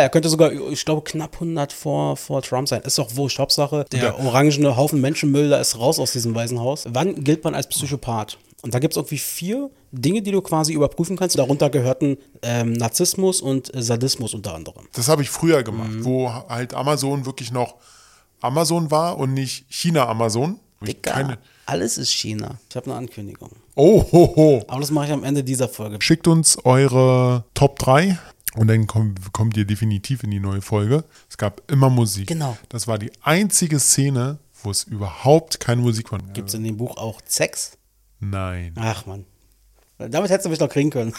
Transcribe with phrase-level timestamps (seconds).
[0.00, 2.82] Er könnte sogar, ich glaube, knapp 100 vor, vor Trump sein.
[2.82, 3.38] Ist doch wurscht.
[3.38, 6.84] Hauptsache, der orangene Haufen Menschenmüll, da ist raus aus diesem Weißen Haus.
[6.88, 8.38] Wann gilt man als Psychopath?
[8.62, 11.38] Und da gibt es irgendwie vier Dinge, die du quasi überprüfen kannst.
[11.38, 14.86] Darunter gehörten ähm, Narzissmus und äh, Sadismus unter anderem.
[14.92, 17.76] Das habe ich früher gemacht, wo halt Amazon wirklich noch
[18.40, 20.60] Amazon war und nicht China-Amazon.
[20.82, 22.58] Dicker, Keine, alles ist China.
[22.68, 23.50] Ich habe eine Ankündigung.
[23.74, 24.64] oh, ho, ho.
[24.66, 25.98] Aber das mache ich am Ende dieser Folge.
[26.00, 28.18] Schickt uns eure Top 3
[28.56, 31.04] und dann kommt, kommt ihr definitiv in die neue Folge.
[31.28, 32.26] Es gab immer Musik.
[32.26, 32.56] Genau.
[32.68, 36.18] Das war die einzige Szene, wo es überhaupt keine Musik war.
[36.32, 37.78] Gibt es in dem Buch auch Sex?
[38.18, 38.74] Nein.
[38.76, 39.24] Ach man.
[40.08, 41.12] Damit hättest du mich noch kriegen können.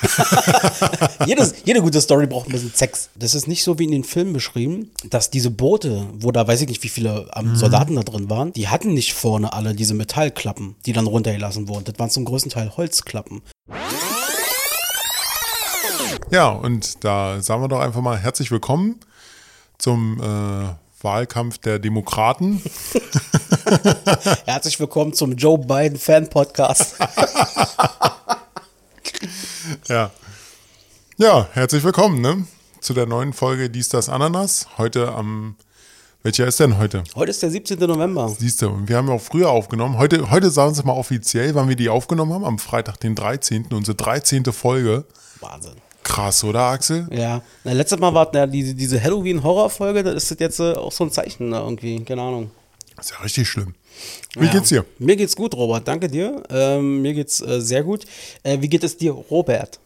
[1.28, 3.12] Jedes, jede gute Story braucht ein bisschen Sex.
[3.16, 6.62] Das ist nicht so wie in den Filmen beschrieben, dass diese Boote, wo da weiß
[6.62, 9.94] ich nicht, wie viele ähm, Soldaten da drin waren, die hatten nicht vorne alle diese
[9.94, 11.84] Metallklappen, die dann runtergelassen wurden.
[11.86, 13.44] Das waren zum größten Teil Holzklappen.
[16.30, 19.00] Ja, und da sagen wir doch einfach mal herzlich willkommen
[19.78, 22.62] zum äh, Wahlkampf der Demokraten.
[24.46, 26.96] Herzlich willkommen zum Joe Biden Fan Podcast.
[29.88, 30.12] Ja.
[31.18, 32.46] Ja, herzlich willkommen, ne?
[32.80, 34.68] Zu der neuen Folge Dies, das, Ananas.
[34.78, 35.56] Heute am.
[36.24, 37.04] Welcher ist denn heute?
[37.16, 37.80] Heute ist der 17.
[37.80, 38.30] November.
[38.30, 39.98] Siehst du, und wir haben ja auch früher aufgenommen.
[39.98, 42.46] Heute, heute sagen Sie mal offiziell, wann wir die aufgenommen haben.
[42.46, 43.68] Am Freitag, den 13.
[43.72, 44.46] Unsere 13.
[44.46, 45.06] Folge.
[45.40, 45.76] Wahnsinn.
[46.04, 47.08] Krass, oder, Axel?
[47.12, 51.04] Ja, na, letztes Mal war ja diese, diese Halloween-Horror-Folge, das ist jetzt äh, auch so
[51.06, 52.52] ein Zeichen ne, irgendwie, keine Ahnung.
[53.00, 53.76] ist ja richtig schlimm.
[54.36, 54.52] Wie Ja.
[54.52, 54.86] geht's dir?
[55.00, 56.42] Mir geht's gut, Robert, danke dir.
[56.50, 58.06] Ähm, mir geht's äh, sehr gut.
[58.44, 59.80] Äh, wie geht es dir, Robert?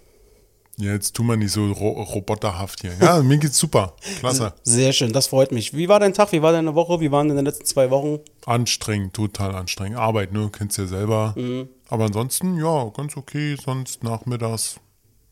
[0.78, 2.92] Ja, jetzt tu mal nicht so ro roboterhaft hier.
[3.00, 3.94] Ja, mir geht's super.
[4.20, 4.52] Klasse.
[4.64, 5.74] Sehr schön, das freut mich.
[5.74, 6.34] Wie war dein Tag?
[6.34, 7.00] Wie war deine Woche?
[7.00, 8.20] Wie waren in den letzten zwei Wochen?
[8.46, 9.98] Anstrengend, total anstrengend.
[9.98, 10.50] Arbeit, ne?
[10.52, 11.34] Kennst ja selber.
[11.38, 11.70] Mhm.
[11.88, 13.56] Aber ansonsten, ja, ganz okay.
[13.64, 14.76] Sonst nachmittags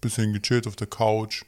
[0.04, 1.44] bisschen gechillt auf der Couch.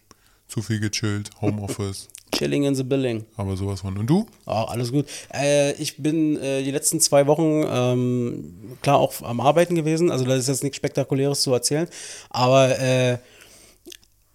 [0.48, 1.30] Zu viel gechillt.
[1.42, 2.08] Homeoffice.
[2.36, 3.26] Chilling in the Billing.
[3.38, 3.98] aber sowas von.
[3.98, 4.26] Und du?
[4.46, 5.06] Ah, alles gut.
[5.34, 10.12] Äh, ich bin äh, die letzten zwei Wochen ähm, klar auch am Arbeiten gewesen.
[10.12, 11.88] Also da ist jetzt nichts Spektakuläres zu erzählen.
[12.30, 13.18] Aber äh,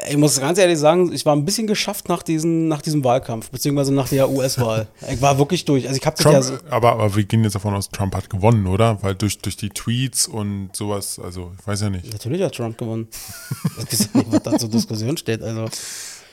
[0.09, 3.51] ich muss ganz ehrlich sagen, ich war ein bisschen geschafft nach, diesen, nach diesem Wahlkampf,
[3.51, 4.89] beziehungsweise nach der US-Wahl.
[5.11, 5.87] ich war wirklich durch.
[5.87, 8.31] Also ich das Trump, ja so, aber, aber wir gehen jetzt davon aus, Trump hat
[8.31, 9.03] gewonnen, oder?
[9.03, 12.13] Weil durch, durch die Tweets und sowas, also ich weiß ja nicht.
[12.13, 13.09] Natürlich hat Trump gewonnen.
[13.79, 15.43] Ich weiß nicht, was da zur Diskussion steht.
[15.43, 15.67] Also,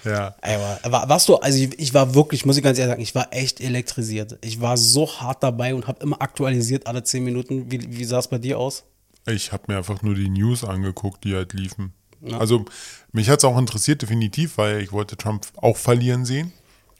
[0.03, 0.35] Ja.
[0.41, 3.15] aber, aber warst du, also ich, ich war wirklich, muss ich ganz ehrlich sagen, ich
[3.15, 4.37] war echt elektrisiert.
[4.43, 7.71] Ich war so hart dabei und habe immer aktualisiert alle zehn Minuten.
[7.71, 8.83] Wie, wie sah es bei dir aus?
[9.25, 11.93] Ich habe mir einfach nur die News angeguckt, die halt liefen.
[12.37, 12.65] Also
[13.11, 16.51] mich hat es auch interessiert, definitiv, weil ich wollte Trump auch verlieren sehen.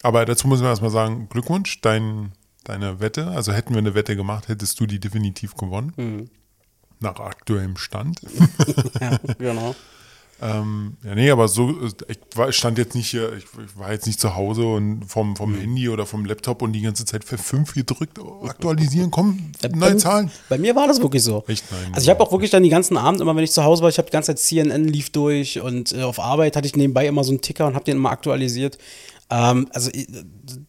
[0.04, 2.32] Aber dazu muss man erstmal sagen, Glückwunsch, dein,
[2.64, 3.28] deine Wette.
[3.28, 6.30] Also hätten wir eine Wette gemacht, hättest du die definitiv gewonnen.
[7.00, 8.22] Nach aktuellem Stand.
[9.02, 9.76] Ja, genau.
[10.40, 11.74] Ähm, ja, nee, aber so,
[12.08, 15.36] ich war, stand jetzt nicht hier, ich, ich war jetzt nicht zu Hause und vom,
[15.36, 15.60] vom Mhm.
[15.62, 19.98] Handy oder vom Laptop und die ganze Zeit für fünf gedrückt, aktualisieren, komm, Bei- neue
[19.98, 20.30] Zahlen.
[20.50, 21.44] Bei mir war das wirklich so.
[21.48, 21.64] Echt?
[21.72, 23.82] Nein, Also ich habe auch wirklich dann die ganzen Abend, immer wenn ich zu Hause
[23.82, 26.76] war, ich habe die ganze Zeit CNN lief durch und äh, auf Arbeit hatte ich
[26.76, 28.78] nebenbei immer so einen Ticker und habe den immer aktualisiert.
[29.30, 30.06] Ähm, also äh,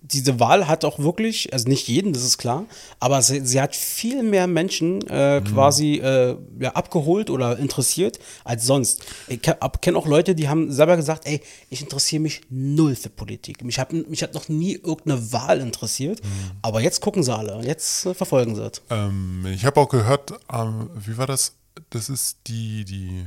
[0.03, 2.65] diese Wahl hat auch wirklich, also nicht jeden, das ist klar,
[2.99, 8.67] aber sie, sie hat viel mehr Menschen äh, quasi äh, ja, abgeholt oder interessiert als
[8.67, 9.05] sonst.
[9.29, 13.63] Ich kenne auch Leute, die haben selber gesagt, ey, ich interessiere mich null für Politik.
[13.65, 16.21] Mich hat, mich hat noch nie irgendeine Wahl interessiert,
[16.63, 18.83] aber jetzt gucken sie alle, jetzt äh, verfolgen sie es.
[18.91, 21.55] Ähm, ich habe auch gehört, ähm, wie war das?
[21.91, 23.25] Das ist die, die,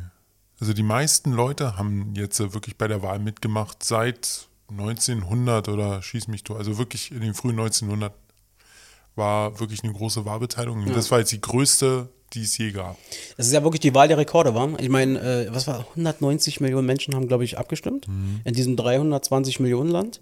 [0.60, 6.02] also die meisten Leute haben jetzt äh, wirklich bei der Wahl mitgemacht seit 1900 oder
[6.02, 8.14] schieß mich du, also wirklich in den frühen 1900
[9.16, 10.84] war wirklich eine große Wahlbeteiligung.
[10.84, 12.98] Und Das war jetzt die größte, die es je gab.
[13.36, 14.70] Das ist ja wirklich die Wahl der Rekorde, war.
[14.80, 18.08] Ich meine, äh, was war 190 Millionen Menschen haben, glaube ich, abgestimmt
[18.46, 20.22] in diesem 320 Millionen Land.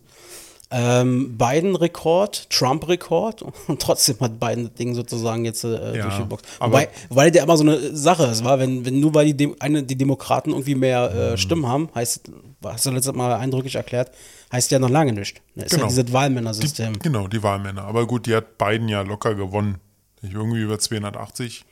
[0.72, 6.04] Ähm, Biden Rekord, Trump Rekord und trotzdem hat Biden das Ding sozusagen jetzt äh, Ja,
[6.04, 6.46] durchgeboxt.
[6.60, 9.56] Wobei, weil der immer so eine Sache ist, war, wenn, wenn nur weil die, Dem
[9.60, 11.20] eine, die Demokraten irgendwie mehr Mhm.
[11.20, 12.30] äh, Stimmen haben, heißt,
[12.64, 14.12] hast du letztes Mal eindrücklich erklärt,
[14.52, 15.42] heißt ja noch lange nicht.
[15.56, 15.84] Das ist Genau.
[15.84, 17.00] ja dieses Die, Wahlmännersystem.
[17.00, 17.84] genau, die Wahlmänner.
[17.84, 19.78] Aber gut, die hat Biden ja locker gewonnen.
[20.22, 21.64] Irgendwie über 280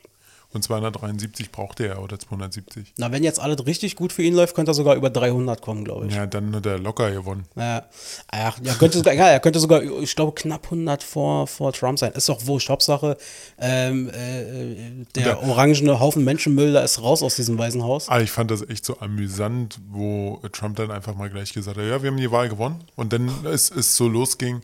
[0.58, 2.94] und 273 brauchte er oder 270.
[2.98, 5.86] Na, wenn jetzt alles richtig gut für ihn läuft, könnte er sogar über 300 kommen,
[5.86, 6.14] glaube ich.
[6.16, 7.46] Ja, dann hat er locker gewonnen.
[7.56, 7.86] Ja,
[8.32, 11.98] Ach, ja, könnte sogar, ja, er könnte sogar, ich glaube, knapp 100 vor, vor Trump
[12.00, 12.12] sein.
[12.12, 12.70] Ist doch wurscht.
[12.70, 13.16] Hauptsache,
[13.60, 18.10] ähm, äh, der Der- orangene Haufen Menschenmüll, da ist raus aus diesem Weißen Haus.
[18.10, 21.86] Ah, ich fand das echt so amüsant, wo Trump dann einfach mal gleich gesagt hat,
[21.86, 22.84] ja, wir haben die Wahl gewonnen.
[22.96, 24.62] Und dann ist es so losging,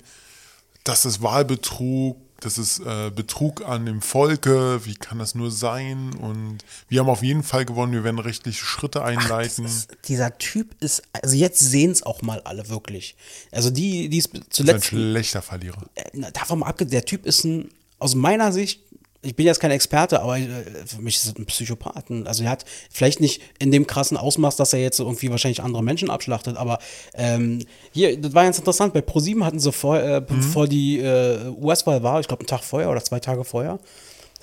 [0.83, 6.13] das ist Wahlbetrug, das ist äh, Betrug an dem Volke, wie kann das nur sein?
[6.15, 6.59] Und
[6.89, 9.65] wir haben auf jeden Fall gewonnen, wir werden rechtliche Schritte einleiten.
[9.65, 13.15] Ist, dieser Typ ist, also jetzt sehen es auch mal alle wirklich.
[13.51, 15.83] Also die, die es das ist ein zuletzt, schlechter Verlierer.
[15.95, 17.69] äh, davon mal abgesehen, der Typ ist ein,
[17.99, 18.81] aus meiner Sicht,
[19.23, 20.47] ich bin jetzt kein Experte, aber äh,
[20.85, 22.27] für mich ist es ein Psychopathen.
[22.27, 25.83] Also er hat vielleicht nicht in dem krassen Ausmaß, dass er jetzt irgendwie wahrscheinlich andere
[25.83, 26.79] Menschen abschlachtet, aber
[27.13, 31.49] ähm, hier, das war ganz interessant, bei ProSieben hatten sie vor, äh, bevor die äh,
[31.61, 33.79] US-Wahl war, ich glaube einen Tag vorher oder zwei Tage vorher,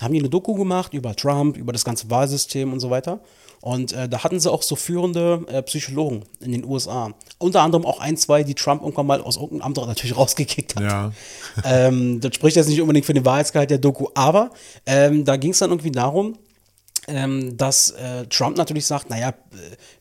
[0.01, 3.19] haben die eine Doku gemacht über Trump, über das ganze Wahlsystem und so weiter.
[3.61, 7.13] Und äh, da hatten sie auch so führende äh, Psychologen in den USA.
[7.37, 10.83] Unter anderem auch ein, zwei, die Trump irgendwann mal aus irgendeinem Amt natürlich rausgekickt hat.
[10.83, 11.11] Ja.
[11.63, 14.51] ähm, das spricht jetzt nicht unbedingt für den Wahrheitsgehalt der Doku, aber
[14.85, 16.37] ähm, da ging es dann irgendwie darum,
[17.07, 19.33] ähm, dass äh, Trump natürlich sagt, naja, äh,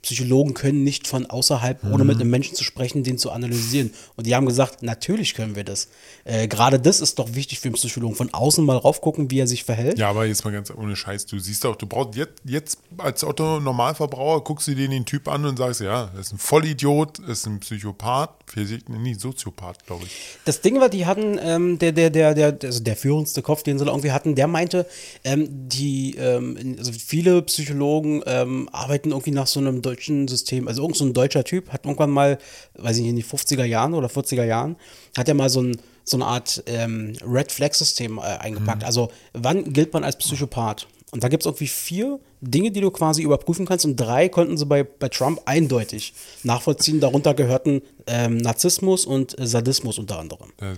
[0.02, 3.93] Psychologen können nicht von außerhalb, ohne mit einem Menschen zu sprechen, den zu analysieren.
[4.17, 5.88] Und die haben gesagt, natürlich können wir das.
[6.25, 9.47] Äh, Gerade das ist doch wichtig für einen Psychologen, von außen mal raufgucken, wie er
[9.47, 9.99] sich verhält.
[9.99, 13.25] Ja, aber jetzt mal ganz ohne Scheiß, du siehst auch, du brauchst jetzt, jetzt als
[13.25, 17.47] Otto-Normalverbraucher, guckst du dir den Typ an und sagst, ja, das ist ein Vollidiot, ist
[17.47, 20.12] ein Psychopath, vielleicht nie Soziopath, glaube ich.
[20.44, 23.79] Das Ding war, die hatten, ähm, der, der, der, der, also der führendste Kopf, den
[23.79, 24.87] sie da irgendwie hatten, der meinte,
[25.25, 30.69] ähm, die, ähm, in- also viele Psychologen ähm, arbeiten irgendwie nach so einem deutschen System.
[30.69, 32.38] Also irgend so ein deutscher Typ hat irgendwann mal,
[32.75, 34.76] weiß ich nicht, in die 50er Jahren oder 40er Jahren,
[35.16, 38.82] hat er mal so ein so eine Art ähm, Red Flag System äh, eingepackt.
[38.82, 40.88] Also wann gilt man als Psychopath?
[41.12, 43.84] Und da gibt es irgendwie vier Dinge, die du quasi überprüfen kannst.
[43.84, 47.00] Und drei konnten sie bei, bei Trump eindeutig nachvollziehen.
[47.00, 50.52] Darunter gehörten ähm, Narzissmus und äh, Sadismus unter anderem.
[50.60, 50.75] Äh,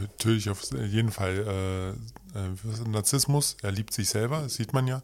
[0.00, 1.94] natürlich auf jeden Fall
[2.34, 5.02] äh, äh, Narzissmus, er liebt sich selber, das sieht man ja.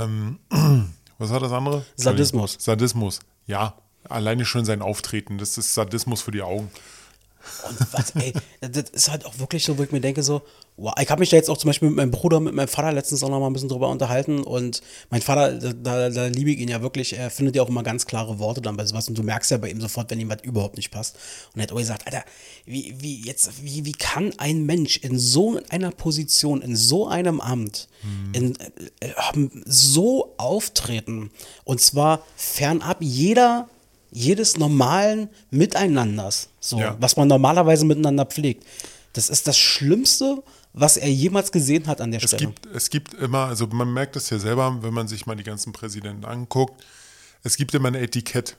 [0.00, 0.38] Ähm,
[1.18, 1.84] was war das andere?
[1.96, 2.56] Sadismus.
[2.58, 3.74] Sadismus, ja.
[4.08, 6.70] Alleine schon sein Auftreten, das ist Sadismus für die Augen.
[7.68, 10.42] Und was, ey, das ist halt auch wirklich so, wo ich mir denke, so,
[10.76, 12.92] wow, ich habe mich da jetzt auch zum Beispiel mit meinem Bruder, mit meinem Vater
[12.92, 14.42] letztens auch noch mal ein bisschen drüber unterhalten.
[14.42, 17.82] Und mein Vater, da, da, liebe ich ihn ja wirklich, er findet ja auch immer
[17.82, 19.08] ganz klare Worte dann bei sowas.
[19.08, 21.16] Und du merkst ja bei ihm sofort, wenn ihm was überhaupt nicht passt.
[21.54, 22.24] Und er hat auch gesagt, Alter,
[22.64, 27.40] wie, wie, jetzt, wie, wie kann ein Mensch in so einer Position, in so einem
[27.40, 27.88] Amt,
[28.32, 28.56] in,
[29.00, 31.30] äh, äh, so auftreten?
[31.64, 33.68] Und zwar fernab jeder
[34.10, 36.96] jedes normalen Miteinanders, so, Ja.
[37.00, 38.64] was man normalerweise miteinander pflegt.
[39.12, 40.42] Das ist das Schlimmste,
[40.72, 42.46] was er jemals gesehen hat an der Es Stelle.
[42.46, 45.42] gibt, es gibt immer, also man merkt das ja selber, wenn man sich mal die
[45.42, 46.84] ganzen Präsidenten anguckt,
[47.42, 48.56] es gibt immer eine Etikett,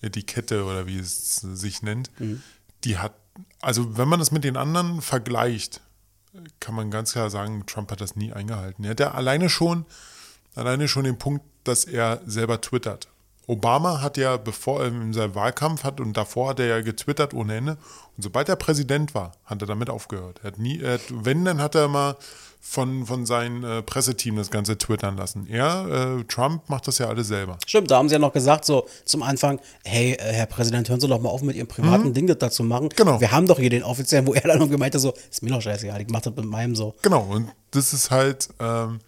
[0.00, 2.10] Etikette oder wie es sich nennt,
[2.84, 3.14] die hat,
[3.60, 5.80] also wenn man das mit den anderen vergleicht,
[6.60, 8.84] kann man ganz klar sagen, Trump hat das nie eingehalten.
[8.84, 9.86] Er hat ja alleine schon,
[10.54, 13.08] alleine schon den Punkt, dass er selber twittert.
[13.46, 17.34] Obama hat ja, bevor er in seinem Wahlkampf hat und davor hat er ja getwittert
[17.34, 17.72] ohne Ende.
[18.16, 20.40] Und sobald er Präsident war, hat er damit aufgehört.
[20.42, 22.16] Er hat nie, er hat, wenn, dann hat er mal
[22.66, 25.46] von, von seinem äh, Presseteam das Ganze twittern lassen.
[25.48, 27.58] Er, äh, Trump macht das ja alles selber.
[27.66, 30.98] Stimmt, da haben sie ja noch gesagt, so zum Anfang, hey, äh, Herr Präsident, hören
[30.98, 32.88] Sie doch mal auf, mit Ihrem privaten Ding das dazu machen.
[32.96, 33.20] Genau.
[33.20, 35.50] Wir haben doch hier den offiziellen, wo er dann noch gemeint hat, so, ist mir
[35.50, 36.94] doch scheißegal, ich mach das mit meinem so.
[37.02, 39.00] Genau, und das ist halt, ähm,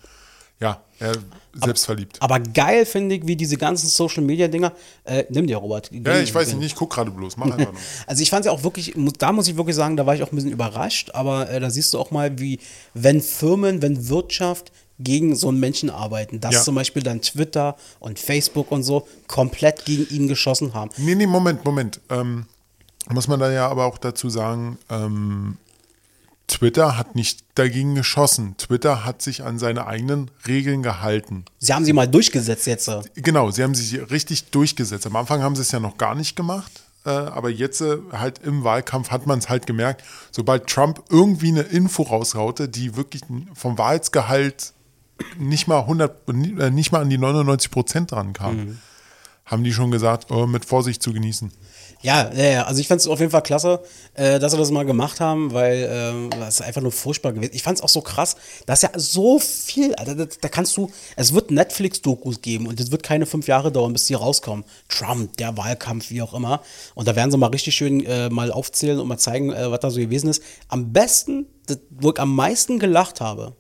[0.61, 1.13] ja, er
[1.55, 2.21] selbstverliebt.
[2.21, 4.73] Aber geil finde ich, wie diese ganzen Social Media Dinger,
[5.05, 5.91] äh, nimm dir, Robert.
[5.93, 7.81] Ja, ich weiß nicht, ich guck gerade bloß, mach einfach nur.
[8.07, 10.23] Also ich fand es ja auch wirklich, da muss ich wirklich sagen, da war ich
[10.23, 12.59] auch ein bisschen überrascht, aber äh, da siehst du auch mal, wie,
[12.95, 16.63] wenn Firmen, wenn Wirtschaft gegen so einen Menschen arbeiten, dass Ja.
[16.63, 20.91] zum Beispiel dann Twitter und Facebook und so komplett gegen ihn geschossen haben.
[20.97, 22.01] Nee, nee, Moment, Moment.
[22.09, 22.47] Ähm,
[23.11, 25.59] muss man da ja aber auch dazu sagen, ähm,
[26.49, 28.57] Twitter hat nicht dagegen geschossen.
[28.57, 31.45] Twitter hat sich an seine eigenen Regeln gehalten.
[31.59, 32.89] Sie haben sie mal durchgesetzt jetzt.
[32.89, 33.03] äh.
[33.17, 35.07] Genau, sie haben sich richtig durchgesetzt.
[35.07, 36.71] Am Anfang haben sie es ja noch gar nicht gemacht,
[37.05, 41.49] äh, aber jetzt äh, halt im Wahlkampf hat man es halt gemerkt, sobald Trump irgendwie
[41.49, 43.23] eine Info raushaute, die wirklich
[43.55, 44.73] vom Wahrheitsgehalt
[45.39, 48.79] nicht mal 100, äh, nicht mal an die 99 Prozent dran kam,
[49.47, 51.53] haben die schon gesagt, oh, mit Vorsicht zu genießen.
[52.03, 53.81] Ja, ja, ja, also ich fand es auf jeden Fall klasse,
[54.15, 57.53] äh, dass sie das mal gemacht haben, weil ähm, das ist einfach nur furchtbar gewesen.
[57.55, 58.37] Ich fand es auch so krass,
[58.67, 62.91] dass ja so viel, Alter, da, da kannst du, es wird Netflix-Dokus geben und es
[62.91, 64.65] wird keine fünf Jahre dauern, bis die rauskommen.
[64.89, 66.61] Trump, der Wahlkampf, wie auch immer.
[66.95, 69.81] Und da werden sie mal richtig schön äh, mal aufzählen und mal zeigen, äh, was
[69.81, 70.43] da so gewesen ist.
[70.69, 73.57] Am besten, das, wo ich am meisten gelacht habe,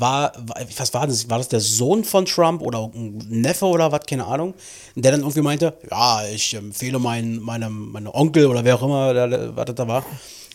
[0.00, 0.32] war,
[0.76, 1.28] was war das?
[1.30, 4.54] War das der Sohn von Trump oder ein Neffe oder was, keine Ahnung,
[4.94, 9.14] der dann irgendwie meinte, ja, ich empfehle mein, meinem, meinem Onkel oder wer auch immer,
[9.14, 10.04] der, was das da war,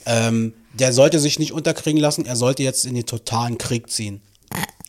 [0.06, 4.22] ähm, der sollte sich nicht unterkriegen lassen, er sollte jetzt in den totalen Krieg ziehen.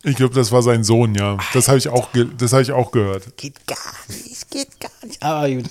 [0.03, 1.37] Ich glaube, das war sein Sohn, ja.
[1.53, 3.37] Das habe ich, auch das hab ich auch gehört.
[3.37, 3.77] Geht gar
[4.09, 5.23] nicht, geht gar nicht.
[5.23, 5.67] Aber gut.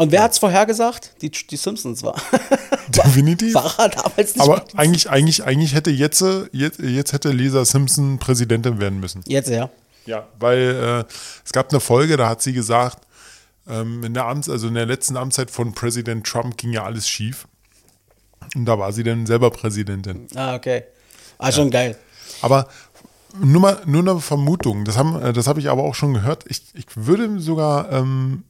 [0.00, 1.12] Und wer hat's vorhergesagt?
[1.20, 2.14] Die, die Simpsons war.
[2.88, 3.52] Definitiv.
[3.52, 4.40] War er damals nicht.
[4.40, 9.22] Aber eigentlich, eigentlich, eigentlich hätte jetzt, jetzt, jetzt hätte Lisa Simpson Präsidentin werden müssen.
[9.26, 9.68] Jetzt ja.
[10.06, 11.12] Ja, weil äh,
[11.44, 13.06] es gab eine Folge, da hat sie gesagt,
[13.68, 17.06] ähm, in der Amts, also in der letzten Amtszeit von Präsident Trump ging ja alles
[17.06, 17.46] schief.
[18.56, 20.28] Und da war sie dann selber Präsidentin.
[20.34, 20.84] Ah, okay.
[21.36, 21.94] Ah, schon geil.
[22.40, 22.68] Aber
[23.38, 26.44] nur mal nur eine Vermutung, das haben, äh, das habe ich aber auch schon gehört.
[26.48, 28.44] Ich, ich würde sogar ähm,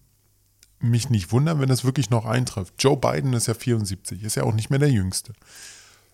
[0.81, 2.75] mich nicht wundern, wenn das wirklich noch eintrifft.
[2.79, 5.33] Joe Biden ist ja 74, ist ja auch nicht mehr der Jüngste.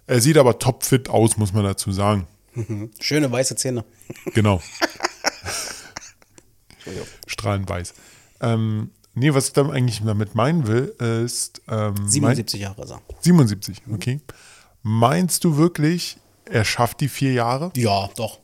[0.07, 2.27] Er sieht aber topfit aus, muss man dazu sagen.
[3.01, 3.85] Schöne weiße Zähne.
[4.35, 4.63] Genau.
[7.27, 7.95] Strahlend weiß.
[8.41, 10.95] Ähm, nee, was ich dann eigentlich damit meinen will,
[11.25, 11.63] ist.
[11.69, 13.03] Ähm, 77 Jahre ist er.
[13.09, 14.21] Mein, 77, okay.
[14.83, 17.73] Meinst du wirklich, er schafft die vier Jahre?
[17.75, 18.39] Ja, doch.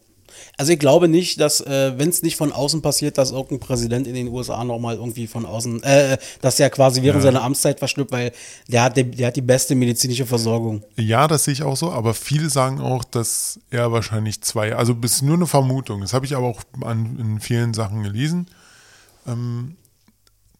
[0.57, 4.07] Also ich glaube nicht, dass, äh, wenn es nicht von außen passiert, dass irgendein Präsident
[4.07, 7.31] in den USA nochmal irgendwie von außen, äh, dass er quasi während Ja.
[7.33, 8.33] seiner Amtszeit verstirbt, weil
[8.69, 10.83] der hat, die, der hat die beste medizinische Versorgung.
[10.97, 14.93] Ja, das sehe ich auch so, aber viele sagen auch, dass er wahrscheinlich zwei, also
[14.95, 18.47] das ist nur eine Vermutung, das habe ich aber auch an, in vielen Sachen gelesen,
[19.27, 19.77] ähm,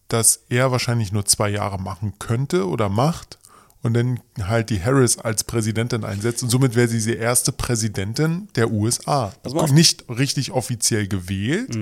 [0.07, 3.39] dass er wahrscheinlich nur zwei Jahre machen könnte oder macht
[3.83, 8.47] und dann halt die Harris als Präsidentin einsetzt und somit wäre sie die erste Präsidentin
[8.55, 9.33] der USA.
[9.71, 11.77] Nicht richtig offiziell gewählt,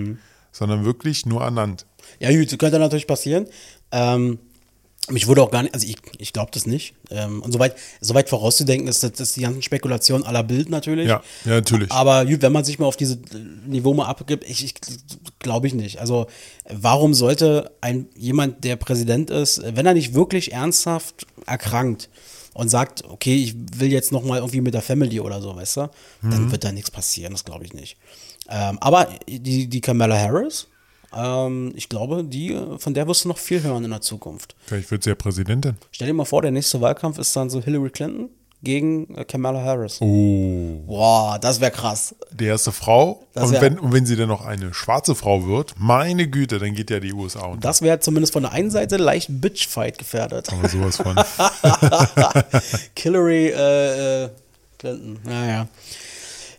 [0.52, 1.86] sondern wirklich nur ernannt.
[2.20, 3.48] Ja, gut, könnte natürlich passieren.
[3.92, 4.40] Ähm,
[5.10, 6.94] mich wurde auch gar nicht, also ich, ich glaube das nicht.
[7.10, 11.08] Ähm, und soweit, soweit vorauszudenken ist, das, ist die ganzen Spekulationen aller Bild natürlich.
[11.08, 11.92] Ja, ja, natürlich.
[11.92, 13.18] Aber gut, wenn man sich mal auf dieses
[13.66, 14.74] Niveau mal abgibt, ich, ich
[15.40, 16.00] glaube ich nicht.
[16.00, 16.28] Also
[16.70, 22.10] warum sollte ein jemand, der Präsident ist, wenn er nicht wirklich ernsthaft erkrankt
[22.54, 25.78] und sagt, okay, ich will jetzt noch mal irgendwie mit der Family oder so, weißt
[25.78, 25.82] du,
[26.22, 26.30] Mhm.
[26.32, 27.98] dann wird da nichts passieren, das glaube ich nicht.
[28.50, 30.68] Ähm, aber die, die Kamala Harris,
[31.16, 34.56] ähm, ich glaube, die, von der wirst du noch viel hören in der Zukunft.
[34.66, 35.78] Vielleicht wird sie ja Präsidentin.
[35.92, 38.30] Stell dir mal vor, der nächste Wahlkampf ist dann so Hillary Clinton
[38.64, 40.00] gegen äh, Kamala Harris.
[40.02, 40.84] Oh.
[40.86, 42.16] Boah, das wäre krass.
[42.32, 43.24] die erste Frau.
[43.34, 46.90] Und wenn, und wenn sie dann noch eine schwarze Frau wird, meine Güte, dann geht
[46.90, 47.62] ja die USA unter.
[47.62, 50.52] Das wäre zumindest von der einen Seite leicht Bitchfight gefährdet.
[50.52, 51.16] Aber sowas von.
[52.98, 54.30] Hillary äh, äh,
[54.78, 55.20] Clinton.
[55.24, 55.68] Naja.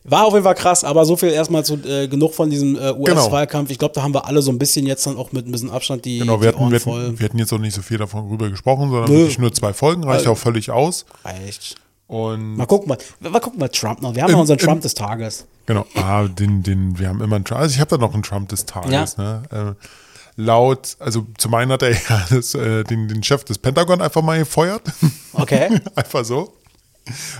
[0.04, 2.92] War auf jeden Fall krass, aber so viel erstmal zu äh, genug von diesem äh,
[2.92, 3.70] US-Wahlkampf.
[3.70, 5.70] Ich glaube, da haben wir alle so ein bisschen jetzt dann auch mit ein bisschen
[5.70, 7.82] Abstand die, Genau, die wir hatten, Ohren wir, hatten, wir hatten jetzt auch nicht so
[7.82, 9.18] viel davon rüber gesprochen, sondern Nö.
[9.20, 11.04] wirklich nur zwei Folgen, reicht auch völlig aus.
[11.24, 11.76] Reicht.
[12.08, 14.14] Und Mal gucken, mal, mal gucken, mal Trump noch.
[14.14, 15.46] Wir haben ja Im- unseren im- Trump des Tages.
[15.66, 17.60] genau, ah, den, den, wir haben immer einen Trump.
[17.60, 19.16] Also ich habe da noch einen Trump des Tages.
[19.16, 19.42] Ne?
[19.50, 19.84] Äh,
[20.36, 24.20] laut, also zum einen hat er ja das, äh, den, den Chef des Pentagon einfach
[24.22, 24.82] mal gefeuert.
[25.32, 25.80] Okay.
[25.94, 26.52] einfach so.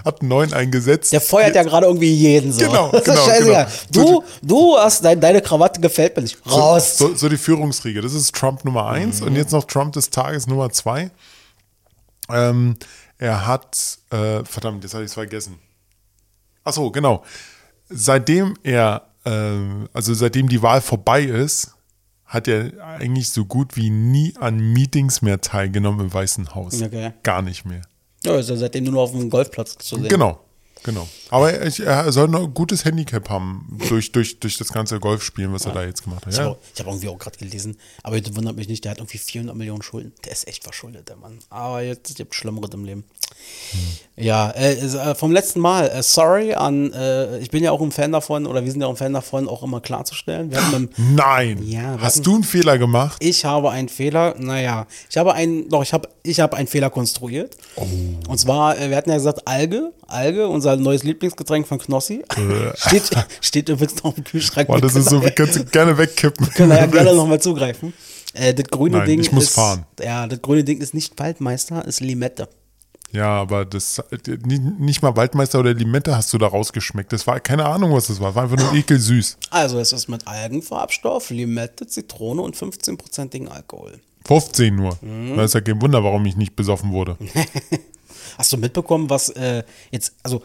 [0.05, 1.13] Hat einen neuen eingesetzt.
[1.13, 2.61] Der feuert ja gerade irgendwie jeden so.
[2.67, 3.69] Genau, das ist genau, scheißegal.
[3.93, 4.05] genau.
[4.21, 6.39] Du, du hast dein, deine Krawatte gefällt mir nicht.
[6.51, 6.99] Raus.
[6.99, 8.01] So, so die Führungsriege.
[8.01, 9.27] Das ist Trump Nummer eins Mhm.
[9.29, 11.11] und jetzt noch Trump des Tages Nummer zwei.
[12.29, 12.77] Ähm,
[13.19, 15.59] er hat, äh, verdammt, jetzt habe ich es vergessen.
[16.65, 17.23] Ach so, genau.
[17.89, 21.73] Seitdem er, ähm, also seitdem die Wahl vorbei ist,
[22.25, 26.81] hat er eigentlich so gut wie nie an Meetings mehr teilgenommen im Weißen Haus.
[26.81, 27.13] Okay.
[27.23, 27.83] Gar nicht mehr.
[28.25, 30.09] Ja, ist ja seitdem nur noch auf dem Golfplatz zu sehen.
[30.09, 30.39] Genau,
[30.83, 31.09] genau.
[31.31, 35.53] Aber er, er soll noch ein gutes Handicap haben durch, durch, durch das ganze Golfspielen,
[35.53, 36.33] was er da jetzt gemacht hat.
[36.33, 36.45] Ich Ja.
[36.47, 39.57] habe hab irgendwie auch gerade gelesen, aber das wundert mich nicht, der hat irgendwie 400
[39.57, 40.13] Millionen Schulden.
[40.25, 41.39] Der ist echt verschuldet, der Mann.
[41.51, 43.05] Aber jetzt es gibt Schlimmeres im Leben.
[44.17, 47.91] Ja, äh, äh, vom letzten Mal, äh, sorry an, äh, ich bin ja auch ein
[47.91, 50.51] Fan davon, oder wir sind ja auch ein Fan davon, auch immer klarzustellen.
[50.51, 51.63] Wir im, Nein.
[51.67, 53.17] Ja, wir hatten- Hast du einen Fehler gemacht?
[53.21, 56.91] ich habe einen Fehler, naja, ich habe einen, doch, ich habe ich habe einen Fehler
[56.91, 57.57] konstruiert.
[57.77, 57.87] Oh.
[58.29, 62.23] Und zwar, äh, wir hatten ja gesagt, Alge, Alge, unser neues Lieblingsgetränk von Knossi.
[62.75, 63.11] steht,
[63.41, 64.69] steht übrigens noch im Kühlschrank.
[64.69, 66.49] Boah, das ist so, Wir kannst du gerne wegkippen.
[66.51, 67.93] können da ja gerne nochmal zugreifen.
[68.35, 69.85] Äh, das grüne Nein, Ding ich muss ist, fahren.
[70.03, 72.49] Ja, das grüne Ding ist nicht Waldmeister, ist Limette.
[73.13, 74.03] Ja, aber das
[74.47, 77.13] nicht, mal Waldmeister oder Limette hast du da rausgeschmeckt.
[77.13, 78.35] Das war keine Ahnung, was das war.
[78.35, 79.37] War einfach nur ekelsüß.
[79.51, 84.01] Also es ist mit Algenfarbstoff, Limette, Zitrone und 15%igen Alkohol.
[84.25, 84.99] 15 nur.
[85.03, 85.37] Mhm.
[85.37, 87.19] Da ist ja kein Wunder, warum ich nicht besoffen wurde.
[88.39, 90.43] Hast du mitbekommen, was äh, jetzt, also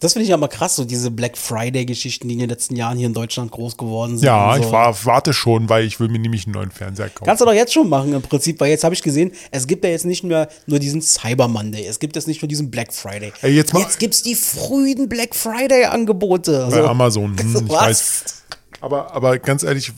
[0.00, 3.06] das finde ich aber krass, so diese Black Friday-Geschichten, die in den letzten Jahren hier
[3.08, 4.26] in Deutschland groß geworden sind.
[4.26, 4.62] Ja, so.
[4.62, 7.24] ich war, warte schon, weil ich will mir nämlich einen neuen Fernseher kaufen.
[7.26, 9.82] Kannst du doch jetzt schon machen im Prinzip, weil jetzt habe ich gesehen, es gibt
[9.84, 12.92] ja jetzt nicht mehr nur diesen Cyber Monday, es gibt jetzt nicht nur diesen Black
[12.92, 13.32] Friday.
[13.42, 16.68] Ey, jetzt mal- jetzt gibt es die frühen Black Friday-Angebote.
[16.70, 17.36] bei Amazon.
[17.38, 17.80] Hm, ich Was?
[17.80, 18.24] weiß.
[18.80, 19.92] Aber, aber ganz ehrlich,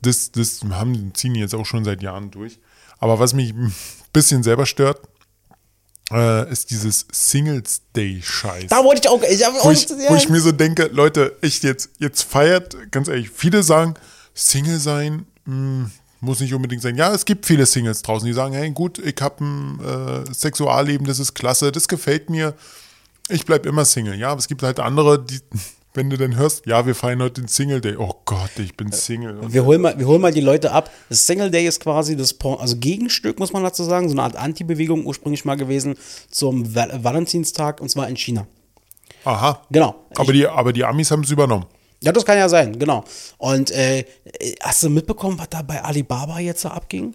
[0.00, 2.58] das, das haben, ziehen die jetzt auch schon seit Jahren durch.
[2.98, 3.74] Aber was mich ein
[4.12, 5.00] bisschen selber stört,
[6.12, 8.66] äh, ist dieses Singles Day Scheiß.
[8.68, 11.90] Da wollte ich auch, ich wo ich, wo ich mir so denke, Leute, echt jetzt,
[11.98, 13.94] jetzt feiert, ganz ehrlich, viele sagen,
[14.34, 16.96] Single sein, mh, Muss nicht unbedingt sein.
[16.96, 19.80] Ja, es gibt viele Singles draußen, die sagen, hey gut, ich habe ein
[20.28, 22.54] äh, Sexualleben, das ist klasse, das gefällt mir.
[23.28, 24.14] Ich bleibe immer Single.
[24.14, 25.40] Ja, aber es gibt halt andere, die,
[25.96, 27.96] wenn du dann hörst, ja, wir feiern heute den Single Day.
[27.98, 29.38] Oh Gott, ich bin Single.
[29.52, 30.90] Wir holen mal, wir holen mal die Leute ab.
[31.08, 34.22] Das Single Day ist quasi das Por- also Gegenstück, muss man dazu sagen, so eine
[34.22, 35.96] Art Anti-Bewegung ursprünglich mal gewesen
[36.30, 38.46] zum Val Valentinstag und zwar in China.
[39.24, 39.62] Aha.
[39.70, 39.94] Genau.
[40.16, 41.66] Aber die, aber die Amis haben es übernommen.
[42.02, 43.04] Ja, das kann ja sein, genau.
[43.38, 44.04] Und äh,
[44.60, 47.14] hast du mitbekommen, was da bei Alibaba jetzt so abging?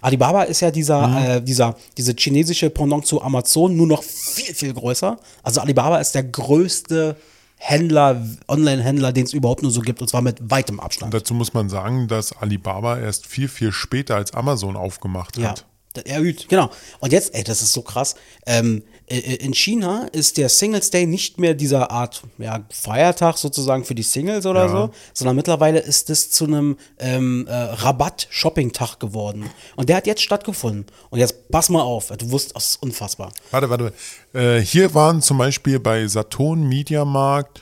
[0.00, 4.72] Alibaba ist ja dieser, äh, dieser, diese chinesische Pendant zu Amazon, nur noch viel, viel
[4.72, 5.18] größer.
[5.42, 7.14] Also Alibaba ist der größte
[7.62, 11.12] Händler, Online-Händler, den es überhaupt nur so gibt, und zwar mit weitem Abstand.
[11.12, 15.66] Dazu muss man sagen, dass Alibaba erst viel, viel später als Amazon aufgemacht Ja, hat.
[16.06, 16.70] ja, genau.
[17.00, 18.14] Und jetzt, ey, das ist so krass.
[18.46, 23.84] Ähm, äh, in China ist der Singles Day nicht mehr dieser Art ja, Feiertag sozusagen
[23.84, 24.68] für die Singles oder Ja.
[24.70, 29.50] so, sondern mittlerweile ist es zu einem ähm, äh, Rabatt-Shopping-Tag geworden.
[29.76, 30.86] Und der hat jetzt stattgefunden.
[31.10, 33.32] Und jetzt pass mal auf, du wusst, das ist unfassbar.
[33.50, 33.92] Warte, warte.
[34.32, 37.60] Äh, hier waren zum Beispiel bei Saturn, Mediamarkt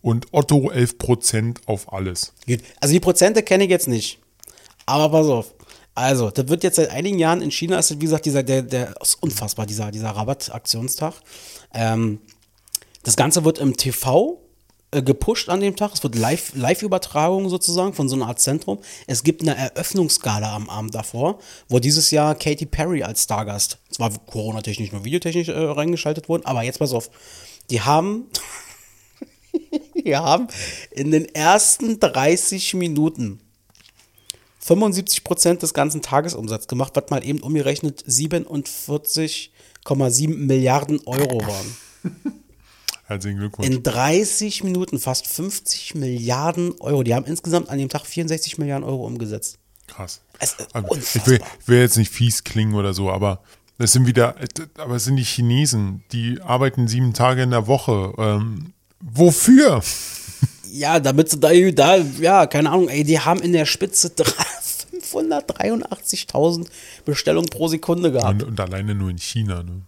[0.00, 2.32] und Otto 11% auf alles.
[2.46, 2.60] Gut.
[2.80, 4.18] Also die Prozente kenne ich jetzt nicht.
[4.86, 5.54] Aber pass auf.
[5.94, 8.62] Also, das wird jetzt seit einigen Jahren in China, ist das, wie gesagt, dieser, der,
[8.62, 11.14] der ist unfassbar, dieser, dieser Rabattaktionstag.
[11.74, 12.20] Ähm,
[13.02, 14.40] das Ganze wird im TV
[14.90, 15.92] äh, gepusht an dem Tag.
[15.94, 18.78] Es wird Live- Live-Übertragung sozusagen von so einer Art Zentrum.
[19.06, 24.10] Es gibt eine Eröffnungsgala am Abend davor, wo dieses Jahr Katy Perry als Stargast, zwar
[24.26, 27.10] Corona-technisch, nur videotechnisch äh, reingeschaltet wurden, aber jetzt pass auf.
[27.70, 28.28] Die haben
[29.94, 30.48] wir haben
[30.90, 33.40] in den ersten 30 Minuten
[34.64, 41.76] 75% des ganzen Tagesumsatzes gemacht, was mal eben umgerechnet 47,7 Milliarden Euro waren.
[43.06, 43.68] Herzlichen Glückwunsch.
[43.68, 47.02] In 30 Minuten fast 50 Milliarden Euro.
[47.02, 49.58] Die haben insgesamt an dem Tag 64 Milliarden Euro umgesetzt.
[49.88, 50.20] Krass.
[50.72, 53.40] Aber ich will, ich will jetzt nicht fies klingen oder so, aber
[53.78, 54.36] es sind wieder,
[54.78, 58.14] aber es sind die Chinesen, die arbeiten sieben Tage in der Woche.
[58.18, 59.82] Ähm, wofür?
[60.74, 64.32] Ja, damit sie da, da, ja, keine Ahnung, ey, die haben in der Spitze drei-
[65.12, 66.66] 583.000
[67.04, 68.42] Bestellungen pro Sekunde gehabt.
[68.42, 69.62] Und, und alleine nur in China.
[69.62, 69.82] Ne?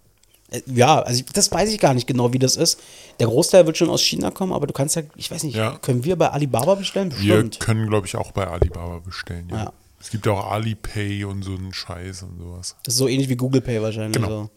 [0.51, 2.81] Äh, Ja, also das weiß ich gar nicht genau, wie das ist.
[3.21, 5.79] Der Großteil wird schon aus China kommen, aber du kannst ja, ich weiß nicht, Ja.
[5.79, 7.13] können wir bei Alibaba bestellen?
[7.19, 7.61] Wir Bestimmt.
[7.61, 9.49] können, glaube ich, auch bei Alibaba bestellen.
[9.51, 9.57] Ja.
[9.65, 9.73] Ja.
[10.01, 12.77] Es gibt ja auch Alipay und so einen Scheiß und sowas.
[12.85, 14.13] Das ist so ähnlich wie Google Pay wahrscheinlich.
[14.13, 14.29] Genau.
[14.45, 14.51] So.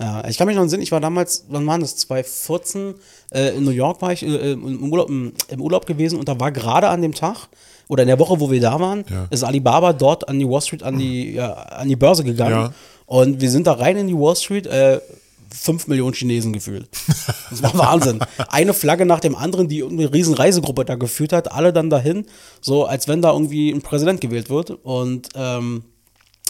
[0.00, 1.96] Ja, ich kann mich noch entsinnen, ich war damals, wann waren das?
[1.98, 2.94] 2014,
[3.32, 6.50] äh, in New York war ich äh, im, Urlaub, im Urlaub gewesen und da war
[6.50, 7.48] gerade an dem Tag
[7.88, 9.26] oder in der Woche, wo wir da waren, Ja.
[9.30, 12.54] ist Alibaba dort an die Wall Street, an die, ja, an die Börse gegangen.
[12.54, 12.72] Ja.
[13.06, 15.00] Und wir sind da rein in die Wall Street, äh,
[15.56, 16.88] 5 Millionen Chinesen gefühlt.
[17.50, 18.18] Das war Wahnsinn.
[18.48, 22.26] Eine Flagge nach dem anderen, die eine riesen Reisegruppe da geführt hat, alle dann dahin,
[22.60, 24.70] so als wenn da irgendwie ein Präsident gewählt wird.
[24.70, 25.84] Und ähm,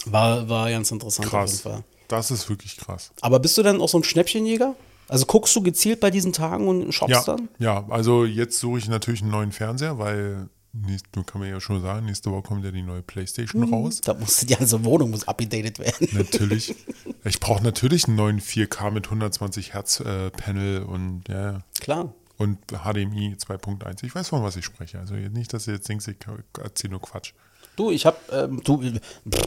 [0.05, 1.61] war, war ganz interessant auf jeden Krass.
[1.61, 1.83] Fall.
[2.07, 3.11] Das ist wirklich krass.
[3.21, 4.75] Aber bist du denn auch so ein Schnäppchenjäger?
[5.07, 7.49] Also guckst du gezielt bei diesen Tagen und shoppst Ja, dann?
[7.59, 10.49] ja, also jetzt suche ich natürlich einen neuen Fernseher, weil,
[10.85, 14.01] nächst, kann man ja schon sagen, nächste Woche kommt ja die neue Playstation raus.
[14.01, 16.09] Da muss die ganze Wohnung muss abgedatet werden.
[16.11, 16.75] Natürlich.
[17.27, 22.13] Ich brauche natürlich einen neuen 4K mit 120 Hertz äh, Panel und ja, Klar.
[22.37, 24.03] und HDMI 2.1.
[24.03, 24.99] Ich weiß, von was ich spreche.
[24.99, 26.17] Also nicht, dass ihr jetzt denkt, ich
[26.61, 27.33] erzähle nur Quatsch.
[27.75, 28.99] Du, ich hab, ähm, du, pff,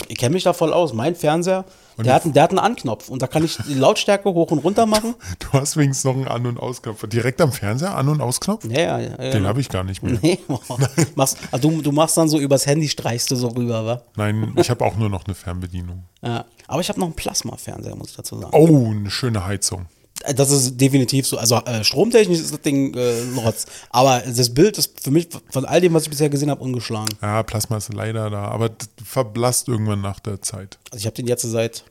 [0.08, 0.92] ich kenne mich da voll aus.
[0.92, 1.64] Mein Fernseher,
[1.98, 4.58] der hat, einen- der hat einen Anknopf und da kann ich die Lautstärke hoch und
[4.58, 5.14] runter machen.
[5.38, 7.06] Du hast wenigstens noch einen An- und Ausknopf.
[7.08, 8.64] Direkt am Fernseher An- und Ausknopf?
[8.66, 9.16] Ja, ja, ja.
[9.16, 9.48] Den genau.
[9.48, 10.18] habe ich gar nicht mehr.
[10.22, 10.38] Nee,
[11.14, 14.02] machst, also du, du machst dann so übers Handy, streichst du so rüber, wa?
[14.16, 16.04] Nein, ich habe auch nur noch eine Fernbedienung.
[16.22, 16.44] Ja.
[16.66, 18.50] Aber ich habe noch einen Plasma-Fernseher, muss ich dazu sagen.
[18.52, 19.86] Oh, eine schöne Heizung.
[20.34, 21.38] Das ist definitiv so.
[21.38, 23.66] Also äh, stromtechnisch ist das Ding äh, ein Rotz.
[23.90, 27.16] Aber das Bild ist für mich von all dem, was ich bisher gesehen habe, ungeschlagen.
[27.22, 28.70] Ja, Plasma ist leider da, aber
[29.04, 30.78] verblasst irgendwann nach der Zeit.
[30.90, 31.84] Also ich habe den jetzt seit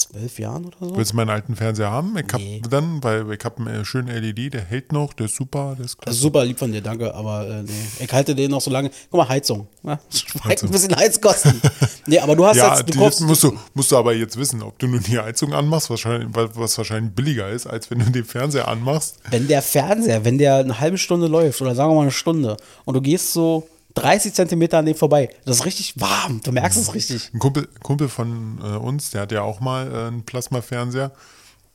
[0.00, 0.96] zwölf Jahren oder so.
[0.96, 2.16] Willst du meinen alten Fernseher haben?
[2.18, 2.60] Ich hab Nee.
[2.68, 5.84] dann, weil ich habe einen äh, schönen LED, der hält noch, der ist super, der
[5.84, 6.16] ist Das klasse.
[6.16, 7.70] ist super lieb von dir, danke, aber äh, nee.
[8.00, 8.90] Ich halte den noch so lange.
[9.10, 9.68] Guck mal, Heizung.
[9.82, 10.68] Ja, spart Heizung.
[10.68, 11.60] ein bisschen Heizkosten.
[12.06, 14.62] nee, aber du hast Ja, jetzt, du kaufst, musst du, musst du aber jetzt wissen,
[14.62, 18.24] ob du nur die Heizung anmachst, wahrscheinlich, was wahrscheinlich billiger ist, als wenn du den
[18.24, 19.16] Fernseher anmachst.
[19.30, 22.56] wenn der Fernseher, wenn der eine halbe Stunde läuft oder sagen wir mal eine Stunde
[22.84, 23.66] und du gehst so
[24.00, 26.40] 30 Zentimeter an dem vorbei, das ist richtig warm.
[26.42, 27.30] Du merkst es richtig.
[27.34, 31.12] Ein Kumpel, Kumpel von äh, uns, der hat ja auch mal äh, einen Plasmafernseher.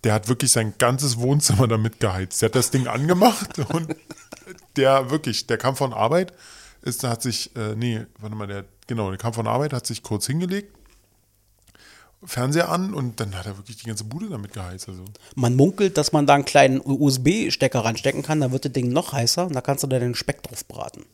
[0.04, 2.42] Der hat wirklich sein ganzes Wohnzimmer damit geheizt.
[2.42, 3.96] Der hat das Ding angemacht und
[4.76, 6.34] der wirklich, der kam von Arbeit,
[6.82, 10.04] ist, hat sich, äh, nee, warte mal, der, genau, der kam von Arbeit, hat sich
[10.04, 10.72] kurz hingelegt,
[12.24, 14.90] Fernseher an und dann hat er wirklich die ganze Bude damit geheizt.
[14.90, 15.06] Also.
[15.36, 19.14] Man munkelt, dass man da einen kleinen USB-Stecker reinstecken kann, dann wird das Ding noch
[19.14, 21.06] heißer und da kannst du dann den Speck drauf braten.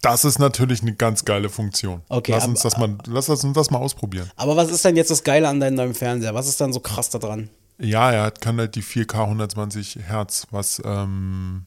[0.00, 2.02] Das ist natürlich eine ganz geile Funktion.
[2.08, 4.30] Okay, lass aber- uns das mal, lass uns das mal ausprobieren.
[4.36, 6.34] Aber was ist denn jetzt das Geile an deinem neuen Fernseher?
[6.34, 7.50] Was ist dann so krass da dran?
[7.78, 11.66] Ja, er hat- kann halt die 4K 120 Hertz, was ähm,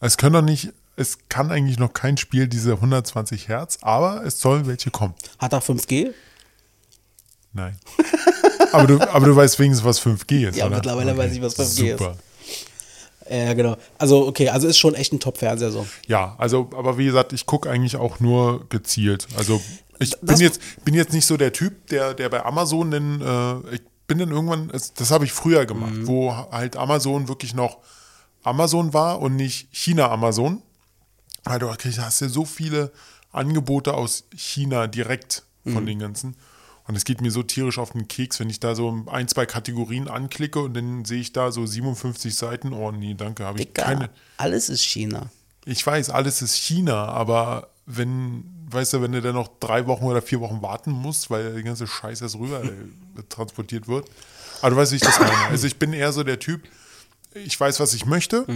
[0.00, 4.40] es können doch nicht, es kann eigentlich noch kein Spiel diese 120 Hertz, aber es
[4.40, 5.14] soll welche kommen.
[5.38, 6.12] Hat er 5G?
[7.52, 7.76] Nein.
[8.72, 10.76] aber, du, aber du weißt wenigstens, was 5G ist, Ja, oder?
[10.76, 11.98] mittlerweile weiß ich, was 5G ist.
[11.98, 12.16] Super.
[13.30, 13.76] Ja, genau.
[13.98, 15.86] Also, okay, also ist schon echt ein Top-Fernseher so.
[16.06, 19.26] Ja, also, aber wie gesagt, ich gucke eigentlich auch nur gezielt.
[19.36, 19.60] Also
[19.98, 23.20] ich Das- bin jetzt, bin jetzt nicht so der Typ, der, der bei Amazon denn,
[23.20, 26.06] äh, ich bin dann irgendwann, das habe ich früher gemacht, Mhm.
[26.06, 27.78] wo halt Amazon wirklich noch
[28.42, 30.62] Amazon war und nicht China-Amazon.
[31.44, 32.92] Weil du hast ja so viele
[33.32, 35.86] Angebote aus China direkt von Mhm.
[35.86, 36.36] den ganzen.
[36.88, 39.44] Und es geht mir so tierisch auf den Keks, wenn ich da so ein, zwei
[39.44, 42.72] Kategorien anklicke und dann sehe ich da so 57 Seiten.
[42.72, 44.08] Oh nee, danke, habe ich keine.
[44.38, 45.30] alles ist China.
[45.66, 50.04] Ich weiß, alles ist China, aber wenn, weißt du, wenn du dann noch drei Wochen
[50.04, 52.70] oder vier Wochen warten musst, weil die ganze Scheiße erst rüber äh,
[53.28, 54.08] transportiert wird.
[54.62, 55.36] Aber du weißt, wie ich das meine.
[55.50, 56.62] Also ich bin eher so der Typ,
[57.34, 58.46] ich weiß, was ich möchte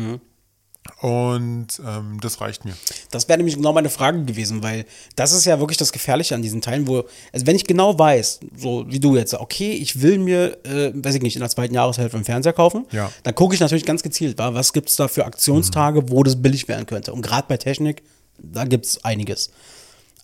[1.00, 2.74] und ähm, das reicht mir.
[3.10, 4.84] Das wäre nämlich genau meine Frage gewesen, weil
[5.16, 8.40] das ist ja wirklich das Gefährliche an diesen Teilen, wo, also wenn ich genau weiß,
[8.56, 11.74] so wie du jetzt, okay, ich will mir, äh, weiß ich nicht, in der zweiten
[11.74, 13.10] Jahreshälfte einen Fernseher kaufen, Ja.
[13.22, 16.40] dann gucke ich natürlich ganz gezielt, wa, was gibt es da für Aktionstage, wo das
[16.40, 17.12] billig werden könnte.
[17.12, 18.02] Und gerade bei Technik,
[18.38, 19.50] da gibt es einiges.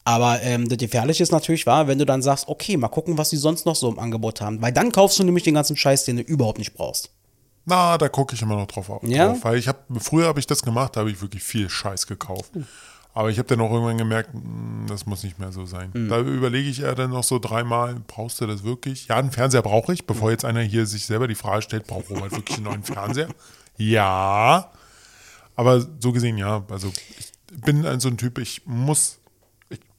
[0.05, 3.29] Aber ähm, das Gefährliche ist natürlich wahr, wenn du dann sagst, okay, mal gucken, was
[3.31, 4.63] die sonst noch so im Angebot haben.
[4.63, 7.11] Weil dann kaufst du nämlich den ganzen Scheiß, den du überhaupt nicht brauchst.
[7.69, 9.29] Na, da gucke ich immer noch drauf, au- Ja?
[9.29, 9.39] drauf.
[9.45, 12.51] Weil ich habe, früher habe ich das gemacht, da habe ich wirklich viel Scheiß gekauft.
[13.15, 15.91] Aber ich habe dann auch irgendwann gemerkt, mm, das muss nicht mehr so sein.
[16.09, 19.09] Da überlege ich eher dann noch so dreimal, brauchst du das wirklich?
[19.09, 22.11] Ja, einen Fernseher brauche ich, bevor jetzt einer hier sich selber die Frage stellt, braucht
[22.11, 23.29] Robert wirklich einen neuen Fernseher?
[23.77, 24.71] Ja.
[25.57, 26.65] Aber so gesehen, ja.
[26.71, 29.19] Also ich bin ein so ein Typ, ich muss,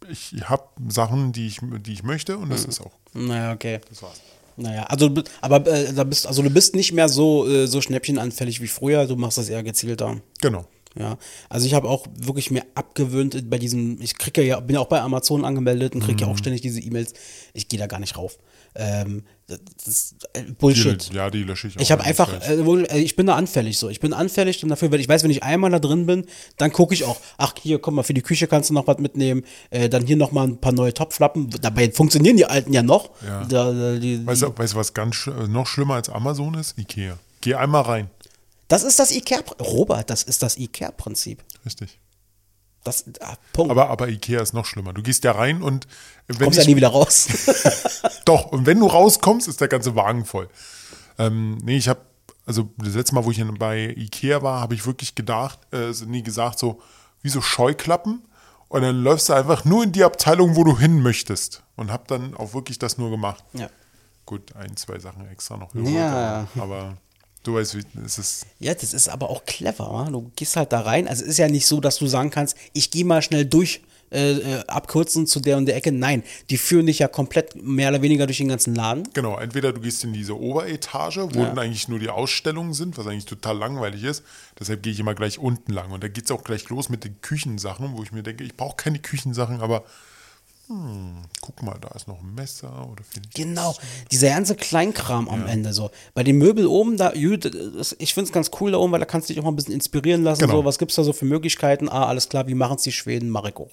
[0.07, 3.81] ich, ich habe Sachen, die ich, die ich möchte und das ist auch, Naja, okay.
[3.89, 4.21] das war's.
[4.59, 5.09] Naja, also
[5.41, 9.07] aber äh, da bist, also du bist nicht mehr so, äh, so schnäppchenanfällig wie früher,
[9.07, 10.21] du machst das eher gezielter.
[10.41, 10.65] Genau.
[10.97, 11.17] Ja,
[11.49, 14.79] also ich habe auch wirklich mir abgewöhnt äh, bei diesem, ich kriege ja, bin ja
[14.81, 17.13] auch bei Amazon angemeldet und kriege ja auch ständig diese E-Mails.
[17.53, 18.37] Ich gehe da gar nicht rauf.
[18.75, 21.09] Ähm, das ist äh, Bullshit.
[21.11, 21.81] Die, ja, die lösche ich auch.
[21.81, 23.89] Ich habe einfach, äh, äh, ich bin da anfällig so.
[23.89, 26.25] Ich bin anfällig und dafür, wenn ich weiß, wenn ich einmal da drin bin,
[26.57, 28.97] dann gucke ich auch, ach hier, guck mal, für die Küche kannst du noch was
[28.99, 31.49] mitnehmen, äh, dann hier noch mal ein paar neue Topflappen.
[31.61, 33.09] Dabei funktionieren die alten ja noch.
[33.25, 33.43] Ja.
[33.45, 36.53] Da, da, die, Weißt du, weißt du, was ganz sch- äh, noch schlimmer als Amazon
[36.55, 36.77] ist?
[36.77, 37.17] Ikea.
[37.41, 38.09] Geh einmal rein.
[38.67, 41.43] Das ist das Ikea, Robert, das ist das Ikea-Prinzip.
[41.65, 41.97] Richtig.
[42.83, 43.71] Das, ah, Punkt.
[43.71, 44.93] Aber, aber Ikea ist noch schlimmer.
[44.93, 45.87] Du gehst ja rein und
[46.27, 47.27] wenn Kommst ja nie wieder raus.
[48.25, 50.49] doch, und wenn du rauskommst, ist der ganze Wagen voll.
[51.17, 52.01] Ähm, nee, ich habe,
[52.45, 56.23] also das letzte Mal, wo ich bei Ikea war, habe ich wirklich gedacht, äh, nie
[56.23, 56.81] gesagt, so
[57.21, 58.23] wie so Scheuklappen.
[58.69, 61.63] Und dann läufst du einfach nur in die Abteilung, wo du hin möchtest.
[61.75, 63.43] Und habe dann auch wirklich das nur gemacht.
[63.53, 63.69] ja.
[64.25, 66.45] Gut, ein, zwei Sachen extra noch Ja.
[66.55, 66.97] aber, aber
[67.43, 68.45] du weißt, wie es ist.
[68.59, 69.91] ja, das ist aber auch clever.
[69.91, 70.09] wa?
[70.09, 71.07] Du gehst halt da rein.
[71.07, 73.81] Also es ist ja nicht so, dass du sagen kannst, ich gehe mal schnell durch,
[74.11, 75.91] äh, äh, abkürzen zu der und der Ecke.
[75.91, 79.07] Nein, die führen dich ja komplett mehr oder weniger durch den ganzen Laden.
[79.13, 83.05] Genau, entweder du gehst in diese Oberetage, wo dann eigentlich nur die Ausstellungen sind, was
[83.05, 84.23] eigentlich total langweilig ist.
[84.59, 85.91] Deshalb gehe ich immer gleich unten lang.
[85.91, 88.57] Und da geht es auch gleich los mit den Küchensachen, wo ich mir denke, ich
[88.57, 89.83] brauche keine Küchensachen, aber
[90.69, 93.01] hm, guck mal, da ist noch ein Messer oder.
[93.33, 93.75] Genau,
[94.11, 95.89] dieser ganze Kleinkram am Ende so.
[96.13, 99.27] Bei den Möbel oben, da, ich finde es ganz cool da oben, weil da kannst
[99.27, 100.41] du dich auch mal ein bisschen inspirieren lassen.
[100.41, 100.57] Genau.
[100.57, 101.89] So, was gibt es da so für Möglichkeiten?
[101.89, 103.31] Ah, alles klar, wie machen es die Schweden?
[103.31, 103.71] Mach ich auch.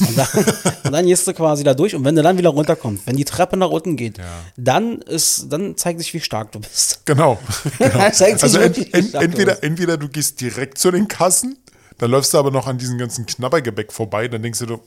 [0.00, 0.26] Und dann,
[0.84, 3.26] und dann gehst du quasi da durch und wenn du dann wieder runterkommst, wenn die
[3.26, 4.24] Treppe nach unten geht, Ja.
[4.56, 7.04] dann ist, dann zeigt sich, wie stark du bist.
[7.04, 7.38] Genau.
[7.78, 7.98] genau.
[7.98, 11.58] Das zeigt sich Also ent, ent, entweder, entweder du gehst direkt zu den Kassen,
[11.98, 14.80] dann läufst du aber noch an diesem ganzen Knabbergebäck vorbei, dann denkst du, hm,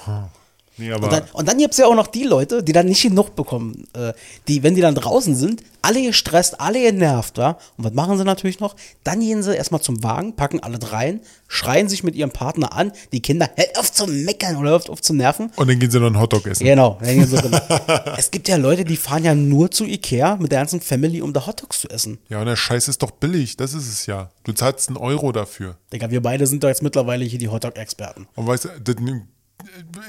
[0.04, 0.30] Kerl.
[0.76, 2.86] Nee, aber Und dann, und dann gibt es ja auch noch die Leute, die dann
[2.86, 3.86] nicht genug bekommen.
[3.94, 4.12] Äh,
[4.48, 7.58] die, wenn die dann draußen sind, alle gestresst, alle genervt, wa?
[7.76, 8.74] Und was machen sie natürlich noch?
[9.04, 12.90] Dann gehen sie erstmal zum Wagen, packen alle rein, schreien sich mit ihrem Partner an,
[13.12, 15.52] die Kinder, hört auf zu meckern oder hört auf zu nerven.
[15.54, 16.64] und dann gehen sie noch einen Hotdog essen.
[16.64, 17.48] Genau, dann gehen sie so
[18.16, 21.32] es gibt ja Leute, die fahren ja nur zu Ikea mit der ganzen Family, um
[21.32, 22.18] da Hotdogs zu essen.
[22.28, 23.56] Ja, und der Scheiß ist doch billig.
[23.56, 24.30] Das ist es ja.
[24.42, 25.76] Du zahlst einen Euro dafür.
[25.92, 28.26] Digga, wir beide sind doch jetzt mittlerweile hier die Hotdog-Experten.
[28.34, 28.96] Und weißt du, das,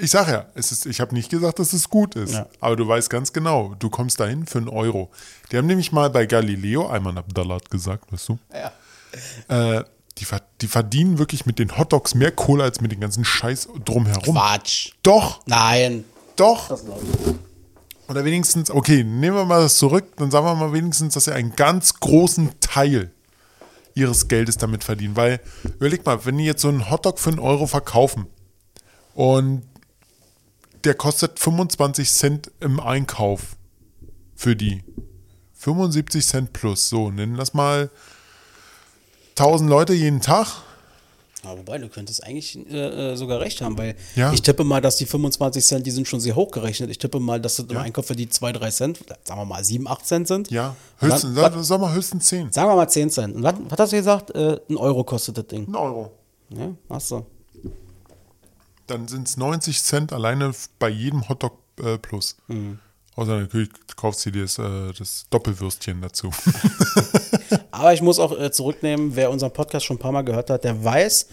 [0.02, 2.34] ich sag ja, es ist, ich habe nicht gesagt, dass es gut ist.
[2.34, 2.48] Ja.
[2.60, 5.10] Aber du weißt ganz genau, du kommst dahin für einen Euro.
[5.52, 9.78] Die haben nämlich mal bei Galileo, einmal Abdallah gesagt, weißt du, Ja.
[9.78, 9.84] äh,
[10.18, 10.26] die,
[10.62, 14.36] die verdienen wirklich mit den Hotdogs mehr Kohle als mit dem ganzen Scheiß drumherum.
[14.36, 14.92] Quatsch.
[15.04, 16.06] Doch, Nein.
[16.36, 16.70] doch.
[16.70, 16.84] Das.
[18.08, 21.34] Oder wenigstens, okay, nehmen wir mal das zurück, dann sagen wir mal wenigstens, dass sie
[21.34, 23.12] einen ganz großen Teil
[23.96, 25.16] ihres Geldes damit verdienen.
[25.16, 28.28] Weil, überleg mal, wenn die jetzt so einen Hotdog für einen Euro verkaufen
[29.16, 29.64] und
[30.84, 33.56] der kostet 25 Cent im Einkauf
[34.36, 34.84] für die.
[35.54, 37.90] 75 Cent plus, so, nennen das mal
[39.32, 40.48] 1000 Leute jeden Tag.
[41.44, 44.32] Ja, wobei, du könntest eigentlich äh, äh, sogar recht haben, weil Ja.
[44.34, 46.90] ich tippe mal, dass die 25 Cent, die sind schon sehr hoch gerechnet.
[46.90, 49.64] Ich tippe mal, dass das im Einkauf für die 2, 3 Cent, sagen wir mal
[49.64, 50.50] 7, 8 Cent sind.
[50.52, 52.52] Ja, höchstens, dann, sag mal höchstens 10.
[52.52, 53.36] sagen wir mal 10 Cent.
[53.36, 54.32] Und was, was hast du gesagt?
[54.32, 55.68] Äh, ein Euro kostet das Ding.
[55.68, 56.12] Ein Euro.
[56.50, 57.26] Ja, hast du.
[58.88, 62.38] Dann sind es 90 Cent alleine bei jedem Hotdog äh, plus.
[63.16, 66.32] Außer natürlich kaufst du dir das, äh, das Doppelwürstchen dazu.
[67.72, 70.64] Aber ich muss auch äh, zurücknehmen, wer unseren Podcast schon ein paar Mal gehört hat,
[70.66, 71.28] der weiß,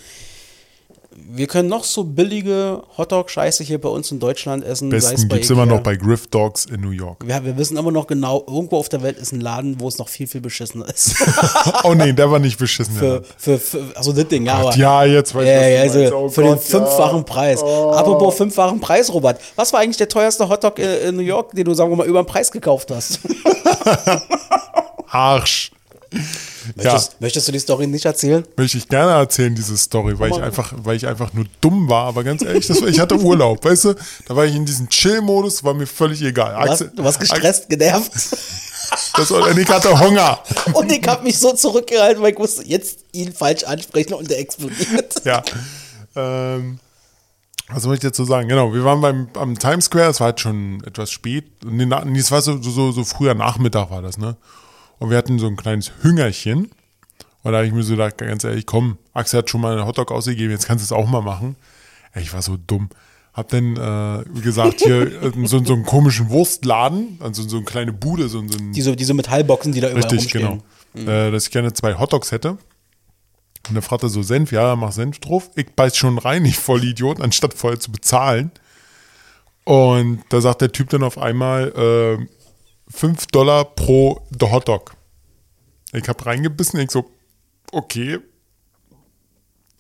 [1.17, 4.91] wir können noch so billige Hotdog-Scheiße hier bei uns in Deutschland essen.
[4.91, 7.27] Besten gibt es immer noch bei Griff Dogs in New York.
[7.27, 9.99] Wir, wir wissen immer noch genau, irgendwo auf der Welt ist ein Laden, wo es
[9.99, 11.17] noch viel, viel beschissener ist.
[11.85, 12.95] oh nee, der war nicht beschissen.
[12.95, 14.77] für, für, für, also das Ding, ja, aber.
[14.77, 16.17] ja, jetzt weiß ich, Ja, ja, also.
[16.17, 17.23] Oh für Gott, den fünffachen ja.
[17.23, 17.25] Oh.
[17.25, 17.63] Preis.
[17.63, 19.41] Apropos fünffachen Preis, Robert.
[19.57, 22.07] Was war eigentlich der teuerste Hotdog äh, in New York, den du, sagen wir mal,
[22.07, 23.21] über den Preis gekauft hast?
[25.09, 25.71] Arsch.
[26.77, 28.45] Ja, Möchtest, möchtest du die Story nicht erzählen?
[28.57, 32.07] möchte ich gerne erzählen, diese Story, weil ich einfach, weil ich einfach nur dumm war,
[32.07, 33.95] aber ganz ehrlich, war, ich hatte Urlaub, weißt du?
[34.29, 36.53] Da war ich in diesem Chill-Modus, war mir völlig egal.
[36.53, 38.13] Du warst, du warst gestresst, genervt.
[39.17, 40.39] Das war, und ich hatte Hunger.
[40.75, 44.39] Und ich habe mich so zurückgehalten, weil ich wusste, jetzt ihn falsch ansprechen und der
[44.39, 45.25] explodiert.
[45.25, 45.43] Ja.
[46.15, 46.79] Ähm,
[47.69, 48.49] was soll ich dazu sagen?
[48.49, 51.65] Genau, wir waren beim am Times Square, es war halt schon etwas spät.
[51.65, 54.37] Nee, es war so, so, so früher Nachmittag war das, ne?
[55.03, 56.71] Und wir hatten so ein kleines Hüngerchen.
[57.43, 59.85] Und da habe ich mir so gedacht, ganz ehrlich, komm, Axel hat schon mal einen
[59.85, 61.57] Hotdog ausgegeben, jetzt kannst du es auch mal machen.
[62.13, 62.89] Ey, ich war so dumm.
[63.35, 67.65] Hab dann, äh, wie gesagt, hier äh, so, so einen komischen Wurstladen, also so eine
[67.65, 70.63] kleine Bude, so, so ein Diese, diese Metallboxen, die da überall Richtig, rumstehen.
[70.95, 71.11] genau.
[71.11, 72.59] Äh, dass ich gerne zwei Hotdogs hätte.
[73.69, 75.51] Und er fragte so Senf, ja, mach Senf drauf.
[75.57, 78.53] Ich beiß schon rein, ich voll Idiot, anstatt vorher zu bezahlen.
[79.65, 81.73] Und da sagt der Typ dann auf einmal
[82.21, 82.27] äh,
[82.93, 84.95] 5 Dollar pro Hotdog.
[85.93, 87.05] Ich hab reingebissen, ich so,
[87.71, 88.19] okay.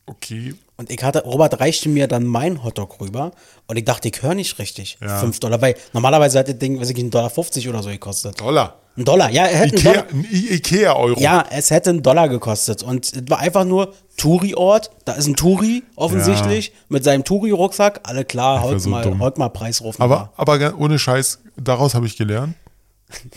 [0.07, 0.55] Okay.
[0.77, 3.31] Und ich hatte, Robert reichte mir dann mein Hotdog rüber
[3.69, 4.99] und ich dachte, ich höre nicht richtig.
[5.01, 5.19] Ja.
[5.19, 7.91] 5 Dollar, weil normalerweise hat das Ding, weiß ich nicht, 1,50 Dollar 50 oder so
[7.91, 8.41] gekostet.
[8.41, 8.79] Dollar.
[8.95, 10.07] Ein Dollar, ja, er hätte einen Ikea, Dollar.
[10.13, 11.21] ein Ikea-Euro.
[11.21, 12.83] Ja, es hätte einen Dollar gekostet.
[12.83, 14.91] Und es war einfach nur Touri-Ort.
[15.07, 18.01] Da ist ein Touri, offensichtlich, mit seinem Touri-Rucksack.
[18.03, 20.03] Alle klar, heute so mal, heute mal Preis rufen.
[20.03, 22.55] Aber, aber ohne Scheiß, daraus habe ich gelernt.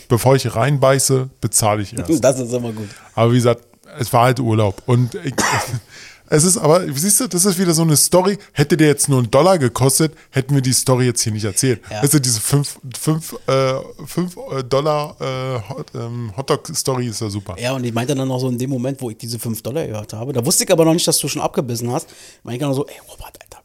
[0.08, 2.22] Bevor ich reinbeiße, bezahle ich erst.
[2.22, 2.88] Das ist immer gut.
[3.14, 3.62] Aber wie gesagt,
[3.98, 4.82] es war halt Urlaub.
[4.86, 5.34] Und ich,
[6.28, 8.38] es ist aber, siehst du, das ist wieder so eine Story.
[8.52, 11.80] Hätte der jetzt nur einen Dollar gekostet, hätten wir die Story jetzt hier nicht erzählt.
[11.90, 12.02] Ja.
[12.02, 13.74] Weißt du, diese 5 fünf, äh,
[14.06, 17.56] fünf, äh, Dollar äh, Hot, ähm, Hotdog-Story ist ja super.
[17.58, 19.86] Ja, und ich meinte dann noch so in dem Moment, wo ich diese 5 Dollar
[19.86, 20.32] gehört habe.
[20.32, 22.08] Da wusste ich aber noch nicht, dass du schon abgebissen hast.
[22.42, 23.55] Meinte ich dann so, ey, Robert, Alter, 5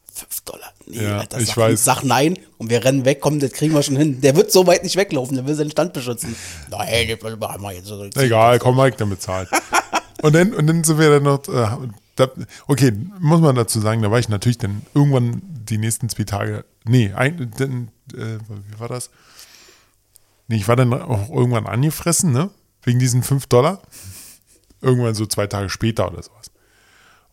[0.45, 0.73] Dollar.
[0.85, 1.83] Nee, Ja, Alter, ich weiß.
[1.83, 3.19] sag nein und wir rennen weg.
[3.21, 4.21] Komm, das kriegen wir schon hin.
[4.21, 5.35] Der wird so weit nicht weglaufen.
[5.35, 6.35] Der will seinen Stand beschützen.
[6.69, 8.03] Nein, das machen wir jetzt so.
[8.15, 9.49] Egal, komm, Mike, dann bezahlt.
[10.21, 12.29] und, dann, und dann sind wir dann noch, äh, da,
[12.67, 16.65] okay, muss man dazu sagen, da war ich natürlich dann irgendwann die nächsten zwei Tage,
[16.83, 19.09] nee, ein, dann, äh, wie war das?
[20.47, 22.49] Nee, ich war dann auch irgendwann angefressen, ne?
[22.83, 23.81] Wegen diesen 5 Dollar.
[24.81, 26.50] Irgendwann so zwei Tage später oder sowas.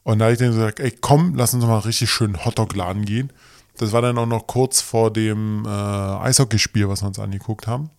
[0.09, 3.31] Und da habe ich dann gesagt, ey, komm, lass uns mal richtig schön Hotdog-Laden gehen.
[3.77, 7.91] Das war dann auch noch kurz vor dem äh, Eishockeyspiel, was wir uns angeguckt haben.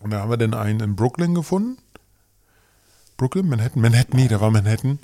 [0.00, 1.78] Und da haben wir dann einen in Brooklyn gefunden.
[3.16, 4.98] Brooklyn, Manhattan, Manhattan, nee, der war Manhattan.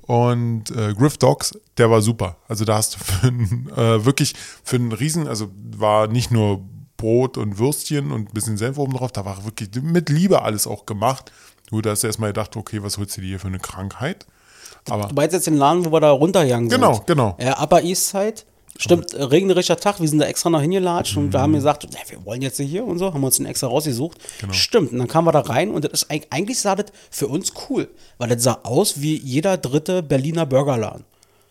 [0.00, 2.38] Und äh, Griff Dogs, der war super.
[2.48, 6.64] Also da hast du für einen, äh, wirklich für einen Riesen, also war nicht nur
[6.96, 10.66] Brot und Würstchen und ein bisschen Senf oben drauf, da war wirklich mit Liebe alles
[10.66, 11.30] auch gemacht.
[11.66, 14.24] Du da hast du erstmal gedacht, okay, was holst du dir hier für eine Krankheit?
[14.90, 16.80] Aber Du meinst jetzt den Laden, wo wir da runtergegangen sind?
[16.80, 17.36] Genau, genau.
[17.40, 18.34] Ja, Upper East Side.
[18.76, 21.62] Stimmt, regnerischer Tag, wir sind da extra noch hingelatscht und da haben wir Mhm.
[21.62, 24.18] gesagt, na, wir wollen jetzt hier und so, haben uns den extra rausgesucht.
[24.40, 24.52] Genau.
[24.52, 27.28] Stimmt, und dann kamen wir da rein und das ist eig- eigentlich sah das für
[27.28, 31.04] uns cool, weil das sah aus wie jeder dritte Berliner Burgerladen.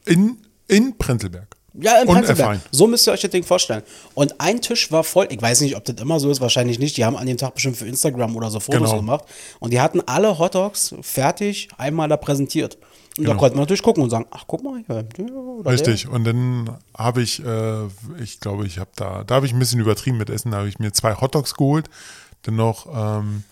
[0.06, 0.36] in,
[0.68, 1.48] in Prenzlberg.
[1.80, 2.58] Ja, Und Prenzlberg.
[2.58, 2.60] F1.
[2.72, 3.84] So müsst ihr euch das Ding vorstellen.
[4.16, 5.28] Und ein Tisch war voll.
[5.32, 6.98] Ich weiß nicht, ob das immer so ist, wahrscheinlich nicht.
[6.98, 8.98] Die haben an dem Tag bestimmt für Instagram oder so Fotos Genau.
[8.98, 9.24] gemacht.
[9.62, 12.78] Und die hatten alle Hotdogs fertig einmal da präsentiert.
[13.18, 13.40] Und da Genau.
[13.40, 15.06] konnte man natürlich gucken und sagen, ach, guck mal, hier,
[15.66, 16.08] Richtig.
[16.08, 17.86] Und dann habe ich, äh,
[18.22, 20.52] ich glaube, ich habe da, da habe ich ein bisschen übertrieben mit Essen.
[20.52, 21.90] Da habe ich mir zwei Hotdogs geholt,
[22.42, 23.44] dann noch ähm,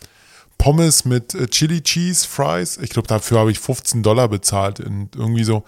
[0.58, 2.78] Pommes mit äh, Chili Cheese Fries.
[2.78, 4.80] Ich glaube, dafür habe ich 15 Dollar bezahlt.
[4.80, 5.64] Und irgendwie so,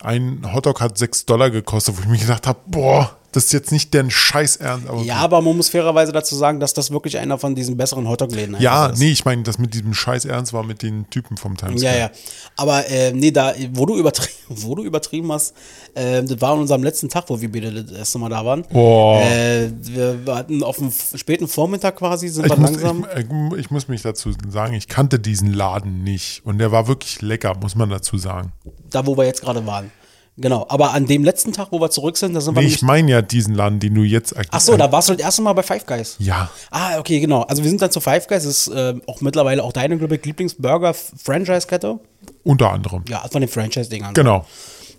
[0.00, 3.72] ein Hotdog hat 6 Dollar gekostet, wo ich mir gedacht habe, boah, das ist jetzt
[3.72, 4.88] nicht deren Scheiß Ernst.
[4.88, 5.02] Aber.
[5.02, 8.56] Ja, aber man muss fairerweise dazu sagen, dass das wirklich einer von diesen besseren Hotdog-Läden
[8.60, 8.98] ja, ist.
[8.98, 11.90] nee, ich meine, das mit diesem Scheiß Ernst war mit den Typen vom Times Ja,
[11.90, 11.98] Square.
[12.00, 12.10] ja.
[12.56, 15.54] Aber äh, nee, da, wo du, übertrie wo du übertrieben hast,
[15.94, 18.62] äh, das war an unserem letzten Tag, wo wir beide das erste Mal da waren.
[18.72, 19.20] Boah.
[19.22, 23.06] Äh, wir hatten auf dem späten Vormittag quasi, sind Ich wir muss, langsam.
[23.16, 26.42] ich, ich, ich muss mich dazu sagen, ich kannte diesen Laden nicht.
[26.44, 28.52] Und der war wirklich lecker, muss man dazu sagen.
[28.90, 29.90] da, wo wir jetzt gerade waren.
[30.36, 32.76] Genau, aber an dem letzten Tag, wo wir zurück sind, da sind wir Nee, nämlich.
[32.76, 35.42] ich meine ja diesen Laden, den du jetzt Ach so, da warst du das erste
[35.42, 36.16] Mal bei Five Guys.
[36.18, 36.50] Ja.
[36.72, 37.42] Ah, okay, genau.
[37.42, 40.16] Also wir sind dann zu Five Guys, das ist äh, auch mittlerweile auch deine glaube
[40.16, 42.00] ich, Lieblingsburger-Franchise-Kette.
[42.42, 43.04] Unter anderem.
[43.08, 44.14] Ja, von den Franchise-Dingern.
[44.14, 44.44] Genau.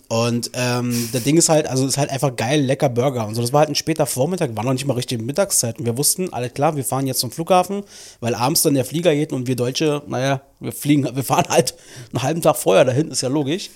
[0.07, 3.41] Und ähm, das Ding ist halt, also ist halt einfach geil, lecker Burger und so.
[3.41, 5.79] Das war halt ein später Vormittag, war noch nicht mal richtig Mittagszeit.
[5.79, 7.83] Und wir wussten, alles klar, wir fahren jetzt zum Flughafen,
[8.19, 11.73] weil abends dann der Flieger geht und wir Deutsche, naja, wir fliegen, wir fahren halt
[12.13, 13.71] einen halben Tag vorher dahin, ist ja logisch.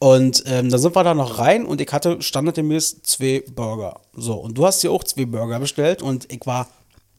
[0.00, 4.00] Und ähm, dann sind wir da noch rein und ich hatte standardgemäß zwei Burger.
[4.14, 6.68] So, und du hast dir auch zwei Burger bestellt und ich war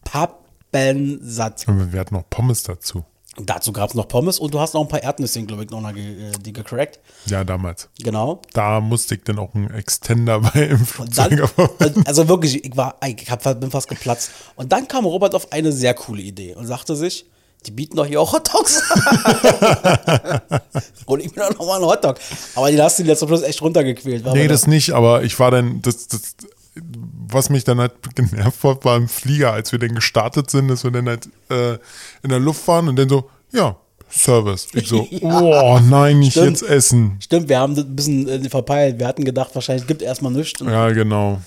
[0.06, 1.68] pappensatt.
[1.68, 3.04] Und wir hatten noch Pommes dazu.
[3.42, 5.80] Dazu gab es noch Pommes und du hast noch ein paar Erdnüsse, glaube ich, noch
[5.80, 7.00] mal ge äh, die gecrackt.
[7.28, 7.88] Ja, damals.
[8.00, 8.42] Genau.
[8.54, 11.50] Da musste ich dann auch einen Extender bei im Dann, Flugzeug.
[11.58, 14.32] und- also wirklich, ich war, ich hab, bin fast geplatzt.
[14.56, 17.28] Und dann kam Robert auf eine sehr coole Idee und sagte sich,
[17.66, 18.82] die bieten doch hier auch Hotdogs.
[21.06, 22.18] und ich bin doch nochmal einen Hotdog.
[22.56, 24.24] Aber die hast du jetzt zum Schluss echt runtergequält.
[24.24, 26.36] war nee, das nicht, aber ich war dann, das, das,
[27.28, 30.84] was mich dann halt genervt hat, war im Flieger, als wir dann gestartet sind, dass
[30.84, 31.74] wir dann halt äh,
[32.24, 33.76] in der Luft waren und dann so, ja,
[34.10, 34.68] Service.
[34.74, 36.62] Ich so, oh nein, nicht Stimmt.
[36.62, 37.18] jetzt essen.
[37.20, 39.00] Stimmt, wir haben das ein bisschen äh, verpeilt.
[39.00, 40.60] Wir hatten gedacht, wahrscheinlich gibt erstmal nichts.
[40.62, 41.40] Ja, genau.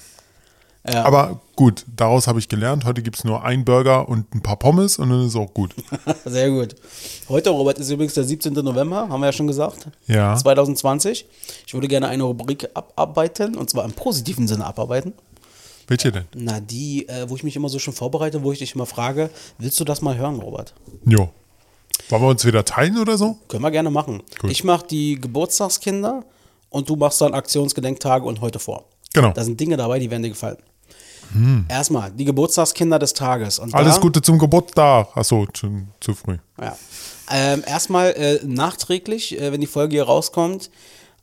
[0.85, 1.05] Ja.
[1.05, 2.85] Aber gut, daraus habe ich gelernt.
[2.85, 5.75] Heute gibt es nur einen Burger und ein paar Pommes und dann ist auch gut.
[6.25, 6.75] Sehr gut.
[7.29, 8.53] Heute, Robert, ist übrigens der 17.
[8.53, 9.87] November, haben wir ja schon gesagt.
[10.09, 10.37] Ja.
[10.37, 11.27] 2020.
[11.67, 15.13] Ich würde gerne eine Rubrik abarbeiten, und zwar im positiven Sinne abarbeiten.
[15.87, 16.25] Welche denn?
[16.35, 19.31] Na, die, äh, wo ich mich immer so schon vorbereite, wo ich dich immer frage,
[19.59, 20.75] willst du das mal hören, Robert?
[21.05, 21.31] Jo.
[22.09, 23.37] Wollen wir uns wieder teilen oder so?
[23.49, 24.23] Können wir gerne machen.
[24.41, 24.51] Gut.
[24.51, 26.25] Ich mache die Geburtstagskinder
[26.71, 28.85] und du machst dann Aktionsgedenktage und heute vor.
[29.15, 29.33] Genau.
[29.33, 30.57] Da sind Dinge dabei, die werden dir gefallen.
[31.69, 33.59] Erstmal, die Geburtstagskinder des Tages.
[33.59, 35.09] Und Alles da, Gute zum Geburtstag.
[35.17, 36.39] Achso, zu, zu früh.
[36.61, 36.77] Ja.
[37.31, 40.71] Ähm, erstmal äh, nachträglich, äh, wenn die Folge hier rauskommt,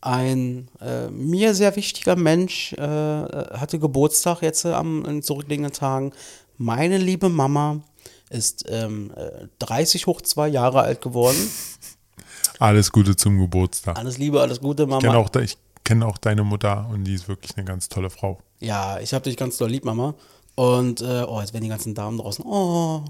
[0.02, 5.74] ein äh, mir sehr wichtiger Mensch äh, äh, hatte Geburtstag jetzt äh, am in zurückliegenden
[5.74, 6.14] Tagen.
[6.58, 7.82] Meine liebe Mama
[8.30, 11.38] ist ähm, äh, 30 hoch zwei Jahre alt geworden.
[12.60, 13.98] Alles Gute zum Geburtstag.
[13.98, 15.18] Alles Liebe, alles Gute, Ich kenne Mama.
[15.18, 15.48] auch, de-
[15.86, 18.40] kenn auch deine Mutter und die ist wirklich eine ganz tolle Frau.
[18.60, 20.16] Ja, ich habe dich ganz doll lieb, Mama.
[20.56, 22.44] Und äh, oh, jetzt werden die ganzen Damen draußen.
[22.46, 23.04] Oh,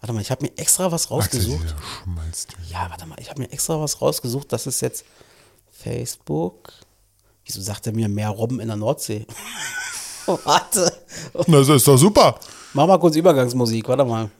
[0.00, 1.74] warte mal, ich habe mir extra was rausgesucht.
[2.70, 4.50] Ja, warte mal, ich habe mir extra was rausgesucht.
[4.52, 5.04] Das ist jetzt
[5.70, 6.72] Facebook.
[7.44, 9.26] Wieso sagt er mir mehr Robben in der Nordsee?
[10.44, 10.92] warte.
[11.46, 12.38] Das ist doch super.
[12.72, 14.30] Mach mal kurz Übergangsmusik, warte mal.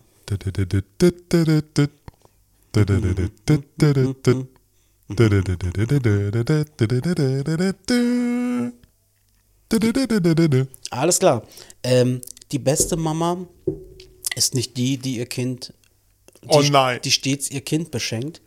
[10.90, 11.42] Alles klar.
[11.82, 12.20] Ähm,
[12.52, 13.46] die beste Mama
[14.34, 15.72] ist nicht die, die ihr Kind,
[16.42, 17.00] die, Oh nein.
[17.02, 18.40] die stets ihr Kind beschenkt,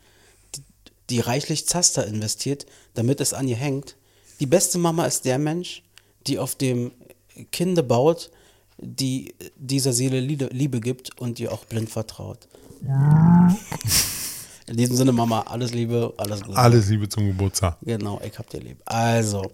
[0.56, 0.62] die,
[1.10, 3.96] die reichlich Zaster investiert, damit es an ihr hängt.
[4.40, 5.84] Die beste Mama ist der Mensch,
[6.28, 6.92] die auf dem
[7.52, 8.32] Kinde baut,
[8.78, 12.48] die dieser Seele Liebe, Liebe gibt und ihr auch blind vertraut.
[14.70, 16.56] In diesem Sinne, Mama, alles Liebe, alles Gute.
[16.56, 17.78] Alles Liebe zum Geburtstag.
[17.82, 18.78] Genau, ich hab dir lieb.
[18.86, 19.50] Also,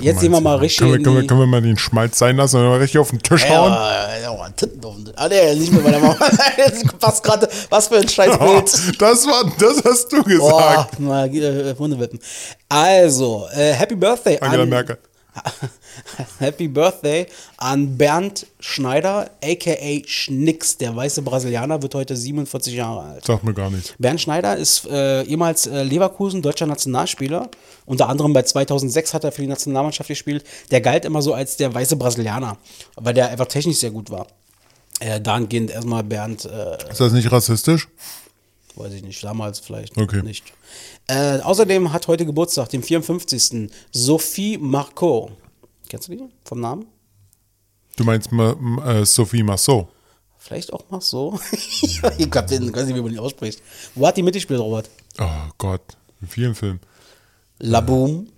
[0.00, 2.36] jetzt sehen wir mal richtig Können wir, können, wir, können wir mal den Schmalz sein
[2.36, 3.72] lassen und mal richtig auf den Tisch hauen?
[3.72, 6.14] Ja, ja, ja, Titten auf den- Ah, nee, nicht mit meiner Mama.
[7.00, 7.48] Passt gerade.
[7.70, 8.70] Was für ein scheiß Bild.
[9.00, 11.00] Das, war, das hast du Oh, gesagt.
[11.00, 12.18] mal, äh, Hundewippen.
[12.68, 14.98] Also, äh, Happy Birthday Angela Merkel.
[16.38, 17.26] Happy Birthday
[17.56, 20.02] an Bernd Schneider, a.k.a.
[20.06, 20.76] Schnicks.
[20.76, 23.24] Der weiße Brasilianer wird heute 47 Jahre alt.
[23.24, 23.94] Sagt mir gar nicht.
[23.98, 27.48] Bernd Schneider ist äh, ehemals äh, Leverkusen, deutscher Nationalspieler.
[27.86, 30.44] Unter anderem bei 2006 hat er für die Nationalmannschaft gespielt.
[30.70, 32.56] Der galt immer so als der weiße Brasilianer,
[32.96, 34.26] weil der einfach technisch sehr gut war.
[35.00, 37.88] Äh, dahingehend erstmal Bernd, äh, Ist das nicht rassistisch?
[38.76, 40.22] weiß ich nicht, damals vielleicht Okay.
[40.22, 40.52] nicht.
[41.06, 43.70] Äh, außerdem hat heute Geburtstag, den 54.
[43.92, 45.30] Sophie Marceau.
[45.88, 46.86] Kennst du die vom Namen?
[47.96, 49.88] Du meinst Ma, Ma, äh, Sophie Massot?
[50.38, 51.38] Vielleicht auch so.
[51.52, 53.60] ich hab den, weiß nicht, wie man den ausspricht.
[53.94, 54.88] Wo hat die mitgespielt, Robert?
[55.18, 55.82] Oh Gott,
[56.22, 56.80] in vielen Filmen.
[57.58, 58.28] La Boom.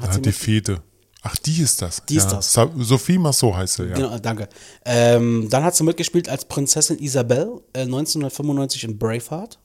[0.00, 0.82] Hat sie die Fete.
[1.22, 2.04] Ach, die ist das.
[2.06, 2.36] Die ist ja.
[2.36, 2.52] das.
[2.52, 3.94] Sa Sophie Massot heißt sie, ja.
[3.96, 4.48] Genau, danke.
[4.84, 9.58] Ähm, dann hat sie mitgespielt als Prinzessin Isabel äh, 1995 in Braveheart.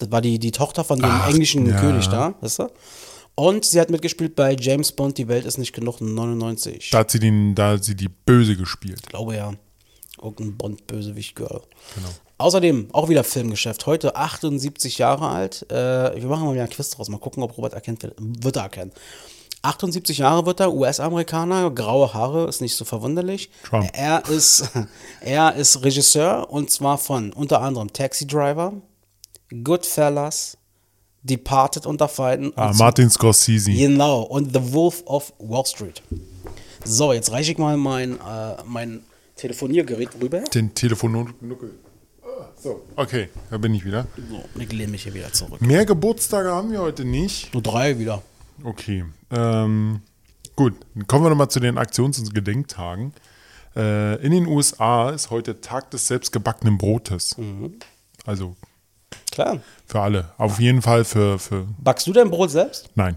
[0.00, 1.80] Das war die, die Tochter von dem Ach, englischen ja.
[1.80, 2.68] König da, weißt du?
[3.34, 6.90] Und sie hat mitgespielt bei James Bond, Die Welt ist nicht genug, 99.
[6.90, 9.00] Da hat sie, den, da hat sie die Böse gespielt.
[9.02, 9.52] Ich glaube ja.
[10.22, 11.62] Irgendein Bond-Bösewicht-Girl.
[11.94, 12.08] Genau.
[12.36, 13.86] Außerdem auch wieder Filmgeschäft.
[13.86, 15.70] Heute 78 Jahre alt.
[15.70, 17.08] Äh, wir machen mal wieder ein Quiz draus.
[17.08, 18.02] Mal gucken, ob Robert erkennt.
[18.02, 18.16] wird.
[18.18, 18.92] Wird er erkennen.
[19.62, 23.50] 78 Jahre wird er, US-Amerikaner, graue Haare, ist nicht so verwunderlich.
[23.62, 23.90] Trump.
[23.92, 24.70] Er ist,
[25.20, 28.72] er ist Regisseur und zwar von unter anderem Taxi Driver,
[29.64, 30.56] Goodfellas,
[31.22, 32.52] Departed unter Feinden.
[32.56, 33.70] Ah, und Martin Scorsese.
[33.72, 36.02] Genau, und The Wolf of Wall Street.
[36.84, 39.00] So, jetzt reiche ich mal mein, äh, mein
[39.36, 40.40] Telefoniergerät rüber.
[40.40, 41.72] Den Telefonnuckel.
[42.22, 44.06] Ah, So, okay, da bin ich wieder.
[44.30, 45.60] So, ich lehne mich hier wieder zurück.
[45.60, 47.52] Mehr Geburtstage haben wir heute nicht.
[47.52, 48.22] Nur drei wieder.
[48.64, 49.04] Okay.
[49.30, 50.00] Ähm,
[50.56, 53.12] gut, dann kommen wir nochmal zu den Aktions- und Gedenktagen.
[53.76, 57.36] Äh, in den USA ist heute Tag des selbstgebackenen Brotes.
[58.26, 58.56] Also
[59.30, 59.60] Klar.
[59.86, 60.32] für alle.
[60.38, 61.66] Auf jeden Fall für, für.
[61.78, 62.88] Backst du dein Brot selbst?
[62.94, 63.16] Nein.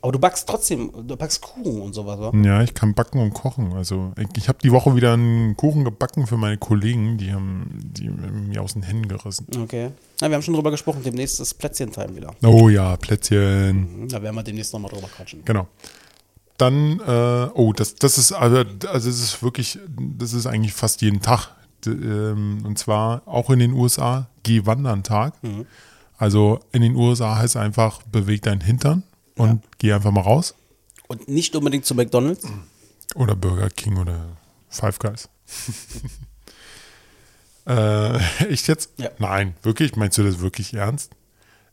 [0.00, 2.38] Aber du backst trotzdem, du backst Kuchen und sowas, oder?
[2.44, 3.72] Ja, ich kann backen und kochen.
[3.72, 7.70] Also ich, ich habe die Woche wieder einen Kuchen gebacken für meine Kollegen, die haben
[7.72, 9.46] die mir aus den Händen gerissen.
[9.58, 9.92] Okay.
[10.20, 12.34] Na, wir haben schon drüber gesprochen, demnächst ist Plätzchen-Time wieder.
[12.42, 14.06] Oh ja, Plätzchen.
[14.08, 15.42] Da werden wir demnächst nochmal drüber quatschen.
[15.46, 15.68] Genau.
[16.58, 19.78] Dann, äh, oh, das, das ist also, also es ist wirklich,
[20.18, 21.48] das ist eigentlich fast jeden Tag.
[21.86, 25.34] Ähm, Und zwar auch in den USA, geh wandern Tag.
[26.16, 29.02] Also in den USA heißt einfach, beweg deinen Hintern
[29.36, 30.54] und geh einfach mal raus.
[31.08, 32.46] Und nicht unbedingt zu McDonalds.
[33.16, 34.36] Oder Burger King oder
[34.68, 35.28] Five Guys.
[37.66, 38.16] äh,
[38.48, 38.90] echt jetzt?
[38.96, 39.10] Ja.
[39.18, 39.96] Nein, wirklich?
[39.96, 41.12] Meinst du das wirklich ernst?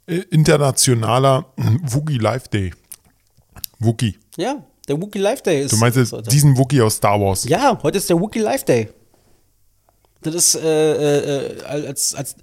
[0.07, 1.45] Äh, Internationaler
[1.83, 2.73] Wookie Life Day.
[3.79, 4.17] Wookie.
[4.37, 5.71] Ja, der Wookiee Life Day ist.
[5.71, 6.29] Du meinst jetzt heute.
[6.29, 7.45] diesen Wookie aus Star Wars?
[7.45, 8.89] Ja, heute ist der Wookiee Life Day.
[10.23, 12.35] Das ist, äh, äh, als, als,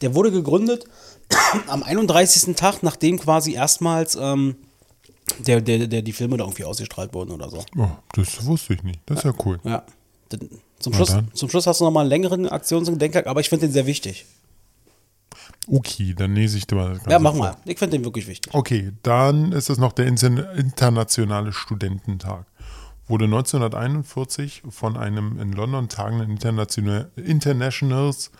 [0.00, 0.84] der wurde gegründet
[1.68, 2.54] am 31.
[2.56, 4.56] Tag, nachdem quasi erstmals ähm,
[5.38, 7.64] der, der, der, die Filme da irgendwie ausgestrahlt wurden oder so.
[7.76, 9.00] Oh, das wusste ich nicht.
[9.06, 9.58] Das ist ja cool.
[9.64, 9.84] Ja.
[10.78, 11.28] Zum Na Schluss, dann.
[11.34, 13.86] zum Schluss hast du nochmal einen längeren Aktions- und Gedenktag, aber ich finde den sehr
[13.86, 14.26] wichtig.
[15.66, 17.56] Okay, dann lese ich dir mal das Ganze Ja, mach mal.
[17.64, 18.52] Ich finde den wirklich wichtig.
[18.52, 22.44] Okay, dann ist es noch der Inter- internationale Studententag.
[23.06, 28.30] Wurde 1941 von einem in London tagenden International, Internationals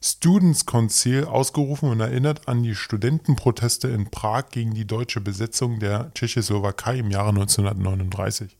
[0.00, 6.12] Students Council ausgerufen und erinnert an die Studentenproteste in Prag gegen die deutsche Besetzung der
[6.14, 8.56] Tschechoslowakei im Jahre 1939.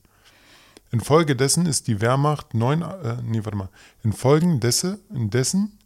[0.91, 3.69] Infolgedessen ist die Wehrmacht neun, äh, nee, warte mal,
[4.03, 5.77] infolgedessen, indessen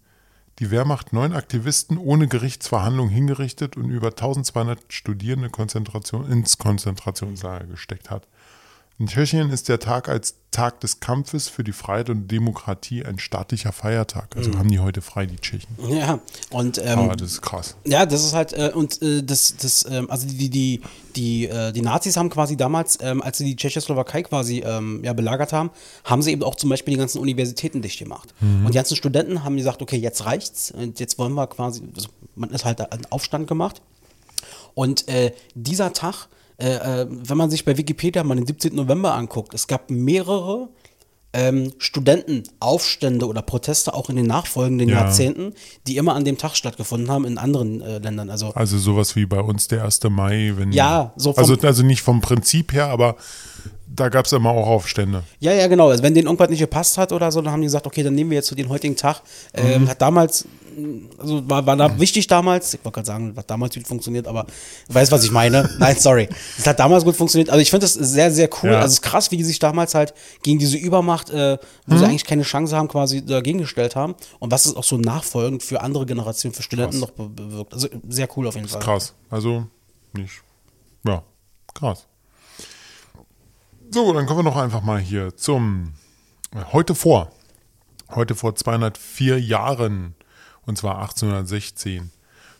[0.60, 8.10] die Wehrmacht neun Aktivisten ohne Gerichtsverhandlung hingerichtet und über 1200 Studierende Konzentration, ins Konzentrationslager gesteckt
[8.10, 8.28] hat.
[9.04, 13.20] In Tschechien ist der Tag als Tag des Kampfes für die Freiheit und Demokratie ein
[13.20, 14.38] staatlicher Feiertag.
[14.38, 15.76] Also haben die heute frei, die Tschechen.
[15.90, 16.20] Ja,
[16.52, 17.76] und ähm, Aber das ist krass.
[17.84, 20.82] Ja, das ist halt, äh, und äh, das, das, ähm, also die, die,
[21.18, 25.12] die, äh, die Nazis haben quasi damals, ähm, als sie die Tschechoslowakei quasi ähm, ja,
[25.12, 25.72] belagert haben,
[26.06, 28.34] haben sie eben auch zum Beispiel die ganzen Universitäten dicht gemacht.
[28.40, 32.08] Und die ganzen Studenten haben gesagt, okay, jetzt reicht's und jetzt wollen wir quasi, also
[32.38, 33.82] man ist halt einen Aufstand gemacht.
[34.76, 38.76] Und äh, dieser Tag, äh, äh, wenn man sich bei Wikipedia mal den 17.
[38.76, 40.70] November anguckt, es gab mehrere
[41.36, 45.02] ähm, Studentenaufstände oder Proteste auch in den nachfolgenden Ja.
[45.02, 45.54] Jahrzehnten,
[45.88, 48.30] die immer an dem Tag stattgefunden haben in anderen äh, Ländern.
[48.30, 50.02] Also Also sowas wie bei uns der 1.
[50.10, 50.72] Mai, wenn.
[50.72, 53.16] Ja, so vom- also, also nicht vom Prinzip her, aber
[53.88, 55.24] da gab es immer auch Aufstände.
[55.40, 55.90] Ja, ja, genau.
[55.90, 58.16] Also wenn denen irgendwas nicht gepasst hat oder so, dann haben die gesagt, okay, dann
[58.16, 59.22] nehmen wir jetzt zu den heutigen Tag.
[59.54, 60.48] Ähm, hat damals,
[61.18, 64.46] also war, war da wichtig damals, ich wollte gerade sagen, hat damals gut funktioniert, aber
[64.88, 65.70] du weißt, was ich meine.
[65.80, 66.30] Nein, sorry.
[66.58, 67.50] Es hat damals gut funktioniert.
[67.50, 68.72] Also ich finde das sehr, sehr cool.
[68.72, 68.78] Ja.
[68.78, 71.58] Also es ist krass, wie die sich damals halt gegen diese Übermacht, äh,
[71.88, 74.16] wo sie eigentlich keine Chance haben, quasi dagegen gestellt haben.
[74.40, 77.74] Und was es auch so nachfolgend für andere Generationen, für Studenten noch be bewirkt.
[77.74, 78.82] Also sehr cool auf jeden Fall.
[78.82, 79.14] Krass.
[79.30, 79.66] Also
[80.14, 80.42] nicht.
[81.06, 81.24] Ja,
[81.74, 82.08] krass.
[83.92, 85.94] So, dann kommen wir noch einfach mal hier zum
[86.56, 87.32] äh, heute vor.
[88.10, 90.16] Heute vor 204 Jahren,
[90.66, 92.12] und zwar 1816.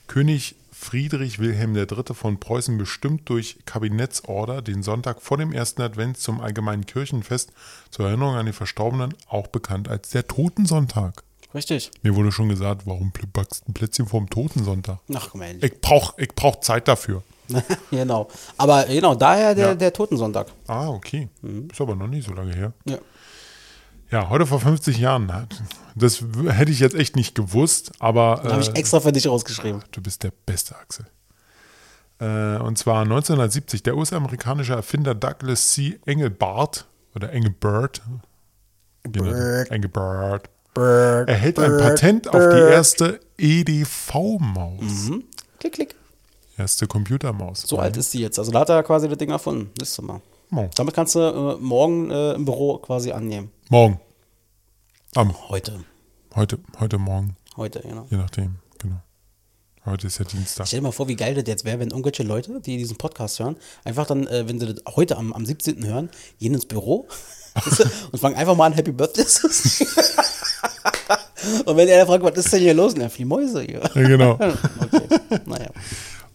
[0.08, 2.14] König Friedrich Wilhelm III.
[2.14, 7.52] von Preußen bestimmt durch Kabinettsorder den Sonntag vor dem ersten Advent zum allgemeinen Kirchenfest
[7.90, 11.24] zur Erinnerung an die Verstorbenen, auch bekannt als der Totensonntag.
[11.56, 11.92] Richtig.
[12.02, 14.98] Mir wurde schon gesagt, warum backst du ein Plätzchen vorm Totensonntag?
[15.14, 15.64] Ach, Mensch.
[15.64, 17.22] Ich brauche ich brauch Zeit dafür.
[17.92, 18.28] genau.
[18.58, 19.76] Aber genau, daher der, Ja.
[19.76, 20.48] der Totensonntag.
[20.68, 21.30] Ah, okay.
[21.72, 22.74] Ist aber noch nicht so lange her.
[22.86, 22.98] Ja.
[24.14, 25.48] Ja, heute vor 50 Jahren.
[25.96, 29.28] Das hätte ich jetzt echt nicht gewusst, aber Da habe ich äh, extra für dich
[29.28, 29.84] rausgeschrieben.
[29.92, 31.08] du bist der beste Axel.
[32.20, 33.82] Äh, und zwar 1970.
[33.82, 36.00] Der US-amerikanische Erfinder Douglas C.
[36.06, 36.86] Engelbart
[37.16, 38.04] oder Engelbert,
[39.02, 39.72] Bird.
[39.72, 42.72] Engelbart, Bird, erhält ein Bird, Patent auf die Bird.
[42.72, 45.10] erste EDV-Maus.
[45.10, 45.24] Mhm.
[45.60, 45.96] Klick, klick.
[46.56, 47.62] Erste Computermaus.
[47.62, 48.38] So alt ist die jetzt.
[48.38, 49.72] Also da hat er quasi das Ding erfunden.
[49.80, 50.22] Siehst du mal.
[50.56, 50.70] Oh.
[50.76, 53.50] Damit kannst du äh, morgen äh, im Büro quasi annehmen.
[53.70, 54.00] Morgen.
[55.16, 55.84] Am, Heute.
[56.36, 58.08] heute, heute Morgen, Heute, genau.
[58.10, 58.56] je nachdem.
[58.80, 59.00] Genau.
[59.86, 60.66] Heute ist ja Dienstag.
[60.66, 63.40] Stell dir mal vor, wie geil das jetzt wäre, wenn irgendwelche Leute, die diesen Podcast
[63.40, 65.86] hören, einfach dann, äh, wenn sie das heute am, am 17.
[65.86, 66.10] hören,
[66.40, 67.08] gehen ins Büro
[68.12, 69.48] und fangen einfach mal an, Happy Birthday zu.
[71.66, 72.96] Und wenn er fragt, was ist denn hier los?
[72.98, 73.82] Na, die Mäuse hier.
[73.94, 74.40] Ja, genau.
[74.80, 75.70] Okay, naja.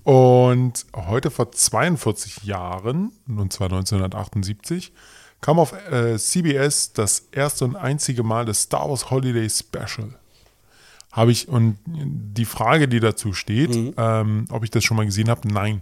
[0.04, 4.92] Und heute vor 42 Jahren, und zwar 1978,
[5.40, 10.14] kam auf äh, CBS das erste und einzige Mal das Star Wars Holiday Special.
[11.12, 15.28] Habe ich, und die Frage, die dazu steht, ähm, ob ich das schon mal gesehen
[15.30, 15.80] habe, nein.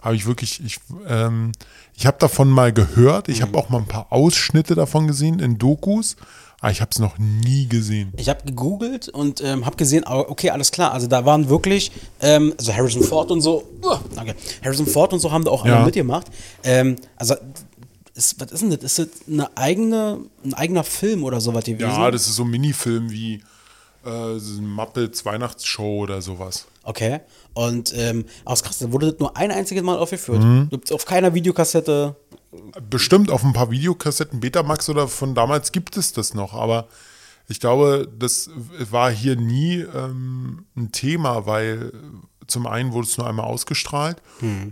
[0.00, 0.78] Habe ich wirklich, ich,
[1.08, 1.52] ähm,
[1.94, 5.56] ich habe davon mal gehört, ich habe auch mal ein paar Ausschnitte davon gesehen in
[5.58, 6.16] Dokus,
[6.60, 8.12] aber ich habe es noch nie gesehen.
[8.16, 10.92] Ich habe gegoogelt und ähm, habe gesehen, okay, alles klar.
[10.92, 15.20] Also da waren wirklich, ähm, also Harrison Ford und so, uh, danke, Harrison Ford und
[15.20, 15.84] so haben da auch alle Ja.
[15.84, 16.26] mitgemacht.
[16.62, 17.34] Ähm, also,
[18.14, 18.82] ist, was ist denn das?
[18.82, 21.88] Ist das eine eigene, ein eigener Film oder sowas gewesen?
[21.88, 23.42] Ja, das ist so ein Minifilm wie
[24.04, 26.66] äh, Muppets Weihnachtsshow oder sowas.
[26.84, 27.20] Okay.
[27.54, 30.42] Und ähm, es ist krass, da wurde das nur ein einziges Mal aufgeführt.
[30.42, 30.68] Mhm.
[30.70, 32.16] Gibt's auf keiner Videokassette.
[32.88, 36.86] Bestimmt auf ein paar Videokassetten Betamax oder von damals gibt es das noch, aber
[37.48, 38.48] ich glaube, das
[38.90, 41.92] war hier nie ähm, ein Thema, weil
[42.46, 44.22] zum einen wurde es nur einmal ausgestrahlt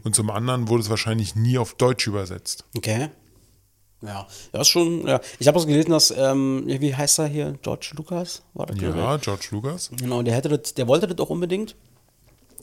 [0.05, 2.65] und zum anderen wurde es wahrscheinlich nie auf Deutsch übersetzt.
[2.77, 3.09] Okay.
[4.03, 5.21] Ja, das ist schon, ja.
[5.39, 7.55] Ich habe auch gelesen, dass, ähm, wie heißt er hier?
[7.63, 8.43] George Lucas?
[8.55, 8.81] War das?
[8.81, 9.91] Ja, George Lucas.
[9.97, 11.77] Genau, der hätte das, der wollte das auch unbedingt.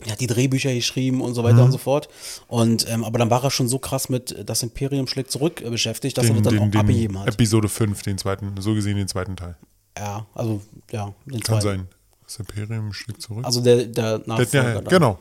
[0.06, 2.08] Er hat die Drehbücher geschrieben und so weiter und so fort.
[2.48, 5.70] Und ähm, aber dann war er schon so krass mit Das Imperium schlägt zurück äh,
[5.70, 7.28] beschäftigt, dass er Den, das dann den, auch abgegeben hat.
[7.28, 9.58] Episode 5, den zweiten, so gesehen den zweiten Teil.
[9.98, 10.62] ja, also
[10.92, 11.62] ja, den Kann zweiten.
[11.62, 11.88] sein.
[12.24, 13.44] Das Imperium schlägt zurück.
[13.44, 14.54] Also der, der Nachfolger.
[14.54, 14.86] ja, dann.
[14.86, 15.20] genau.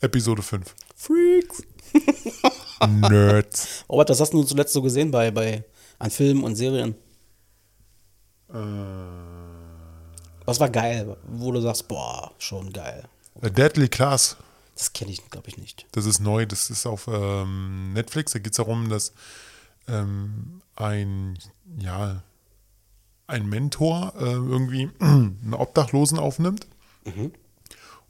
[0.00, 0.74] Episode 5.
[0.96, 1.62] Freaks.
[2.88, 3.84] Nerds.
[3.88, 5.64] Oh, was hast du zuletzt so gesehen bei, bei
[5.98, 6.94] an Filmen und Serien?
[8.52, 8.54] äh,
[10.46, 13.04] Was war geil, wo du sagst, boah, schon geil.
[13.42, 14.36] A Deadly Class.
[14.74, 15.86] Das kenne ich, glaube ich, nicht.
[15.92, 18.32] Das ist neu, das ist auf ähm, Netflix.
[18.32, 19.12] Da geht es darum, dass
[19.88, 21.38] ähm, ein,
[21.78, 22.22] ja,
[23.26, 26.66] ein Mentor äh, irgendwie einen Obdachlosen aufnimmt.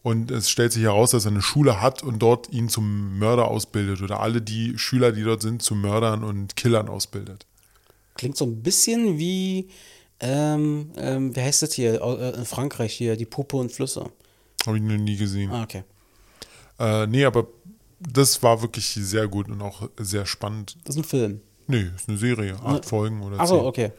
[0.02, 3.48] Und es stellt sich heraus, dass er eine Schule hat und dort ihn zum Mörder
[3.48, 7.46] ausbildet oder alle die Schüler, die dort sind, zu Mördern und Killern ausbildet.
[8.14, 9.68] Klingt so ein bisschen wie,
[10.20, 14.10] ähm, ähm, wie heißt das hier, äh, in Frankreich hier, die Puppe und Flüsse.
[14.66, 15.50] Habe ich noch nie gesehen.
[15.50, 15.84] Ah, okay.
[16.78, 17.46] Äh, nee, aber
[17.98, 20.78] das war wirklich sehr gut und auch sehr spannend.
[20.84, 21.40] Das ist ein Film.
[21.66, 23.66] Nee, ist eine Serie, acht Folgen oder Achso, zehn.
[23.66, 23.92] okay.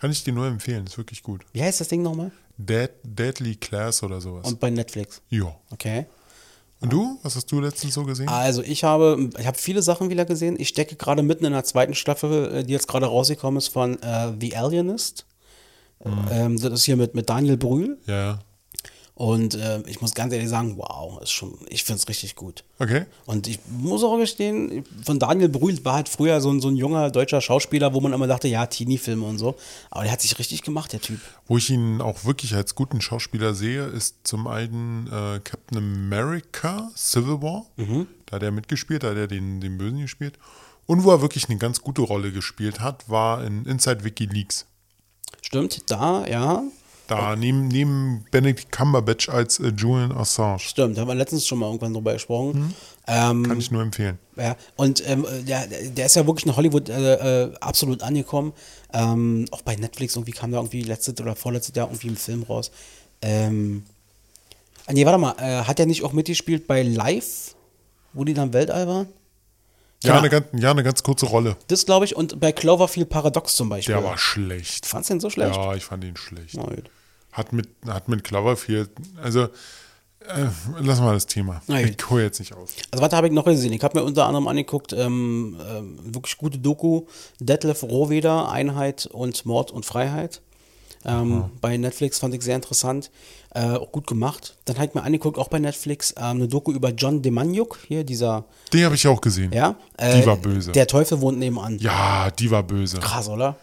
[0.00, 1.44] Kann ich dir nur empfehlen, ist wirklich gut.
[1.52, 2.30] Wie heißt das Ding nochmal?
[2.58, 4.46] Dead, Deadly Class oder sowas.
[4.46, 5.22] Und bei Netflix.
[5.30, 5.54] ja.
[5.70, 6.06] Okay.
[6.80, 7.18] Und du?
[7.24, 8.28] Was hast du letztens so gesehen?
[8.28, 10.54] Also ich habe, ich habe viele Sachen wieder gesehen.
[10.60, 14.00] Ich stecke gerade mitten in der zweiten Staffel, äh, die jetzt gerade rausgekommen ist von
[14.00, 15.26] äh, The Alienist.
[16.30, 17.98] Ähm, das ist hier mit, mit Daniel Brühl.
[18.06, 18.38] Ja.
[19.18, 22.62] Und äh, ich muss ganz ehrlich sagen, wow, ist schon, ich finde es richtig gut.
[22.78, 23.04] Okay.
[23.26, 26.76] Und ich muss auch gestehen, von Daniel Brühl war halt früher so ein, so ein
[26.76, 29.56] junger deutscher Schauspieler, wo man immer dachte, ja, Teenie-Filme und so.
[29.90, 31.18] Aber der hat sich richtig gemacht, der Typ.
[31.48, 36.88] Wo ich ihn auch wirklich als guten Schauspieler sehe, ist zum einen äh, Captain America
[36.96, 37.66] Civil War.
[38.26, 40.38] Da hat er mitgespielt, da hat er den, den Bösen gespielt.
[40.86, 44.66] Und wo er wirklich eine ganz gute Rolle gespielt hat, war in Inside WikiLeaks.
[45.42, 46.62] Stimmt, da, ja,
[47.08, 50.58] Da neben, neben Benedict Cumberbatch als äh, Julian Assange.
[50.60, 50.96] stimmt.
[50.96, 52.74] Da haben wir letztens schon mal irgendwann drüber gesprochen.
[53.06, 54.18] Ähm, Kann ich nur empfehlen.
[54.36, 58.52] Ja, und ähm, der, der ist ja wirklich in Hollywood äh, äh, absolut angekommen.
[58.92, 62.42] Ähm, auch bei Netflix irgendwie kam da irgendwie letztes oder vorletztes Jahr irgendwie ein Film
[62.42, 62.70] raus.
[63.22, 63.84] Ähm,
[64.86, 67.54] ah, nee, warte mal, äh, hat er nicht auch mitgespielt bei Live,
[68.12, 69.08] wo die dann Weltall waren?
[70.04, 70.18] Ja, Genau.
[70.18, 71.56] eine, ganz, ja, eine ganz kurze Rolle.
[71.66, 73.94] Das glaube ich und bei Cloverfield Paradox zum Beispiel.
[73.96, 74.86] Der war schlecht.
[74.86, 75.56] Fandst du den so schlecht?
[75.56, 76.54] Ja, ich fand ihn schlecht.
[76.54, 76.88] Na gut.
[77.32, 78.90] Hat mit, hat mit Cloverfield,
[79.22, 79.42] also
[80.28, 80.46] äh,
[80.80, 81.62] lass mal das Thema.
[81.66, 81.76] Gut.
[81.78, 82.74] Ich hole jetzt nicht aus.
[82.90, 83.72] Also was habe ich noch gesehen?
[83.72, 87.06] Ich habe mir unter anderem angeguckt, ähm, ähm, wirklich gute Doku,
[87.40, 90.42] Detlef Rohweder, Einheit und Mord und Freiheit.
[91.04, 93.10] Ähm, bei Netflix fand ich sehr interessant.
[93.54, 94.56] Äh, auch gut gemacht.
[94.64, 98.04] Dann habe ich mir angeguckt, auch bei Netflix, ähm, eine Doku über John Demaniuk, hier
[98.04, 99.52] dieser, Den habe ich auch gesehen.
[99.52, 99.76] ja.
[100.00, 100.72] Die war böse.
[100.72, 101.78] Der Teufel wohnt nebenan.
[101.78, 102.98] Ja, die war böse.
[102.98, 103.56] Krass, oder?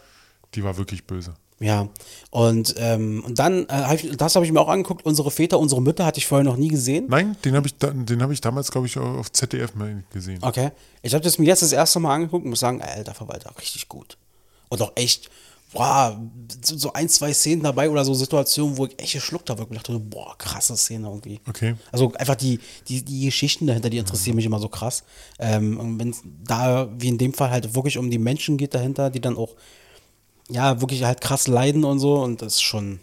[0.54, 1.34] Die war wirklich böse.
[1.58, 1.88] Ja,
[2.30, 5.58] und, ähm, und dann, äh, hab ich, das habe ich mir auch angeguckt, unsere Väter,
[5.58, 7.06] unsere Mütter hatte ich vorher noch nie gesehen.
[7.08, 10.38] Nein, den habe ich, da, den hab ich damals, glaube ich, auf ZDF mal gesehen.
[10.42, 10.70] Okay.
[11.00, 13.88] Ich habe das mir jetzt das erste Mal angeguckt und muss sagen, alter Verwalter, richtig
[13.88, 14.18] gut.
[14.68, 15.30] Und auch echt,
[15.72, 16.20] boah,
[16.62, 19.78] so ein, zwei Szenen dabei oder so Situationen, wo ich echt geschluckt habe, wo ich
[19.78, 21.40] dachte, boah, krasse Szene irgendwie.
[21.48, 21.74] Okay.
[21.90, 25.04] Also einfach die, die, die Geschichten dahinter, die interessieren mich immer so krass.
[25.38, 28.74] Ähm, und wenn es da, wie in dem Fall, halt wirklich um die Menschen geht
[28.74, 29.54] dahinter, die dann auch,
[30.48, 32.14] ja, wirklich halt krass leiden und so.
[32.22, 33.00] Und das ist schon,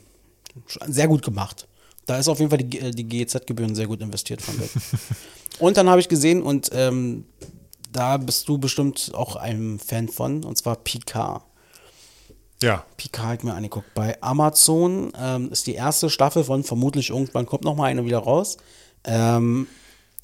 [0.67, 1.67] schon sehr gut gemacht.
[2.05, 4.69] Da ist auf jeden Fall die, G- die GEZ-Gebühren sehr gut investiert von weg.
[5.59, 7.25] und dann habe ich gesehen, und ähm,
[7.91, 11.43] da bist du bestimmt auch ein Fan von, und zwar Picard.
[12.61, 13.93] Ja, Picard ich mir angeguckt.
[13.93, 18.19] Bei Amazon ähm, ist die erste Staffel von vermutlich irgendwann kommt noch mal eine wieder
[18.19, 18.57] raus,
[19.03, 19.67] ähm,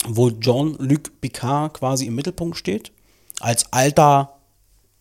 [0.08, 2.92] wo Jean-Luc Picard quasi im Mittelpunkt steht.
[3.42, 4.39] Als alter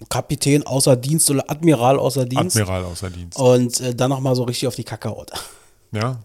[0.09, 2.57] Kapitän außer Dienst oder Admiral außer Dienst.
[2.57, 3.38] Admiral außer Dienst.
[3.38, 5.32] Und äh, dann noch mal so richtig auf die Kacke haut.
[5.92, 6.18] Ja,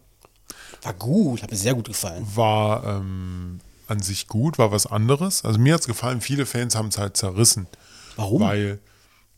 [0.83, 2.25] War gut, hat mir sehr gut gefallen.
[2.35, 5.43] war ähm, an sich gut, war was anderes.
[5.43, 7.67] Also mir hat es gefallen, viele Fans haben es halt zerrissen.
[8.15, 8.41] Warum?
[8.41, 8.79] Weil,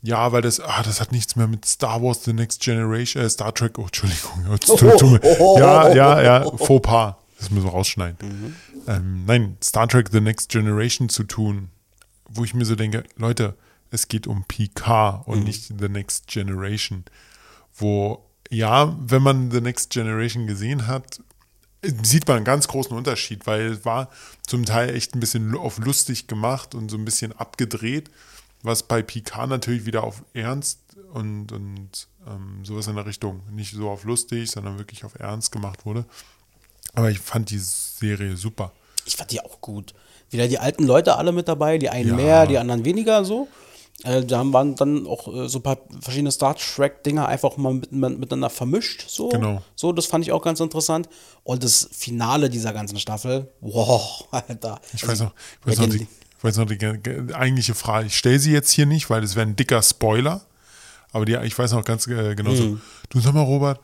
[0.01, 3.29] ja, weil das, ah, das hat nichts mehr mit Star Wars The Next Generation, äh,
[3.29, 5.19] Star Trek, oh, Entschuldigung.
[5.39, 7.15] Oh, ja, ja, ja, Fauxpas.
[7.39, 8.55] Das müssen wir rausschneiden.
[8.87, 11.69] Ähm, nein, Star Trek The Next Generation zu tun,
[12.29, 13.55] wo ich mir so denke, Leute,
[13.95, 17.03] es geht um Picard und nicht The Next Generation.
[17.75, 21.19] Wo, ja, wenn man The Next Generation gesehen hat,
[22.03, 24.09] sieht man einen ganz großen Unterschied, weil es war
[24.45, 28.09] zum Teil echt ein bisschen auf lustig gemacht und so ein bisschen abgedreht,
[28.63, 30.79] was bei Picard natürlich wieder auf Ernst
[31.13, 35.51] und, und ähm, sowas in der Richtung, nicht so auf lustig, sondern wirklich auf Ernst
[35.51, 36.05] gemacht wurde.
[36.93, 38.71] Aber ich fand die Serie super.
[39.05, 39.93] Ich fand die auch gut.
[40.31, 42.15] Wieder die alten Leute alle mit dabei, die einen Ja.
[42.15, 43.47] mehr, die anderen weniger so.
[44.03, 47.91] Äh, da waren dann auch äh, so ein paar verschiedene Star Trek-Dinger einfach mal mit,
[47.91, 49.05] mit, miteinander vermischt.
[49.07, 49.29] So.
[49.29, 49.61] Genau.
[49.75, 51.07] So, das fand ich auch ganz interessant.
[51.43, 54.79] Und das Finale dieser ganzen Staffel, wow, Alter.
[54.93, 57.73] Ich Also, weiß noch, ich weiß noch, die- die, ich weiß noch die, ge- eigentliche
[57.73, 58.07] Frage.
[58.07, 60.41] Ich stelle sie jetzt hier nicht, weil das wäre ein dicker Spoiler.
[61.11, 62.55] Aber die, ich weiß noch ganz äh, genau Mhm.
[62.57, 62.77] so.
[63.09, 63.79] Du sag mal, Robert,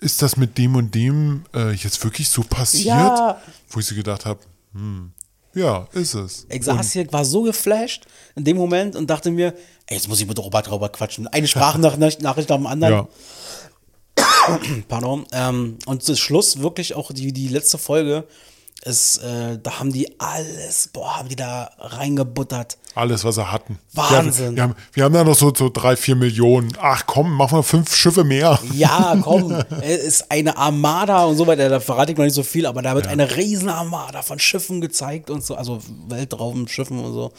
[0.00, 2.86] ist das mit dem und dem äh, jetzt wirklich so passiert?
[2.86, 3.40] Ja.
[3.68, 4.40] Wo ich so gedacht habe,
[4.72, 5.12] hm,
[5.54, 6.46] ja, ist es.
[6.50, 8.04] Ich saß hier, war so geflasht
[8.36, 9.54] in dem Moment und dachte mir,
[9.86, 11.26] ey, jetzt muss ich mit Robert Robert quatschen.
[11.28, 12.92] Eine Sprachnachricht nach dem anderen.
[12.92, 13.08] Ja,
[14.88, 15.26] Pardon.
[15.32, 18.24] Ähm, und das Schluss, wirklich auch die, die letzte Folge,
[18.88, 22.78] ist, äh, da haben die alles, boah, haben die da reingebuttert.
[22.94, 23.78] alles, was er hatten.
[23.92, 24.56] Wahnsinn.
[24.56, 26.72] Wir haben, wir haben da noch so, so drei, vier Millionen.
[26.80, 28.58] Ach komm, machen wir fünf Schiffe mehr.
[28.72, 32.42] Ja, komm, es ist eine Armada und so weiter, da verrate ich noch nicht so
[32.42, 35.78] viel, aber da wird eine riesen Armada von Schiffen gezeigt und so, also
[36.08, 37.32] Weltraumschiffen und so.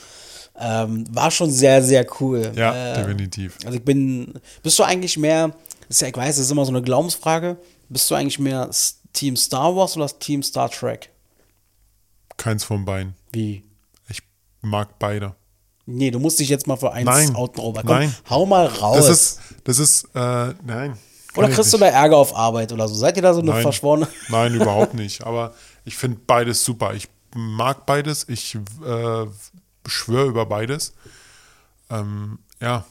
[0.61, 2.51] Ähm, war schon sehr, sehr cool.
[2.55, 3.57] Ja, Äh, definitiv.
[3.65, 5.51] Also ich bin, bist du eigentlich mehr,
[5.87, 8.69] ist ja, ich weiß, das ist immer so eine Glaubensfrage, bist du eigentlich mehr
[9.13, 11.09] Team Star Wars oder Team Star Trek?
[12.39, 13.13] Keins von beiden.
[13.31, 13.63] Wie?
[14.07, 14.23] Ich
[14.61, 15.35] mag beide.
[15.85, 17.35] Nee, du musst dich jetzt mal für eins Nein.
[17.35, 17.85] outen, Robert.
[17.85, 18.15] Komm, Nein.
[18.29, 18.97] hau mal raus.
[18.97, 20.97] Das ist, das ist, äh, nein.
[21.35, 21.87] oder kriegst du nicht.
[21.91, 22.95] da Ärger auf Arbeit oder so?
[22.95, 23.61] Seid ihr da so eine Nein.
[23.61, 24.07] verschworene?
[24.29, 25.23] Nein, überhaupt nicht.
[25.25, 25.53] Aber
[25.85, 26.93] ich finde beides super.
[26.93, 28.27] Ich mag beides.
[28.29, 29.25] Ich äh,
[29.87, 30.93] schwöre über beides.
[31.89, 32.85] Ähm, ja,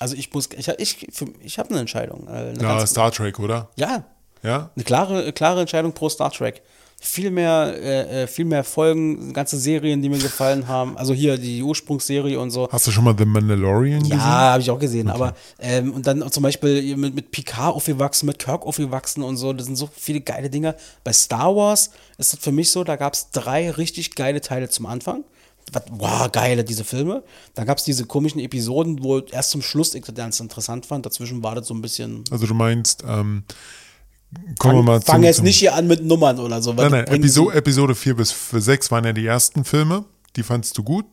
[0.00, 1.08] Also ich muss, ich, ich,
[1.44, 2.26] ich habe eine Entscheidung.
[2.26, 3.68] äh, Eine ja Star Trek, oder?
[3.76, 4.04] ja,
[4.42, 6.62] Ja, eine klare, klare Entscheidung pro Star Trek.
[7.08, 10.98] Viel mehr, äh, äh, viel mehr Folgen, ganze Serien, die mir gefallen haben.
[10.98, 12.68] Also hier die Ursprungsserie und so.
[12.70, 14.18] Hast du schon mal The Mandalorian gesehen?
[14.18, 15.08] Ja, habe ich auch gesehen.
[15.08, 19.52] Aber ähm, und dann zum Beispiel mit, mit Picard aufgewachsen, mit Kirk aufgewachsen und so.
[19.52, 20.74] Das sind so viele geile Dinge.
[21.04, 24.68] Bei Star Wars ist es für mich so, da gab es drei richtig geile Teile
[24.68, 25.22] zum Anfang.
[25.72, 27.22] Was, wow, geile, diese Filme.
[27.54, 31.06] Dann gab es diese komischen Episoden, wo erst zum Schluss ich das ganz interessant fand.
[31.06, 32.24] Dazwischen war das so ein bisschen.
[32.30, 33.44] Also du meinst, ähm,
[34.58, 36.72] kommen wir mal Fang zum, jetzt nicht hier an mit Nummern oder so.
[36.72, 40.04] Nein, nein, Episo Episode 4 bis 6 waren ja die ersten Filme.
[40.36, 41.06] Die fandst du gut.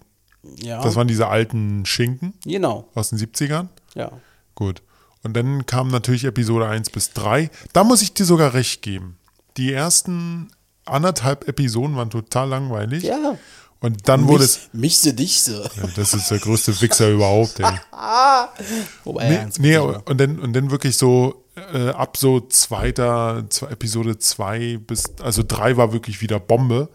[0.57, 2.89] Ja, Das waren diese alten Schinken genau.
[2.95, 3.67] aus den 70ern.
[3.95, 4.11] Ja.
[4.55, 4.82] Gut.
[5.24, 7.49] Und dann kam natürlich Episode 1 bis 3.
[7.71, 9.17] Da muss ich dir sogar recht geben.
[9.55, 10.49] Die ersten
[10.86, 13.03] anderthalb Episoden waren total langweilig.
[13.03, 13.38] Ja.
[13.80, 14.69] Und dann wurde es.
[14.71, 15.61] mich, mich dich so.
[15.61, 17.65] Ja, das ist der größte Wichser überhaupt, ey.
[19.03, 24.18] Wobei, Nee, nee, und dann, und dann wirklich so äh, ab so zweiter, zwei, Episode
[24.18, 26.89] 2 bis, also 3 war wirklich wieder Bombe.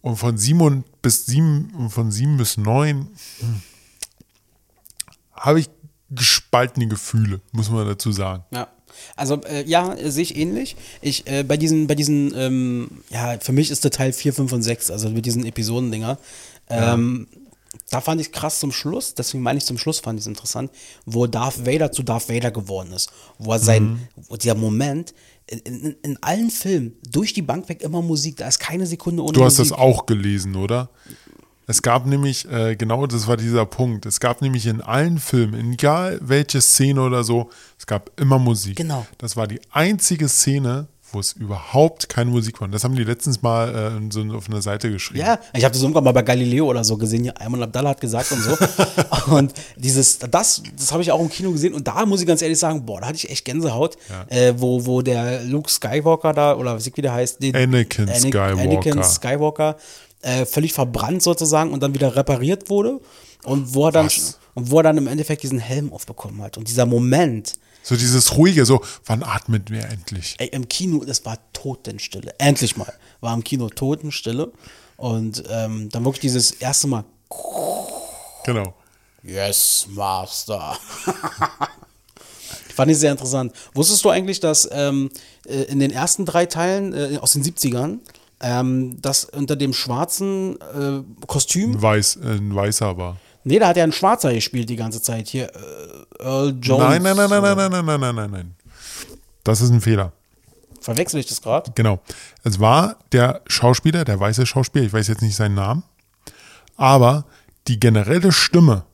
[0.00, 3.62] Und von 7 bis 7 und von 7 bis 9 hm,
[5.32, 5.70] habe ich
[6.10, 8.44] gespaltene Gefühle, muss man dazu sagen.
[8.50, 8.68] Ja.
[9.16, 10.76] Also äh, ja, sehe ich ähnlich.
[11.00, 14.52] Ich, äh, bei diesen, bei diesen, ähm, ja, für mich ist der Teil 4, 5
[14.52, 16.18] und 6, also mit diesen Episodendinger.
[16.68, 17.26] Ähm,
[17.92, 20.70] Da fand ich krass zum Schluss, deswegen meine ich zum Schluss fand ich es interessant,
[21.04, 23.12] wo Darth Vader zu Darth Vader geworden ist.
[23.38, 25.12] Wo er sein, wo dieser Moment,
[25.46, 29.22] in, in, in allen Filmen, durch die Bank weg immer Musik, da ist keine Sekunde
[29.22, 29.72] ohne Du hast Musik.
[29.74, 30.88] das auch gelesen, oder?
[31.66, 35.74] Es gab nämlich, äh, genau das war dieser Punkt, es gab nämlich in allen Filmen,
[35.74, 38.76] egal welche Szene oder so, es gab immer Musik.
[38.76, 39.06] Genau.
[39.18, 42.66] Das war die einzige Szene, wo es überhaupt keine Musik war.
[42.66, 45.20] Und Das haben die letztens mal äh, so auf einer Seite geschrieben.
[45.20, 47.22] Ja, ich habe das irgendwann mal bei Galileo oder so gesehen.
[47.24, 48.56] Hier, Ayman Abdallah hat gesagt und so.
[49.34, 51.74] und dieses, das, das habe ich auch im Kino gesehen.
[51.74, 53.96] Und da muss ich ganz ehrlich sagen, boah, da hatte ich echt Gänsehaut,
[54.28, 58.08] äh, wo, wo der Luke Skywalker da, oder was ich wie der heißt, den, Anakin
[58.08, 58.60] Skywalker.
[58.60, 59.76] Anakin Skywalker
[60.22, 63.00] äh, völlig verbrannt sozusagen und dann wieder repariert wurde.
[63.44, 64.38] Und wo er dann, Was?
[64.54, 66.58] und wo er dann im Endeffekt diesen Helm aufbekommen hat.
[66.58, 70.36] Und dieser Moment, So dieses ruhige, so, wann atmet wir endlich?
[70.38, 72.34] ey, im Kino, das war Totenstille.
[72.38, 74.52] Endlich mal war im Kino Totenstille.
[74.96, 77.04] Und ähm, dann wirklich dieses erste Mal,
[78.44, 78.74] Genau.
[79.24, 80.76] Yes, Master.
[82.74, 83.52] Fand ich sehr interessant.
[83.74, 85.10] Wusstest du eigentlich, dass ähm,
[85.46, 87.98] äh, in den ersten drei Teilen äh, aus den 70ern,
[88.40, 93.18] ähm, dass unter dem schwarzen äh, Kostüm, Ein, Weiß, äh, ein Weißer war.
[93.44, 95.28] nee, da hat er einen Schwarzer gespielt die ganze Zeit.
[95.28, 95.58] Hier, äh,
[96.22, 96.82] Earl Jones.
[96.84, 98.54] Nein, nein, nein, nein, nein, nein, nein, nein, nein, nein, nein.
[99.44, 100.12] Das ist ein Fehler.
[100.80, 101.70] Verwechsel ich das gerade?
[101.74, 102.00] Genau.
[102.42, 105.84] Es war der Schauspieler, der weiße Schauspieler, ich weiß jetzt nicht seinen Namen,
[106.76, 107.24] aber
[107.68, 108.84] die generelle Stimme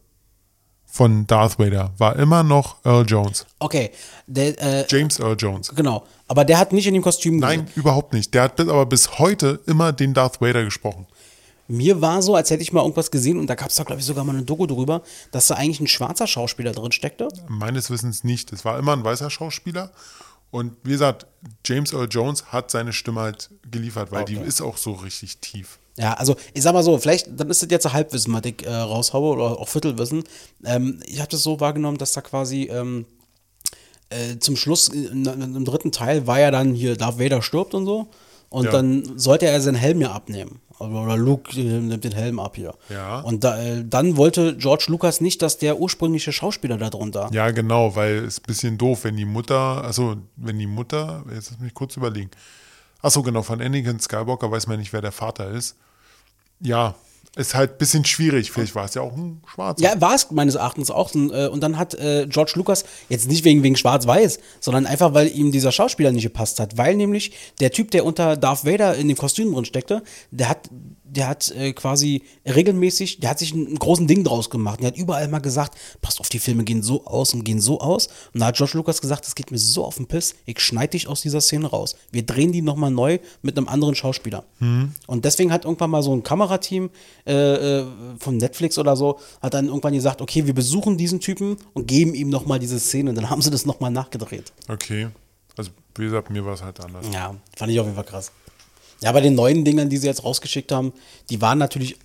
[0.84, 3.46] von Darth Vader war immer noch Earl Jones.
[3.58, 3.90] Okay,
[4.26, 5.72] der, äh, James Earl Jones.
[5.74, 6.04] genau.
[6.26, 8.34] Aber der hat nicht in dem Kostüm Nein, überhaupt nicht.
[8.34, 11.06] Der hat bis, aber bis heute immer den Darth Vader gesprochen.
[11.70, 14.00] Mir war so, als hätte ich mal irgendwas gesehen und da gab es da, glaube
[14.00, 15.02] ich, sogar mal eine Doku drüber,
[15.32, 17.28] dass da eigentlich ein schwarzer Schauspieler drin steckte.
[17.46, 18.52] Meines Wissens nicht.
[18.52, 19.92] Es war immer ein weißer Schauspieler.
[20.50, 21.26] Und wie gesagt,
[21.66, 25.78] James Earl Jones hat seine Stimme halt geliefert, weil die ist auch so richtig tief.
[25.98, 28.72] Ja, also ich sag mal so, vielleicht, dann ist das jetzt Halbwissen, was ich äh,
[28.74, 30.24] raushaue oder auch Viertelwissen.
[30.64, 33.04] Ähm, ich habe das so wahrgenommen, dass da quasi ähm,
[34.10, 37.42] äh, zum Schluss, äh, in- in- im dritten Teil, war ja dann hier, Darth Vader
[37.42, 38.08] stirbt und so.
[38.48, 38.70] Und Ja.
[38.70, 40.60] dann sollte er seinen Helm ja abnehmen.
[40.78, 42.74] Oder Luke äh, nimmt den Helm ab hier.
[42.88, 43.20] Ja.
[43.20, 47.28] Und da, äh, dann wollte George Lucas nicht, dass der ursprüngliche Schauspieler da drunter.
[47.32, 51.50] Ja, genau, weil es ein bisschen doof, wenn die Mutter, also wenn die Mutter, jetzt
[51.50, 52.30] lass mich kurz überlegen.
[53.02, 55.76] Achso, genau, von Anakin Skywalker weiß man nicht, wer der Vater ist.
[56.60, 56.94] Ja,
[57.36, 58.50] ist halt ein bisschen schwierig.
[58.50, 59.82] Vielleicht war es ja auch ein Schwarzer.
[59.82, 61.14] Ja, war es meines Erachtens auch.
[61.14, 65.14] Und, äh, und dann hat äh, George Lucas, jetzt nicht wegen, wegen Schwarz-Weiß, sondern einfach,
[65.14, 66.76] weil ihm dieser Schauspieler nicht gepasst hat.
[66.76, 70.68] Weil nämlich der Typ, der unter Darth Vader in dem Kostüm drin steckte, der hat,
[71.04, 74.80] der hat äh, quasi regelmäßig, der hat sich einen großen Ding draus gemacht.
[74.80, 77.80] Der hat überall mal gesagt, passt auf, die Filme gehen so aus und gehen so
[77.80, 78.08] aus.
[78.34, 80.90] Und da hat George Lucas gesagt, das geht mir so auf den Piss, ich schneide
[80.90, 81.94] dich aus dieser Szene raus.
[82.10, 84.44] Wir drehen die nochmal neu mit einem anderen Schauspieler.
[85.06, 86.90] Und deswegen hat irgendwann mal so ein Kamerateam
[87.28, 87.86] äh, äh,
[88.18, 92.14] von Netflix oder so, hat dann irgendwann gesagt, okay, wir besuchen diesen Typen und geben
[92.14, 93.10] ihm nochmal diese Szene.
[93.10, 94.52] Und dann haben sie das nochmal nachgedreht.
[94.66, 95.08] Okay.
[95.56, 97.06] Also, wie gesagt, mir war es halt anders.
[97.12, 98.32] Ja, fand ich auf jeden Fall krass.
[99.02, 100.92] Ja, bei den neuen Dingern, die sie jetzt rausgeschickt haben,
[101.30, 101.98] die waren natürlich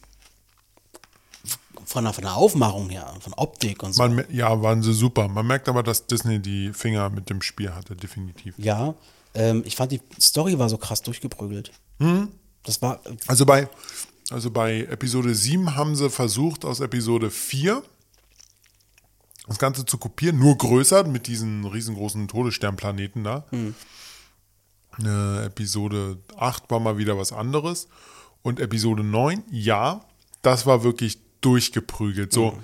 [1.86, 4.04] von der, von der Aufmachung her, von Optik und so.
[4.04, 5.28] Man, ja, waren sie super.
[5.28, 8.56] Man merkt aber, dass Disney die Finger mit dem Spiel hatte, definitiv.
[8.58, 8.94] ja,
[9.36, 11.72] ähm, ich fand die Story war so krass durchgeprügelt.
[12.64, 13.68] Das war, Also bei,
[14.30, 17.84] also bei Episode 7 haben sie versucht, aus Episode 4
[19.48, 23.46] das Ganze zu kopieren, nur größer mit diesen riesengroßen Todessternplaneten da.
[25.04, 27.88] Äh, Episode 8 war mal wieder was anderes.
[28.42, 30.02] Und Episode 9, ja,
[30.42, 32.32] das war wirklich durchgeprügelt.
[32.32, 32.58] So,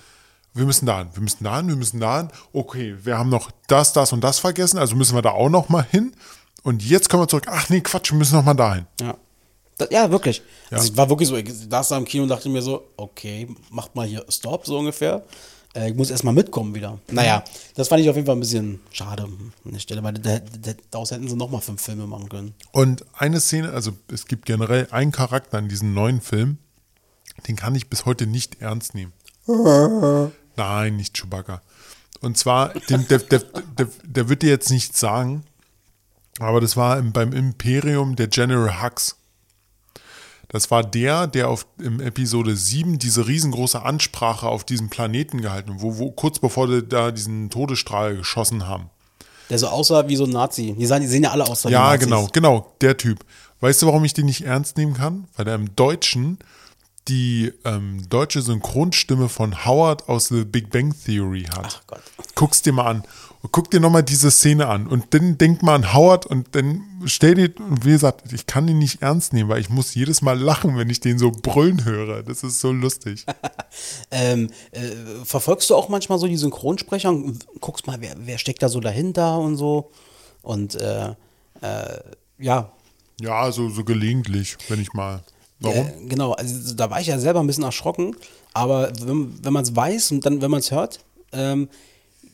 [0.54, 2.30] wir müssen da hin, wir müssen da hin, wir müssen da hin.
[2.54, 5.70] Okay, wir haben noch das, das und das vergessen, also müssen wir da auch noch
[5.70, 6.14] mal hin.
[6.64, 7.46] Und jetzt kommen wir zurück.
[7.48, 8.86] Ach nee, Quatsch, wir müssen noch mal dahin.
[9.00, 9.16] Ja.
[9.92, 10.42] Ja, wirklich.
[10.72, 10.78] Ja.
[10.78, 13.48] Also ich war wirklich so, ich saß da im Kino und dachte mir so, okay,
[13.70, 15.24] macht mal hier Stop, so ungefähr.
[15.76, 16.98] Äh, ich muss erstmal mitkommen wieder.
[17.12, 17.44] Naja,
[17.76, 20.74] das fand ich auf jeden Fall ein bisschen schade an der Stelle, weil da- da-
[20.92, 22.56] daraus hätten sie nochmal fünf Filme machen können.
[22.72, 26.58] Und eine Szene, also es gibt generell einen Charakter in diesem neuen Film,
[27.48, 29.14] den kann ich bis heute nicht ernst nehmen.
[30.56, 31.62] Nein, nicht Chewbacca.
[32.22, 33.40] Und zwar, dem, der, der,
[33.78, 35.44] der, der wird dir jetzt nichts sagen,
[36.40, 39.16] aber das war im, beim Imperium der General Hux.
[40.50, 45.76] Das war der, der auf, im Episode 7 diese riesengroße Ansprache auf diesem Planeten gehalten
[45.76, 48.90] hat, wo, wo kurz bevor die da diesen Todesstrahl geschossen haben.
[49.50, 50.76] Der so aussah wie so ein Nazi.
[50.78, 52.06] Die, sahen, die sehen ja alle aus wie Ja, Nazis.
[52.06, 53.20] genau, genau, der Typ.
[53.62, 55.28] Weißt du, warum ich den nicht ernst nehmen kann?
[55.36, 56.40] Weil er im Deutschen
[57.10, 61.82] die ähm, deutsche Synchronstimme von Howard aus The Big Bang Theory hat.
[61.82, 62.02] Ach Gott.
[62.36, 63.04] Guck's dir mal an.
[63.52, 64.86] Guck dir nochmal diese Szene an.
[64.86, 68.68] Und dann denk mal an Howard und dann stell dir, und wie gesagt, ich kann
[68.68, 71.86] ihn nicht ernst nehmen, weil ich muss jedes Mal lachen, wenn ich den so brüllen
[71.86, 72.22] höre.
[72.24, 73.26] Das ist so lustig.
[74.12, 74.90] Ähm, äh,
[75.24, 78.80] verfolgst du auch manchmal so die Synchronsprecher und guckst mal, wer, wer steckt da so
[78.80, 79.92] dahinter und so?
[80.42, 81.10] Und äh,
[81.62, 82.00] äh,
[82.40, 82.72] ja,
[83.22, 85.22] Ja, so, so gelegentlich, wenn ich mal.
[85.60, 85.88] Warum?
[85.88, 88.16] Äh, genau, also da war ich ja selber ein bisschen erschrocken,
[88.54, 91.00] aber wenn, wenn man es weiß und dann, wenn man es hört,
[91.34, 91.68] ähm,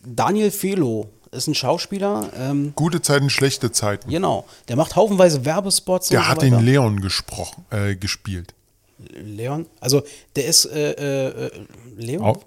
[0.05, 4.09] Daniel Felo ist ein Schauspieler, ähm, Gute Zeiten, schlechte Zeiten.
[4.09, 6.09] genau, der macht haufenweise Werbespots.
[6.09, 8.53] Der und hat so den Leon gesprochen, äh, gespielt.
[9.13, 10.03] Leon, also
[10.35, 11.51] der ist äh, äh, äh,
[11.97, 12.23] Leon?
[12.23, 12.41] Au-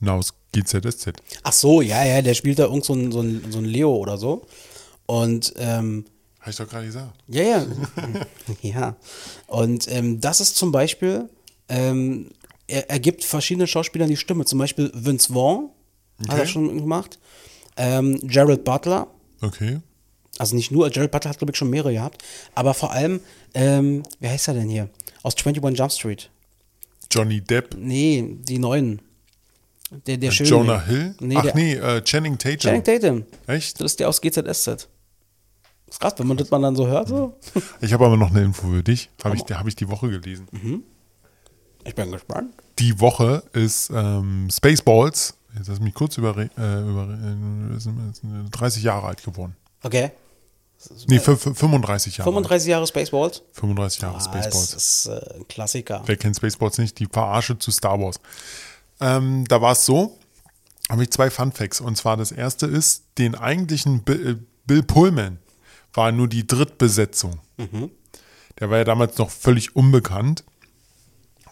[0.00, 1.14] Na, aus GZSZ.
[1.42, 3.96] Ach so, ja, ja, der spielt da irgend so ein, so ein, so ein Leo
[3.96, 4.42] oder so.
[5.06, 6.04] Und ähm,
[6.44, 7.14] Habe ich doch gerade gesagt.
[7.26, 7.66] Ja, ja.
[8.60, 8.96] ja.
[9.46, 11.30] Und ähm, das ist zum Beispiel,
[11.70, 12.32] ähm,
[12.66, 14.44] er, er gibt verschiedenen Schauspielern die Stimme.
[14.44, 15.70] Zum Beispiel Vince Vaughn
[16.28, 16.46] hat er Okay.
[16.48, 17.18] schon gemacht.
[17.78, 19.06] Ähm, Jared Butler.
[19.40, 19.80] Okay.
[20.36, 22.22] Also nicht nur, Jared Butler hat, glaube ich, schon mehrere gehabt.
[22.54, 23.20] Aber vor allem,
[23.54, 24.90] ähm, wer heißt er denn hier?
[25.22, 26.28] Aus 21 Jump Street.
[27.10, 27.74] Johnny Depp.
[27.78, 29.00] Nee, die neuen.
[30.06, 30.50] Der, der schöne.
[30.50, 31.14] Jonah Hill?
[31.20, 32.58] Nee, Ach der, nee, äh, Channing Tatum.
[32.58, 33.24] Channing Tatum.
[33.46, 33.80] Echt?
[33.80, 34.88] Das ist der aus GZSZ.
[35.94, 37.08] Das ist krass, wenn man das mal dann so hört.
[37.08, 37.36] So.
[37.80, 39.10] Ich habe aber noch eine Info für dich.
[39.22, 40.48] Habe ich, hab ich die Woche gelesen.
[41.84, 42.52] Ich bin gespannt.
[42.78, 45.34] Die Woche ist ähm, Spaceballs.
[45.56, 47.08] Jetzt lass mich kurz über, äh, über
[47.72, 49.54] äh, ist- ist 30 Jahre alt geworden.
[49.82, 50.10] Okay.
[51.06, 52.28] Nee, fü- fü- 35 Jahre.
[52.28, 52.34] alt.
[52.34, 53.42] 35 Jahre Spaceballs.
[53.52, 54.70] 35 Jahre Ah, Spaceballs.
[54.72, 56.02] Das ist äh, ein Klassiker.
[56.06, 56.98] Wer kennt Spaceballs nicht?
[56.98, 58.16] Die Verarsche zu Star Wars.
[59.00, 60.18] Ähm, da war es so,
[60.90, 61.80] habe ich zwei Fun Facts.
[61.80, 65.38] Und zwar das erste ist, den eigentlichen Bill, äh, Bill Pullman
[65.94, 67.38] war nur die Drittbesetzung.
[68.58, 70.44] Der war ja damals noch völlig unbekannt.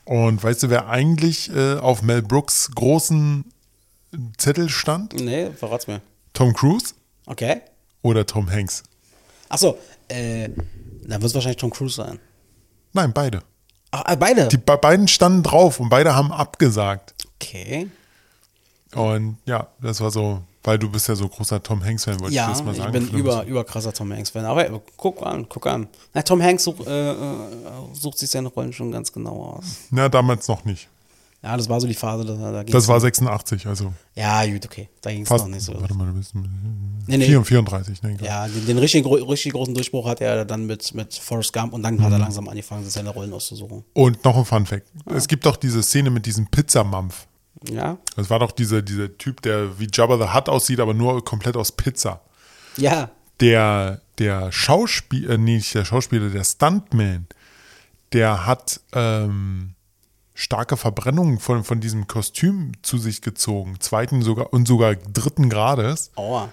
[0.04, 3.44] Und weißt du, wer eigentlich äh, auf Mel Brooks großen
[4.36, 5.14] Zettel stand?
[5.14, 6.00] Nee, verrat's mir.
[6.32, 6.94] Tom Cruise
[7.26, 7.60] Okay.
[8.02, 8.82] oder Tom Hanks?
[9.48, 9.78] Achso,
[10.08, 12.18] äh, dann wird es wahrscheinlich Tom Cruise sein.
[12.92, 13.42] Nein, beide.
[13.92, 14.48] Ach, äh, beide.
[14.48, 17.14] Die bei beiden standen drauf und beide haben abgesagt.
[17.36, 17.88] okay.
[18.94, 22.44] Und ja, das war so, weil du bist ja so großer Tom Hanks-Fan, wollte Ja,
[22.50, 22.92] ich das mal ich sagen.
[22.92, 24.44] bin Vielleicht über, bist über krasser Tom Hanks-Fan.
[24.44, 25.88] Aber äh, guck an, guck an.
[26.14, 27.14] Na, Tom Hanks such, äh, äh,
[27.94, 29.64] sucht sich seine Rollen schon ganz genau aus.
[29.90, 30.88] Na, damals noch nicht.
[31.44, 34.64] Ja, das war so die Phase, da, da Das war noch- 86, also Ja, gut,
[34.64, 34.88] okay.
[35.00, 35.74] Da ging es noch nicht so.
[35.80, 36.32] Warte mal, du bist
[37.08, 37.24] Nee, nee.
[37.44, 38.16] 34, ne?
[38.22, 41.82] Ja, den, den richtig, richtig großen Durchbruch hatte er dann mit, mit Forrest Gump und
[41.82, 42.22] dann hat er Mhm.
[42.22, 43.82] langsam angefangen, sich seine Rollen auszusuchen.
[43.94, 44.86] Und noch ein Fun Fact.
[45.06, 47.26] Es gibt doch diese Szene mit diesem Pizzamampf.
[47.68, 47.98] Ja?
[48.16, 51.56] Das war doch dieser, dieser Typ, der wie Jabba the Hutt aussieht, aber nur komplett
[51.56, 52.20] aus Pizza.
[52.76, 53.10] Ja.
[53.40, 57.26] Der, der Schauspieler, äh, nee, nicht der Schauspieler, der Stuntman,
[58.12, 59.74] der hat ähm,
[60.34, 63.76] starke Verbrennungen von, von diesem Kostüm zu sich gezogen.
[63.80, 66.10] Zweiten sogar und sogar dritten Grades.
[66.16, 66.50] Aua.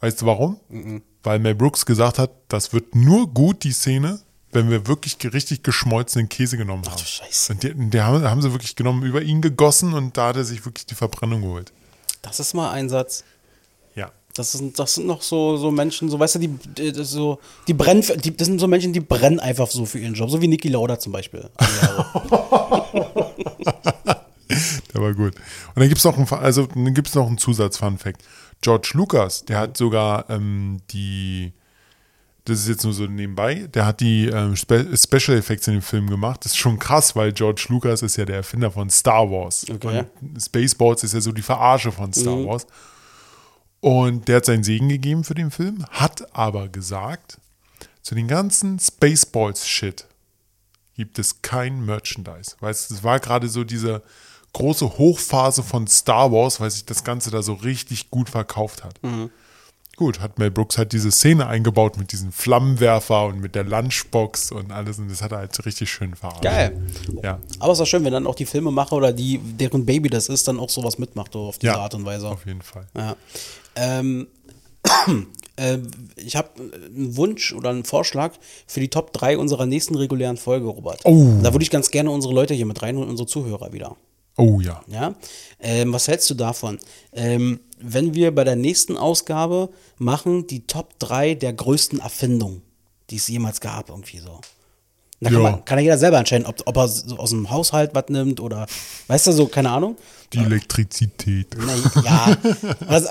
[0.00, 0.60] Weißt du warum?
[1.22, 4.20] Weil Mel Brooks gesagt hat, das wird nur gut, die Szene,
[4.56, 6.96] wenn wir wirklich richtig geschmolzenen Käse genommen haben.
[6.96, 7.52] du Scheiße.
[7.52, 10.44] Und der, der haben, haben sie wirklich genommen, über ihn gegossen und da hat er
[10.44, 11.72] sich wirklich die Verbrennung geholt.
[12.22, 13.22] Das ist mal ein Satz.
[13.94, 14.10] Ja.
[14.34, 17.38] Das sind, das sind noch so, so Menschen, so weißt du, die, die, so,
[17.68, 20.30] die brennen, für- die, das sind so Menschen, die brennen einfach so für ihren Job,
[20.30, 21.48] so wie Niki Lauda zum Beispiel.
[24.94, 25.34] Der war gut.
[25.34, 28.22] Und dann gibt es noch, einen, also, dann gibt's noch einen Zusatz-Fun-Fact.
[28.62, 31.52] George Lucas, der hat sogar ähm, die,
[32.46, 35.82] das ist jetzt nur so nebenbei, der hat die ähm, Spe Special Effects in dem
[35.82, 36.44] Film gemacht.
[36.44, 39.66] Das ist schon krass, weil George Lucas ist ja der Erfinder von Star Wars.
[39.68, 40.04] Okay.
[40.20, 42.66] Und Spaceballs ist ja so die Verarsche von Star Wars.
[43.80, 47.38] Und der hat seinen Segen gegeben für den Film, hat aber gesagt,
[48.00, 50.06] zu den ganzen Spaceballs-Shit
[50.94, 52.56] gibt es kein Merchandise.
[52.60, 54.02] Weißt du, es war gerade so diese
[54.52, 58.98] große Hochphase von Star Wars, weil sich das Ganze da so richtig gut verkauft hat.
[59.96, 64.52] Gut, hat Mel Brooks halt diese Szene eingebaut mit diesem Flammenwerfer und mit der Lunchbox
[64.52, 66.42] und alles und das hat er halt richtig schön verarscht.
[66.42, 66.78] Geil.
[67.22, 70.10] Ja, Aber es ist auch schön, wenn dann auch die Filmemacher oder die, deren Baby
[70.10, 72.28] das ist, dann auch sowas mitmacht, so auf diese ja Art und Weise.
[72.28, 72.86] auf jeden Fall.
[72.94, 73.16] Ja.
[73.74, 74.26] Ähm,
[75.56, 75.78] äh,
[76.16, 78.34] ich habe einen Wunsch oder einen Vorschlag
[78.66, 81.00] für die Top 3 unserer nächsten regulären Folge, Robert.
[81.04, 81.38] Oh.
[81.42, 83.96] Da würde ich ganz gerne unsere Leute hier mit reinholen, unsere Zuhörer wieder.
[84.36, 84.82] Oh ja.
[84.88, 85.14] Ja?
[85.60, 86.78] Ähm, was hältst du davon?
[87.12, 92.62] Ähm, wenn wir bei der nächsten Ausgabe machen die Top 3 der größten Erfindungen,
[93.10, 94.40] die es jemals gab, irgendwie so.
[95.20, 95.50] Da kann, Ja.
[95.50, 98.38] man, kann ja jeder selber entscheiden, ob, ob er so aus dem Haushalt was nimmt
[98.40, 98.66] oder,
[99.06, 99.96] weißt du, so, keine Ahnung.
[100.34, 101.56] Die Elektrizität.
[101.56, 102.36] Na, ja,
[102.88, 103.08] also,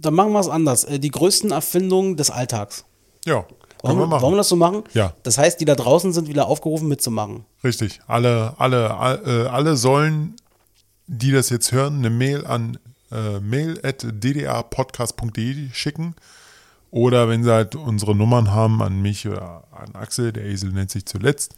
[0.00, 0.84] dann machen wir es anders.
[0.84, 2.84] Äh, Die größten Erfindungen des Alltags.
[3.24, 3.44] Ja,
[3.82, 4.22] Wollen wir, machen.
[4.22, 4.82] wollen wir das so machen?
[4.94, 5.14] Ja.
[5.22, 7.44] Das heißt, die da draußen sind wieder aufgerufen mitzumachen.
[7.64, 8.00] Richtig.
[8.06, 10.34] Alle, alle, all- äh, alle sollen,
[11.06, 12.78] die das jetzt hören, eine Mail an
[13.10, 14.04] äh, mail at
[14.74, 16.14] ddapodcast.de schicken.
[16.92, 20.90] Oder wenn sie halt unsere Nummern haben an mich oder an Axel, der Esel nennt
[20.90, 21.54] sich zuletzt,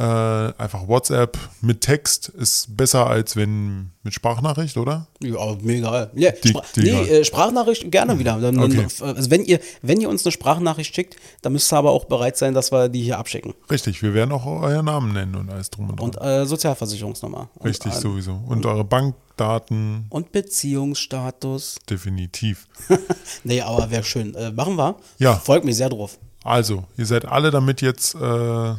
[0.00, 5.08] äh, einfach WhatsApp mit Text ist besser als wenn mit Sprachnachricht, oder?
[5.22, 6.10] Ja, mir egal.
[6.14, 8.38] Ja, Die- Spra die nee, äh, Sprachnachricht gerne wieder.
[8.40, 8.86] Dann, dann, Okay.
[9.00, 12.38] also wenn ihr, wenn ihr uns eine Sprachnachricht schickt, dann müsst ihr aber auch bereit
[12.38, 13.52] sein, dass wir die hier abschicken.
[13.70, 16.10] Richtig, wir werden auch euren Namen nennen und alles drum und dran.
[16.10, 17.50] Und äh, Sozialversicherungsnummer.
[17.56, 18.40] Und, Richtig, sowieso.
[18.46, 21.76] Und eure Bankdaten Und Beziehungsstatus.
[21.88, 22.66] definitiv.
[23.44, 24.34] Nee, aber wäre schön.
[24.34, 24.96] Äh, machen wir.
[25.18, 25.34] Ja.
[25.36, 26.18] Folgt mir sehr drauf.
[26.42, 28.74] Also, ihr seid alle damit jetzt äh,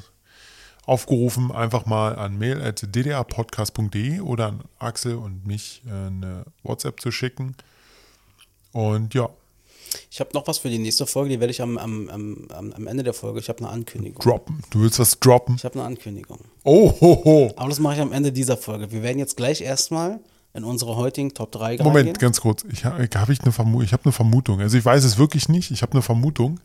[0.86, 7.00] aufgerufen, einfach mal an mail at ddapodcast.de oder an Axel und mich äh, eine WhatsApp
[7.00, 7.56] zu schicken.
[8.74, 9.30] Und ja,
[10.10, 12.88] Ich habe noch was für die nächste Folge, die werde ich am, am, am, am
[12.88, 13.40] Ende der Folge.
[13.40, 14.22] Ich habe eine Ankündigung.
[14.22, 14.64] droppen.
[14.70, 15.56] Du willst was droppen?
[15.56, 16.40] Ich habe eine Ankündigung.
[16.64, 17.54] Oh, ho, ho.
[17.58, 18.92] Aber das mache ich am Ende dieser Folge.
[18.92, 20.20] Wir werden jetzt gleich erstmal
[20.54, 22.14] in unsere heutigen Top 3 Moment, reingehen.
[22.16, 22.66] ganz kurz.
[22.72, 24.60] Ich habe hab ich eine Vermu ich hab eine Vermutung.
[24.62, 25.72] Also ich weiß es wirklich nicht.
[25.72, 26.60] Ich habe eine Vermutung.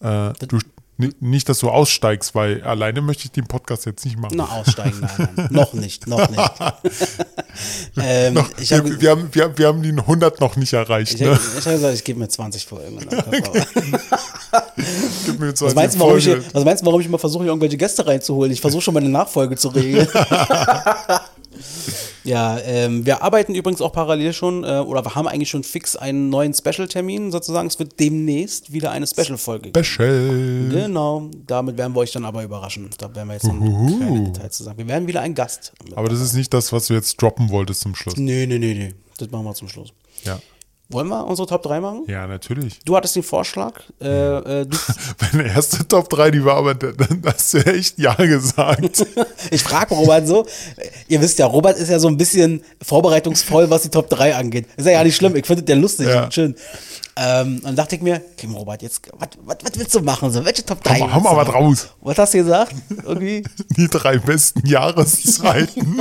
[0.00, 0.58] Äh, du,
[1.20, 4.36] nicht, dass du aussteigst, weil alleine möchte ich den Podcast jetzt nicht machen.
[4.36, 5.48] Na, aussteigen, nein, nein.
[5.52, 6.40] noch nicht, noch nicht.
[8.00, 11.14] ähm, Noch, ich habe wir, wir, haben, wir, wir haben die 100 noch nicht erreicht.
[11.14, 11.30] ich Ne?
[11.32, 12.98] hab, ich hab gesagt, ich gebe mir 20 Folgen.
[13.10, 13.24] Aber-
[15.26, 17.44] Gib mir jetzt Was die meinst, warum ich, was meinst du, warum ich immer versuche,
[17.46, 18.52] irgendwelche Gäste reinzuholen?
[18.52, 20.08] Ich versuche schon mal eine Nachfolge zu regeln.
[22.24, 25.96] ja, ähm, wir arbeiten übrigens auch parallel schon, äh, oder wir haben eigentlich schon fix
[25.96, 27.68] einen neuen Special-Termin sozusagen.
[27.68, 29.84] Es wird demnächst wieder eine Special-Folge geben.
[29.84, 30.68] Special.
[30.70, 32.90] Genau, damit werden wir euch dann aber überraschen.
[32.98, 33.98] Da werden wir jetzt dann Uhuhu.
[33.98, 34.78] keine Details zu sagen.
[34.78, 35.72] Wir werden wieder einen Gast.
[35.94, 38.16] Aber das ist nicht das, was du jetzt droppen wolltest zum Schluss.
[38.16, 38.94] Nee, nee, nee, nee.
[39.18, 39.92] Das machen wir zum Schluss.
[40.24, 40.38] Ja.
[40.90, 42.02] Wollen wir unsere Top 3 machen?
[42.08, 42.80] Ja, natürlich.
[42.84, 43.74] Du hattest den Vorschlag.
[44.00, 44.08] Äh,
[44.62, 44.66] äh,
[45.32, 49.06] Meine erste Top 3, die war aber, dann hast du echt Ja gesagt.
[49.52, 50.44] ich frage Robert so.
[51.06, 54.66] Ihr wisst ja, Robert ist ja so ein bisschen vorbereitungsvoll, was die Top 3 angeht.
[54.76, 55.36] Ist ja, ja nicht schlimm.
[55.36, 56.24] Ich finde der lustig Ja.
[56.24, 56.54] und schön.
[57.16, 59.02] Ähm, dann dachte ich mir, okay, Robert, jetzt,
[59.44, 60.30] was, willst du machen?
[60.32, 61.00] So, welche Top 3?
[61.00, 61.88] Hau mal- hau mal was raus.
[62.00, 62.74] Was hast du gesagt?
[63.04, 63.44] Irgendwie?
[63.76, 66.00] Die drei besten Jahreszeiten.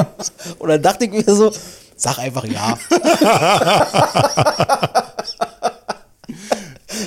[0.60, 1.52] Und dann dachte ich mir so,
[2.02, 2.78] sag einfach ja.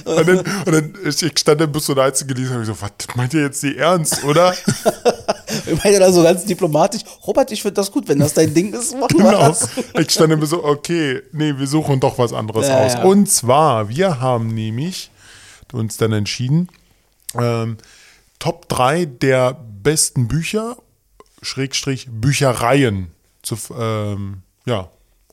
[0.05, 2.81] Und dann, und dann ich stand dann bis so der Einzige gelesen und ich so,
[2.81, 4.55] was meint ihr jetzt die ernst, oder?
[5.67, 8.73] Ich meine dann so ganz diplomatisch, Robert, ich finde das gut, wenn das dein Ding
[8.73, 9.49] ist, machen Genau.
[9.49, 9.69] das.
[9.99, 12.95] Ich stand dann so, okay, nee, wir suchen doch was anderes Ja, aus.
[12.95, 13.03] ja.
[13.05, 15.11] Und zwar, wir haben nämlich
[15.73, 16.69] uns dann entschieden,
[17.39, 17.77] ähm,
[18.39, 20.77] Top 3 der besten Bücher,
[21.43, 23.11] Schrägstrich Büchereien,
[23.43, 24.89] zu, ähm, ja,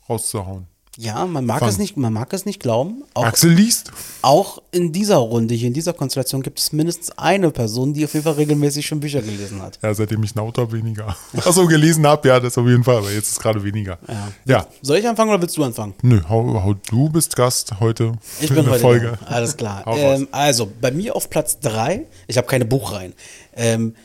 [0.10, 0.68] rauszuhauen.
[1.02, 3.04] Ja, man mag, es nicht, man mag es nicht glauben.
[3.14, 3.90] Auch, Axel liest?
[4.22, 8.14] auch in dieser Runde, hier in dieser Konstellation, gibt es mindestens eine Person, die auf
[8.14, 9.80] jeden Fall regelmäßig schon Bücher gelesen hat.
[9.82, 11.16] Ja, seitdem ich ein Autor weniger.
[11.38, 13.98] Achso, gelesen habe, ja, das auf jeden Fall, aber jetzt ist gerade weniger.
[14.10, 14.32] Ja.
[14.44, 14.68] ja.
[14.82, 15.94] Soll ich anfangen oder willst du anfangen?
[16.02, 18.12] Nö, hau, hau, du bist Gast heute.
[18.42, 19.18] Ich in bin der heute Folge.
[19.22, 19.26] da.
[19.28, 19.86] Alles klar.
[20.00, 23.14] Ähm, also, bei mir auf Platz 3, ich habe keine Buchreihen.
[23.56, 23.96] Ähm,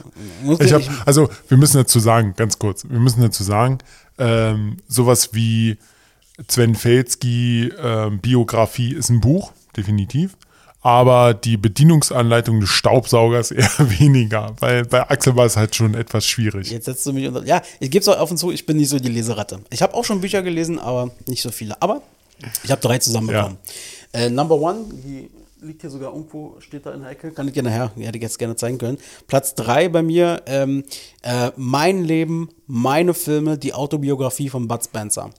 [0.60, 3.78] Ich hab, also, wir müssen dazu sagen, ganz kurz, wir müssen dazu sagen,
[4.18, 5.78] ähm, sowas wie
[6.48, 10.36] Sven Felski ähm, Biografie ist ein Buch, definitiv.
[10.80, 16.26] Aber die Bedienungsanleitung des Staubsaugers eher weniger, weil bei Axel war es halt schon etwas
[16.26, 16.70] schwierig.
[16.70, 17.44] Jetzt setzt du mich unter.
[17.46, 19.60] Ja, ich gebe es auch offen zu, ich bin nicht so die Leseratte.
[19.70, 21.80] Ich habe auch schon Bücher gelesen, aber nicht so viele.
[21.80, 22.02] Aber
[22.62, 23.56] ich habe drei zusammenbekommen.
[24.12, 25.30] Äh, Number One, die
[25.64, 28.22] liegt hier sogar irgendwo, steht da in der Ecke, kann ich dir nachher, hätte ich
[28.22, 28.98] jetzt gerne zeigen können.
[29.26, 30.84] Platz drei bei mir, ähm,
[31.22, 35.30] äh, Mein Leben, meine Filme, die Autobiografie von Bud Spencer.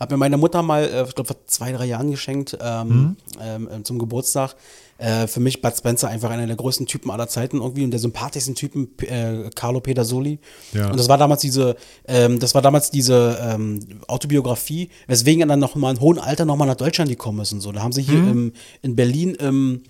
[0.00, 3.68] Hat mir meine Mutter mal, äh, ich glaube, vor zwei, drei Jahren geschenkt ähm, ähm,
[3.70, 4.56] ähm, zum Geburtstag.
[4.98, 8.00] Äh, für mich Bud Spencer einfach einer der größten Typen aller Zeiten irgendwie und der
[8.00, 10.38] sympathischsten Typen, äh, Carlo Pedersoli.
[10.72, 10.90] Ja.
[10.90, 11.76] Und das war damals diese,
[12.06, 16.44] ähm, das war damals diese ähm, Autobiografie, weswegen er dann noch mal in hohem Alter
[16.44, 17.72] noch mal nach Deutschland gekommen ist und so.
[17.72, 19.82] Da haben sie hier im, in Berlin im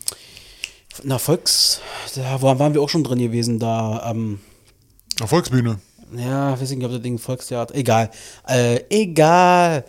[1.03, 1.81] in der Volks,
[2.15, 4.39] da waren waren wir auch schon drin gewesen, da, ähm,
[5.27, 5.81] Volksbühne.
[6.19, 8.11] Ja, weiß ich nicht, ob das Ding Volkstheater, egal,
[8.49, 9.85] äh, egal.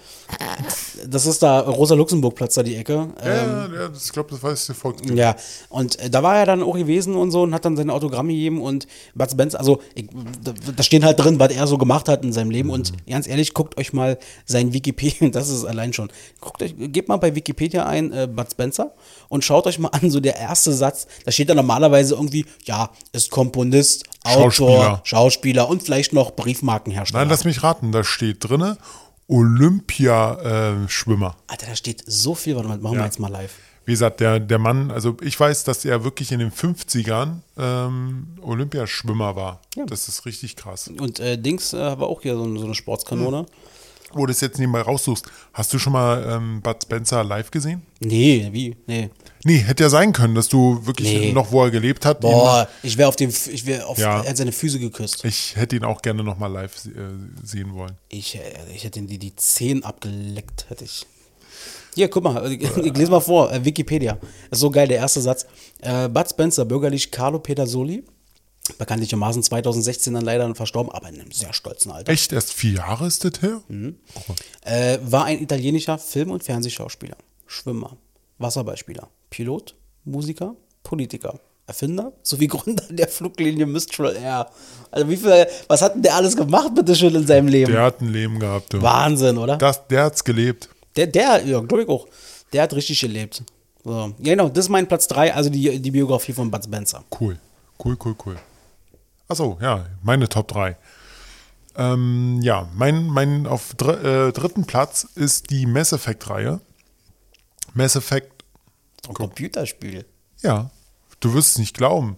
[1.07, 3.09] Das ist da Rosa-Luxemburg-Platz da die Ecke.
[3.23, 5.19] Ja, Ähm, ja, ja, das, ich glaube, das war jetzt die Volksbühne.
[5.19, 5.35] ja,
[5.69, 8.27] und äh, da war er dann auch gewesen und so und hat dann sein Autogramm
[8.27, 10.07] gegeben und Bud Spencer, also ich,
[10.43, 13.27] da, da stehen halt drin, was er so gemacht hat in seinem Leben und ganz
[13.27, 16.09] ehrlich, guckt euch mal sein Wikipedia, das ist allein schon,
[16.39, 18.93] guckt euch, gebt mal bei Wikipedia ein äh, Bud Spencer
[19.29, 22.89] und schaut euch mal an, so der erste Satz, da steht dann normalerweise irgendwie, ja,
[23.11, 25.01] ist Komponist, Autor, Schauspieler.
[25.03, 27.21] Schauspieler, und vielleicht noch Briefmarkenhersteller.
[27.21, 28.77] Nein, lass mich raten, da steht drinne
[29.27, 31.35] Olympiaschwimmer.
[31.47, 33.05] Alter, da steht so viel, warte mal, machen wir Ja.
[33.05, 33.53] jetzt mal live.
[33.85, 38.27] Wie gesagt, der, der Mann, also ich weiß, dass er wirklich in den 50ern ähm,
[38.41, 39.61] Olympiaschwimmer war.
[39.75, 39.85] Ja.
[39.85, 40.87] Das ist richtig krass.
[40.87, 43.45] Und äh, Dings äh, war auch hier so, so eine Sportskanone.
[44.15, 47.83] Wo du es jetzt nebenbei raussuchst, hast du schon mal ähm, Bud Spencer live gesehen?
[47.99, 48.75] Nee, wie?
[48.87, 49.09] Nee.
[49.43, 51.31] Nee, hätte ja sein können, dass du wirklich Nee.
[51.33, 54.21] noch, wo er gelebt hat, Boah, ich wäre auf dem, ich wäre auf, Ja.
[54.23, 55.23] er hat seine Füße geküsst.
[55.25, 56.89] ich hätte ihn auch gerne noch mal live äh,
[57.43, 57.95] sehen wollen.
[58.09, 58.41] Ich, äh,
[58.73, 61.05] ich hätte ihm die, die Zehen abgeleckt, hätte ich.
[61.93, 64.17] Hier, guck mal, ich, ich lese mal vor, äh, Wikipedia.
[64.51, 65.45] Ist so geil, der erste Satz.
[65.81, 68.03] Äh, Bud Spencer, bürgerlich Carlo Pedersoli,
[68.77, 72.11] bekanntlichermaßen 2016 dann leider verstorben, aber in einem sehr stolzen Alter.
[72.11, 72.31] Echt?
[72.33, 73.61] Erst vier Jahre ist das her?
[73.67, 73.97] Mhm.
[74.61, 77.97] Äh, war ein italienischer Film- und Fernsehschauspieler, Schwimmer,
[78.39, 84.49] Wasserballspieler, Pilot, Musiker, Politiker, Erfinder sowie Gründer der Fluglinie Mistral Air.
[84.91, 87.71] Also wie viel, was hat denn der alles gemacht, bitteschön, in seinem Leben?
[87.71, 88.73] Der hat ein Leben gehabt.
[88.73, 88.81] Du.
[88.81, 89.57] Wahnsinn, oder?
[89.57, 90.69] Das, der hat's gelebt.
[90.95, 92.07] Der, der, ja, glaube ich auch.
[92.53, 93.43] Der hat richtig gelebt.
[93.83, 93.91] So.
[93.91, 97.03] Ja, genau, das ist mein Platz 3, also die, die Biografie von Bud Spencer.
[97.19, 97.37] Cool.
[97.83, 98.35] Cool, cool, cool.
[99.27, 100.77] Achso, ja, meine Top 3.
[101.77, 106.61] Ähm, ja, mein, mein auf dr äh, dritten Platz ist die Mass Effect-Reihe.
[107.73, 108.45] Mass Effect,
[109.07, 110.05] Ein Computerspiel.
[110.41, 110.69] ja,
[111.19, 112.17] du wirst es nicht glauben.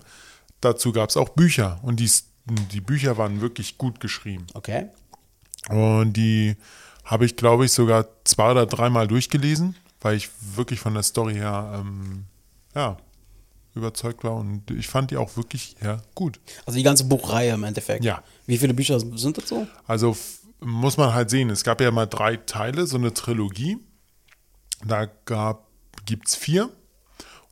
[0.61, 2.09] Dazu gab es auch Bücher und die,
[2.45, 4.45] die Bücher waren wirklich gut geschrieben.
[4.53, 4.87] Okay.
[5.69, 6.55] Und die
[7.03, 11.35] habe ich, glaube ich, sogar zwei oder dreimal durchgelesen, weil ich wirklich von der Story
[11.35, 12.25] her ähm,
[12.75, 12.97] ja,
[13.77, 14.35] überzeugt war.
[14.35, 16.39] Und ich fand die auch wirklich ja, gut.
[16.65, 18.03] Also die ganze Buchreihe im Endeffekt.
[18.03, 18.23] Ja.
[18.45, 19.67] Wie viele Bücher sind das so?
[19.85, 20.17] Also
[20.59, 23.77] muss man halt sehen, es gab ja mal drei Teile, so eine Trilogie.
[24.85, 25.07] Da
[26.05, 26.69] gibt es vier.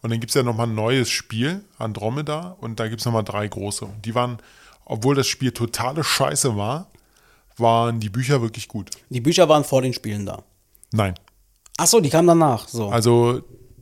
[0.01, 2.57] Und dann gibt es ja nochmal ein neues Spiel, Andromeda.
[2.59, 3.85] Und da gibt es nochmal drei große.
[3.85, 4.37] Und die waren,
[4.85, 6.91] obwohl das Spiel totale Scheiße war,
[7.57, 8.91] waren die Bücher wirklich gut.
[9.09, 10.43] Die Bücher waren vor den Spielen da.
[10.91, 11.15] Nein.
[11.77, 12.67] Ach so, die kamen danach.
[12.67, 12.89] So.
[12.89, 13.41] Also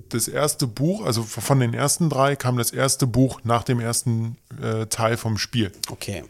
[0.10, 4.38] das erste Buch, also von den ersten drei kam das erste Buch nach dem ersten
[4.62, 5.72] äh, Teil vom Spiel.
[5.89, 6.24] Okay.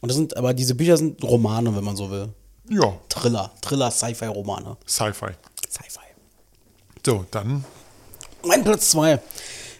[0.00, 2.28] Und das sind, aber diese Bücher sind Romane, wenn man so will.
[2.68, 3.52] Ja, Thriller.
[3.62, 4.76] Thriller, Sci-Fi-Romane.
[4.86, 5.32] Sci-Fi.
[5.68, 6.00] Sci-Fi.
[7.04, 7.64] So, dann
[8.44, 9.20] Mein Platz 2.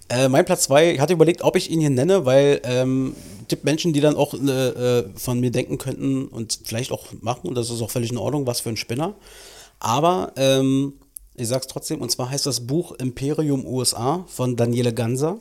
[0.08, 3.48] Äh, mein Platz 2, ich hatte überlegt, ob ich ihn hier nenne, weil ähm, es
[3.48, 7.48] gibt Menschen, die dann auch äh, äh, von mir denken könnten und vielleicht auch machen,
[7.48, 9.14] und das ist auch völlig in Ordnung, was für ein Spinner.
[9.80, 10.94] Aber ähm,
[11.36, 15.38] ich sag's trotzdem, und zwar heißt das Buch Imperium USA von Daniele Ganser.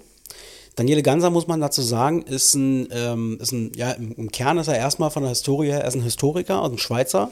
[0.76, 4.58] Daniele Ganser, muss man dazu sagen, ist ein, ähm, ist ein ja, im, im Kern
[4.58, 7.32] ist er erstmal von der Historie her, er ist ein Historiker, also ein Schweizer,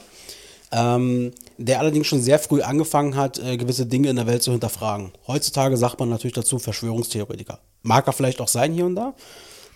[0.72, 4.50] ähm, der allerdings schon sehr früh angefangen hat, äh, gewisse Dinge in der Welt zu
[4.50, 5.12] hinterfragen.
[5.26, 7.58] Heutzutage sagt man natürlich dazu Verschwörungstheoretiker.
[7.82, 9.14] Mag er vielleicht auch sein hier und da.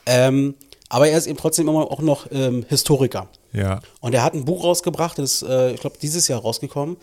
[0.07, 0.55] Ähm,
[0.89, 3.29] aber er ist eben trotzdem immer auch noch ähm, Historiker.
[3.53, 3.81] ja.
[4.01, 6.97] Und er hat ein Buch rausgebracht, das ist, äh, ich glaube, dieses Jahr rausgekommen.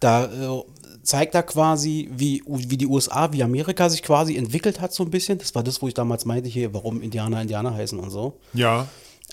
[0.00, 0.62] Da äh,
[1.02, 5.10] zeigt er quasi, wie, wie die USA, wie Amerika sich quasi entwickelt hat, so ein
[5.10, 5.38] bisschen.
[5.38, 8.38] Das war das, wo ich damals meinte, hier, warum Indianer Indianer heißen und so.
[8.52, 8.88] Ja,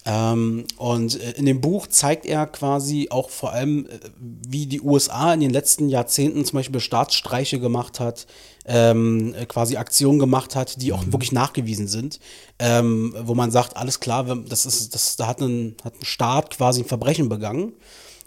[0.05, 4.81] Ähm, und äh, in dem Buch zeigt er quasi auch vor allem, äh, wie die
[4.81, 8.27] USA in den letzten Jahrzehnten zum Beispiel Staatsstreiche gemacht hat,
[8.65, 12.19] ähm, äh, quasi Aktionen gemacht hat, die auch wirklich nachgewiesen sind,
[12.59, 16.57] ähm, wo man sagt, alles klar, das ist, das, da hat ein, hat ein Staat
[16.57, 17.73] quasi ein Verbrechen begangen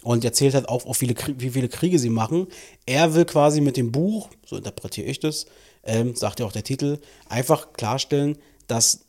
[0.07, 2.47] und erzählt halt auch, auch viele, wie viele Kriege sie machen.
[2.87, 5.47] Er will quasi mit dem Buch, so interpretiere ich das,
[5.83, 8.39] ähm, sagt ja auch der Titel, einfach klarstellen,
[8.69, 9.01] dass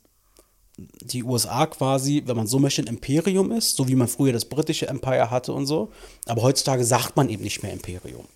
[0.76, 4.44] die USA quasi, wenn man so möchte, ein Imperium ist, so wie man früher das
[4.44, 5.92] britische Empire hatte und so.
[6.26, 8.26] Aber heutzutage sagt man eben nicht mehr Imperium.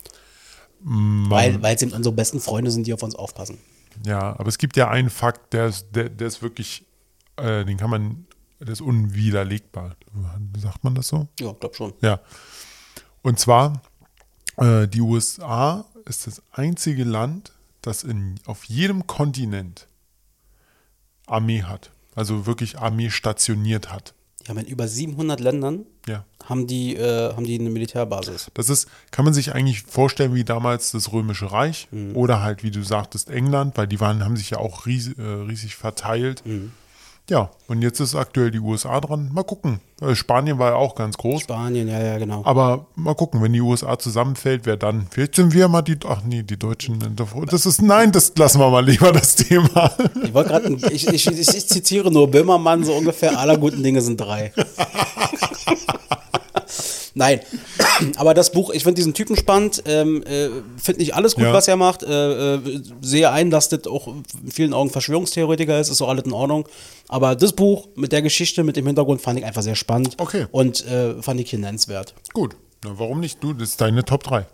[0.84, 3.58] Weil, weil es eben unsere besten Freunde sind, die auf uns aufpassen.
[4.04, 6.84] ja, aber es gibt ja einen Fakt, der ist, der, der ist wirklich,
[7.36, 8.26] äh, den kann man,
[8.60, 9.96] der ist unwiderlegbar.
[10.58, 11.28] Sagt man das so?
[11.40, 11.92] Ja, glaub schon.
[12.02, 12.20] Ja.
[13.22, 13.80] Und zwar,
[14.56, 19.86] äh, die USA ist das einzige Land, das in, auf jedem Kontinent
[21.26, 21.90] Armee hat.
[22.14, 24.14] Also wirklich Armee stationiert hat.
[24.48, 26.24] Haben in über 700 Ländern Ja.
[26.44, 28.50] haben die, äh, haben die eine Militärbasis.
[28.54, 32.72] Das ist, kann man sich eigentlich vorstellen wie damals das Römische Reich oder halt, wie
[32.72, 36.42] du sagtest, England, weil die waren, haben sich ja auch ries, äh, riesig verteilt.
[37.32, 39.30] Ja, und jetzt ist aktuell die USA dran.
[39.32, 39.80] Mal gucken.
[40.02, 41.40] Äh, Spanien war ja auch ganz groß.
[41.40, 42.42] Spanien, ja, ja, genau.
[42.44, 45.06] Aber mal gucken, wenn die USA zusammenfällt, wer dann?
[45.10, 45.96] Vielleicht sind wir mal die.
[46.06, 46.98] Ach nee, die Deutschen.
[47.48, 47.80] Das ist.
[47.80, 49.90] Nein, das lassen wir mal lieber das Thema.
[50.22, 54.02] Ich wollte gerade, ich, ich, ich, ich zitiere nur Böhmermann, so ungefähr, aller guten Dinge
[54.02, 54.52] sind drei.
[57.14, 57.40] Nein,
[58.16, 60.48] aber das Buch, ich finde diesen Typen spannend, ähm, äh,
[60.78, 61.52] finde nicht alles gut, Ja.
[61.52, 65.88] was er macht, äh, äh, sehe ein, dass das auch in vielen Augen Verschwörungstheoretiker ist,
[65.90, 66.68] ist auch alles in Ordnung,
[67.08, 70.46] aber das Buch mit der Geschichte, mit dem Hintergrund fand ich einfach sehr spannend Okay.
[70.50, 72.14] und äh, fand ich hier nennenswert.
[72.32, 72.56] Gut.
[72.84, 73.42] Na, warum nicht?
[73.44, 74.46] Du, das ist deine Top 3.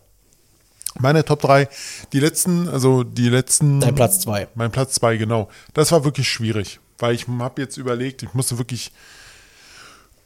[1.00, 1.68] Meine Top 3,
[2.12, 3.78] die letzten, also die letzten.
[3.80, 4.48] Dein Platz zwei.
[4.56, 5.48] Mein Platz 2, genau.
[5.72, 8.90] Das war wirklich schwierig, weil ich habe jetzt überlegt, ich musste wirklich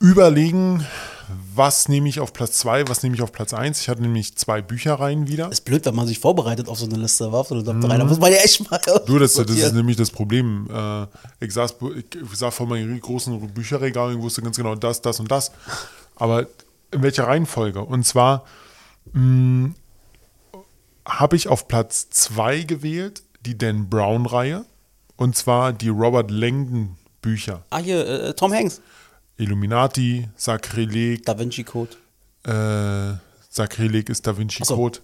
[0.00, 0.84] überlegen,
[1.54, 3.80] was nehme ich auf Platz 2, was nehme ich auf Platz 1.
[3.80, 5.50] Ich hatte nämlich zwei Büchereien wieder.
[5.50, 7.80] Ist blöd, wenn man sich vorbereitet auf so eine Liste, war auf so eine Top
[7.80, 7.98] 3.
[7.98, 8.80] Da muss man ja echt mal.
[9.06, 10.68] Du, das, das ist nämlich das Problem.
[10.72, 11.06] Äh,
[11.44, 15.30] ich, saß, ich saß vor meinem großen Bücherregal und wusste ganz genau das, das und
[15.30, 15.52] das.
[16.16, 16.46] Aber
[16.90, 17.82] in welcher Reihenfolge?
[17.82, 18.44] Und zwar
[19.12, 19.72] mh,
[21.06, 24.64] habe ich auf Platz 2 gewählt die Dan Brown-Reihe.
[25.16, 27.64] Und zwar die Robert Langdon Bücher.
[27.70, 28.80] Ah, hier, äh, Tom Hanks.
[29.42, 31.90] Illuminati, Sakrileg, Da Vinci Code.
[32.44, 33.16] äh,
[33.50, 34.76] Sakrileg ist Da Vinci so.
[34.76, 34.98] Code.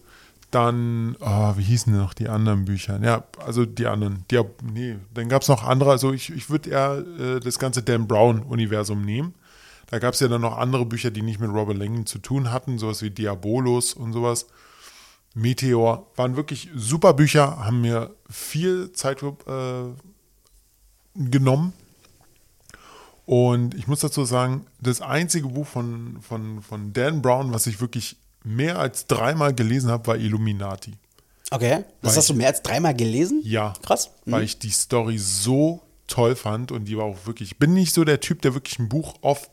[0.51, 2.99] Dann, oh, wie hießen noch die anderen Bücher?
[3.03, 4.25] Ja, also die anderen.
[4.31, 5.91] Die, nee, dann gab es noch andere.
[5.91, 9.35] Also ich, ich würde eher äh, das ganze Dan Brown-Universum nehmen.
[9.91, 12.51] Da gab es ja dann noch andere Bücher, die nicht mit Robert Langdon zu tun
[12.51, 14.47] hatten, sowas wie Diabolos und sowas.
[15.35, 19.85] Meteor waren wirklich super Bücher, haben mir viel Zeit äh,
[21.15, 21.75] genommen.
[23.29, 27.79] Und ich muss dazu sagen, das einzige Buch von, von, von Dan Brown, was ich
[27.79, 30.95] wirklich mehr als dreimal gelesen habe, war Illuminati.
[31.51, 31.85] Okay.
[32.01, 33.43] Das Weil hast du mehr als dreimal gelesen?
[33.45, 33.75] Ja.
[33.83, 34.13] Krass.
[34.25, 34.33] Mhm.
[34.33, 37.53] Weil ich die Story so toll fand und die war auch wirklich.
[37.53, 39.51] Ich bin nicht so der Typ, der wirklich ein Buch oft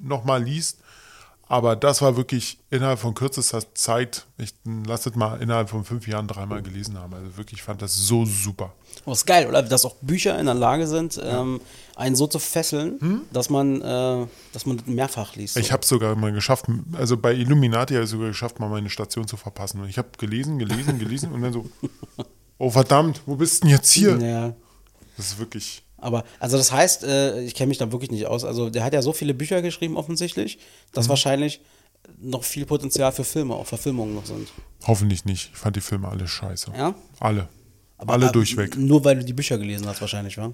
[0.00, 0.78] nochmal liest,
[1.48, 6.06] aber das war wirklich innerhalb von kürzester Zeit, ich lasse es mal innerhalb von fünf
[6.08, 7.14] Jahren dreimal gelesen haben.
[7.14, 8.72] Also wirklich, ich fand das so super.
[9.04, 9.62] Oh, ist geil, oder?
[9.62, 11.60] Dass auch Bücher in der Lage sind, ähm,
[11.96, 15.54] einen so zu fesseln, dass man, äh, dass man mehrfach liest.
[15.54, 15.60] so.
[15.60, 15.64] Hm?
[15.64, 18.90] Ich habe es sogar mal geschafft, also bei Illuminati habe ich sogar geschafft, mal meine
[18.90, 19.80] Station zu verpassen.
[19.80, 21.68] Und ich habe gelesen, gelesen, gelesen und dann so,
[22.58, 24.16] oh verdammt, wo bist denn jetzt hier?
[24.18, 24.54] ja.
[25.16, 28.44] Das ist wirklich, Aber, also das heißt, äh, ich kenne mich da wirklich nicht aus.
[28.44, 30.58] Also der hat ja so viele Bücher geschrieben offensichtlich,
[30.92, 31.10] dass Mhm.
[31.10, 31.60] wahrscheinlich
[32.20, 34.48] noch viel Potenzial für Filme, auch Verfilmungen noch sind.
[34.86, 35.50] hoffentlich nicht.
[35.54, 36.72] Ich fand die Filme alle scheiße.
[36.76, 36.94] Ja?
[37.18, 37.48] Alle.
[37.96, 38.76] Aber, alle äh, durchweg.
[38.76, 40.52] Nur weil du die Bücher gelesen hast wahrscheinlich, wa?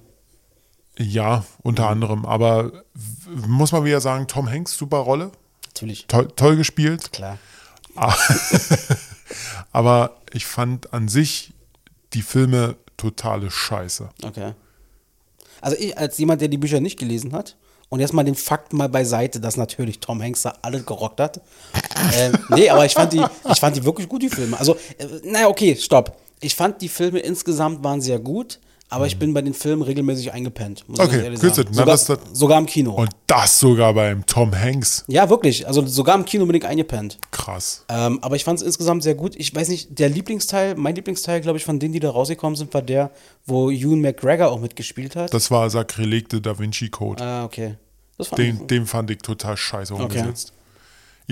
[0.98, 2.26] Ja, unter anderem.
[2.26, 2.84] Aber
[3.34, 5.32] muss man wieder sagen, Tom Hanks, super Rolle.
[5.66, 6.06] Natürlich.
[6.06, 7.12] Toll, toll gespielt.
[7.12, 7.38] Klar.
[9.72, 11.52] Aber ich fand an sich
[12.12, 14.10] die Filme totale Scheiße.
[14.22, 14.52] Okay.
[15.60, 17.56] Also ich als jemand, der die Bücher nicht gelesen hat
[17.88, 21.40] und jetzt mal den Fakt mal beiseite, dass natürlich Tom Hanks da alles gerockt hat.
[22.14, 24.58] ähm, nee, aber ich fand die, ich fand die wirklich gut, die Filme.
[24.58, 26.16] Also, äh, naja, okay, stopp.
[26.40, 28.58] Ich fand die Filme insgesamt waren sehr gut,
[28.92, 30.84] aber ich bin bei den Filmen regelmäßig eingepennt.
[30.88, 31.98] Muss ich Okay, gut, Sogar,
[32.32, 32.92] sogar im Kino.
[32.92, 35.04] Und das sogar beim Tom Hanks.
[35.08, 35.66] ja, wirklich.
[35.66, 37.18] Also sogar im Kino bin ich eingepennt.
[37.30, 37.84] Krass.
[37.88, 39.34] Ähm, aber ich fand es insgesamt sehr gut.
[39.36, 42.72] Ich weiß nicht, der Lieblingsteil, mein Lieblingsteil, glaube ich, von denen, die da rausgekommen sind,
[42.74, 43.10] war der,
[43.46, 45.32] wo Ewan McGregor auch mitgespielt hat.
[45.32, 47.22] Das war Sakrileg de Da Vinci Code.
[47.22, 47.76] ah, okay.
[48.18, 48.66] Das fand Den, ich.
[48.66, 50.52] den fand ich total scheiße umgesetzt.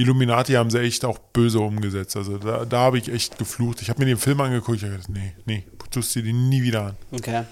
[0.00, 2.16] Illuminati haben sie echt auch böse umgesetzt.
[2.16, 3.82] Also da, da habe ich echt geflucht.
[3.82, 4.78] Ich habe mir den Film angeguckt.
[4.78, 6.96] Ich habe gedacht, nee, nee, tust dir den nie wieder an.
[7.12, 7.44] Okay.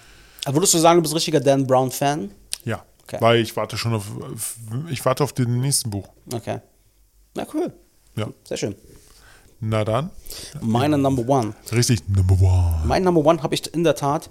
[0.44, 2.30] Aber würdest du sagen, du bist richtiger Dan Brown-Fan?
[2.64, 3.16] Ja, Okay.
[3.20, 4.06] weil ich warte schon auf,
[4.90, 6.08] ich warte auf den nächsten Buch.
[6.32, 6.60] Okay.
[7.34, 7.72] Na cool.
[8.16, 8.74] Ja, Sehr schön.
[9.60, 10.10] na dann,
[10.60, 11.54] Meine Number One.
[11.72, 12.82] richtig Number One.
[12.84, 14.28] Mein Number One habe ich in der Tat,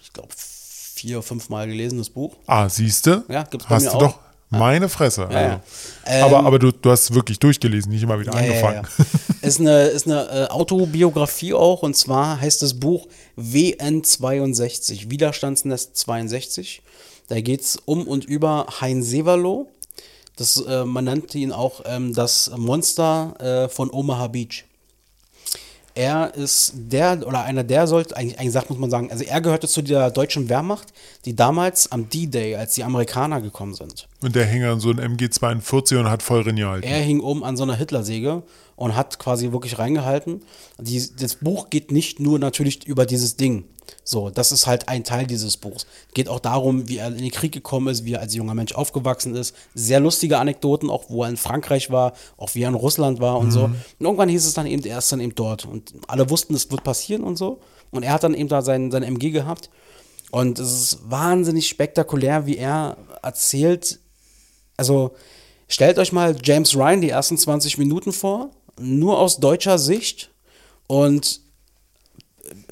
[0.00, 2.36] ich glaube, vier, fünf Mal gelesen, das Buch.
[2.46, 3.24] Ah, siehste?
[3.28, 4.00] Ja, gibt's bei Hast mir du auch.
[4.00, 5.28] doch meine Fresse.
[5.30, 5.60] Ja, ja.
[6.04, 6.26] Also.
[6.26, 8.88] aber Ähm, aber du, du hast wirklich durchgelesen, nicht immer wieder Ja, ja, angefangen.
[8.98, 9.04] ja,
[9.42, 9.48] ja.
[9.48, 13.06] Ist eine, ist eine äh, Autobiografie auch und zwar heißt das Buch
[13.36, 16.82] WN62, Widerstandsnest 62.
[17.28, 19.68] Da geht es um und über Hein Severloh.
[20.36, 24.64] Das, äh, man nannte ihn auch ähm, das Monster äh, von Omaha Beach.
[25.94, 29.40] Er ist der oder einer der sollte, eigentlich, eigentlich sagt muss man sagen, also er
[29.40, 30.92] gehörte zu der deutschen Wehrmacht,
[31.28, 35.12] die damals am D-Day, als die Amerikaner gekommen sind, Und der hing an so einem
[35.14, 36.86] MG42 und hat voll gehalten.
[36.86, 38.42] er hing oben an so einer Hitlersäge
[38.76, 40.40] und hat quasi wirklich reingehalten.
[40.80, 43.64] Die, das Buch geht nicht nur natürlich über dieses Ding.
[44.04, 45.86] So, das ist halt ein Teil dieses Buchs.
[46.14, 48.72] Geht auch darum, wie er in den Krieg gekommen ist, wie er als junger Mensch
[48.72, 49.54] aufgewachsen ist.
[49.74, 53.38] Sehr lustige Anekdoten, auch wo er in Frankreich war, auch wie er in Russland war
[53.38, 53.64] und so.
[53.64, 55.66] Und irgendwann hieß es dann eben, er ist dann eben dort.
[55.66, 57.60] Und alle wussten, es wird passieren und so.
[57.90, 59.68] Und er hat dann eben da sein, sein MG gehabt.
[60.30, 63.98] Und es ist wahnsinnig spektakulär, wie er erzählt,
[64.76, 65.14] also
[65.68, 70.30] stellt euch mal James Ryan die ersten 20 Minuten vor, nur aus deutscher Sicht
[70.86, 71.40] und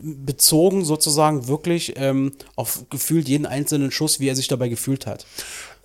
[0.01, 5.27] bezogen sozusagen wirklich ähm, auf gefühlt jeden einzelnen Schuss, wie er sich dabei gefühlt hat.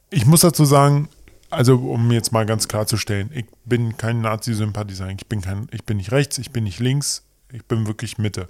[0.10, 1.10] Ich muss dazu sagen,
[1.50, 5.28] also um jetzt mal ganz klarzustellen, ich bin kein Nazi-Sympathisant, ich
[5.72, 8.48] ich bin nicht rechts, ich bin nicht links, ich bin wirklich Mitte.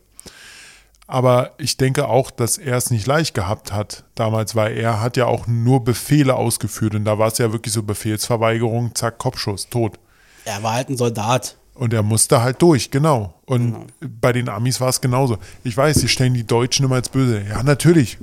[1.11, 5.17] Aber ich denke auch, dass er es nicht leicht gehabt hat damals, weil er hat
[5.17, 9.67] ja auch nur Befehle ausgeführt und da war es ja wirklich so Befehlsverweigerung, zack, Kopfschuss,
[9.67, 9.99] tot.
[10.45, 11.57] Er war halt ein Soldat.
[11.73, 13.33] Und er musste halt durch, genau.
[13.45, 15.37] Und bei den Amis war es genauso.
[15.65, 17.43] Ich weiß, sie stellen die Deutschen immer als böse.
[17.45, 18.17] Ja, natürlich.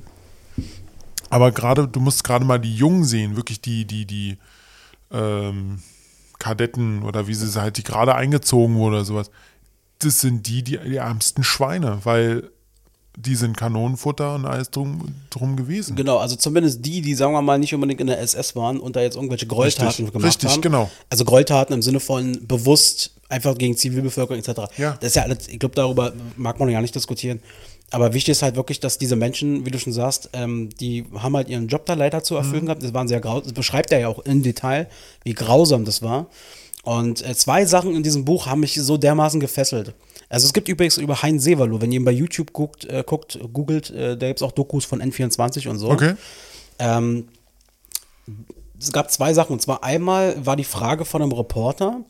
[1.28, 4.38] Aber gerade, du musst gerade mal die Jungen sehen, wirklich die, die, die,
[5.12, 5.82] ähm,
[6.38, 9.30] Kadetten oder wie sie halt, die gerade eingezogen wurde oder sowas,
[9.98, 12.50] das sind die, die, die ärmsten Schweine, weil
[13.20, 15.96] die sind Kanonenfutter und alles drum, drum gewesen.
[15.96, 18.94] Genau, also zumindest die, die, sagen wir mal, nicht unbedingt in der SS waren und
[18.94, 20.60] da jetzt irgendwelche Gräueltaten Richtig, gemacht richtig, haben.
[20.62, 20.90] genau.
[21.10, 24.72] Also Gräueltaten im Sinne von bewusst einfach gegen Zivilbevölkerung etc.
[24.78, 24.92] Ja.
[25.00, 27.40] Das ist ja alles, ich glaube, darüber mag man ja nicht diskutieren.
[27.90, 31.34] Aber wichtig ist halt wirklich, dass diese Menschen, wie du schon sagst, ähm, die haben
[31.36, 32.40] halt ihren Job da leider zu Mhm.
[32.40, 32.82] erfüllen gehabt.
[32.82, 33.44] Das waren sehr grausam.
[33.44, 34.88] Das beschreibt er ja auch in Detail,
[35.24, 36.26] wie grausam das war.
[36.84, 39.94] Und äh, zwei Sachen in diesem Buch haben mich so dermaßen gefesselt.
[40.28, 43.38] Also es gibt übrigens über Hein Severlo, wenn ihr ihn bei YouTube guckt, äh, guckt
[43.52, 45.90] googelt, äh, da gibt es auch Dokus von N24 und so.
[45.90, 46.14] Okay.
[46.78, 47.28] Ähm,
[48.78, 49.52] es gab zwei Sachen.
[49.52, 52.04] Und zwar einmal war die Frage von einem Reporter,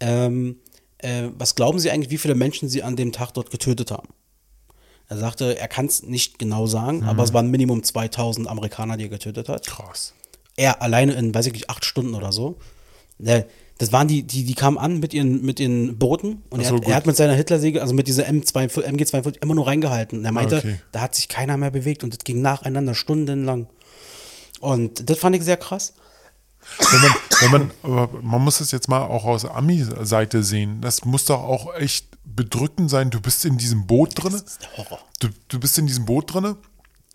[0.00, 0.56] ähm,
[0.98, 4.08] äh, was glauben Sie eigentlich, wie viele Menschen Sie an dem Tag dort getötet haben?
[5.08, 9.04] Er sagte, er kann es nicht genau sagen, aber es waren Minimum 2000 Amerikaner, die
[9.04, 9.66] er getötet hat.
[9.66, 10.14] Krass.
[10.56, 12.56] Er alleine in, weiß ich nicht, acht Stunden oder so.
[13.18, 13.46] Ne,
[13.78, 16.68] Das waren die, die, die kamen an mit ihren, mit ihren Booten und Ach er,
[16.70, 20.20] so, hat, er hat mit seiner Hitlersäge, also mit dieser M2, MG42 immer nur reingehalten.
[20.20, 20.80] Und er meinte, Okay.
[20.92, 23.66] da hat sich keiner mehr bewegt und das ging nacheinander stundenlang.
[24.60, 25.94] Und das fand ich sehr krass.
[26.78, 27.00] Wenn
[27.50, 30.80] man, wenn man, man muss es jetzt mal auch aus Ami-Seite sehen.
[30.80, 33.10] Das muss doch auch echt bedrückend sein.
[33.10, 34.32] Du bist in diesem Boot drin.
[34.32, 35.00] Das ist der Horror.
[35.20, 36.54] Du, du bist in diesem Boot drin,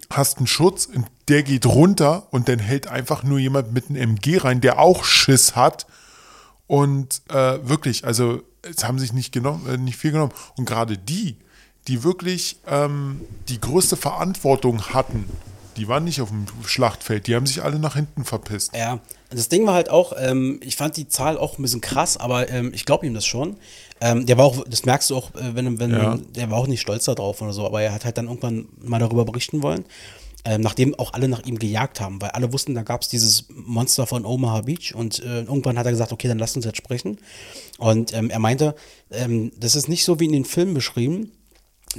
[0.09, 4.15] hast einen Schutz, und der geht runter und dann hält einfach nur jemand mit einem
[4.15, 5.87] MG rein, der auch Schiss hat.
[6.69, 10.33] Und äh, wirklich, also es haben sich nicht, genommen, äh, nicht viel genommen.
[10.55, 11.35] Und gerade die,
[11.87, 15.25] die wirklich ähm, die größte Verantwortung hatten,
[15.77, 18.75] die waren nicht auf dem Schlachtfeld, die haben sich alle nach hinten verpisst.
[18.75, 18.99] Ja,
[19.31, 22.49] das Ding war halt auch, ähm, ich fand die Zahl auch ein bisschen krass, aber
[22.49, 23.57] ähm, ich glaube ihm das schon.
[23.99, 26.17] Ähm, der war auch, das merkst du auch, äh, wenn, wenn Ja.
[26.35, 28.99] der war auch nicht stolz darauf oder so, aber er hat halt dann irgendwann mal
[28.99, 29.85] darüber berichten wollen.
[30.45, 33.47] Ähm, nachdem auch alle nach ihm gejagt haben, weil alle wussten, da gab es dieses
[33.49, 36.77] Monster von Omaha Beach und äh, irgendwann hat er gesagt, okay, dann lasst uns jetzt
[36.77, 37.17] sprechen.
[37.77, 38.75] Und ähm, er meinte,
[39.11, 41.31] ähm, das ist nicht so wie in den Filmen beschrieben,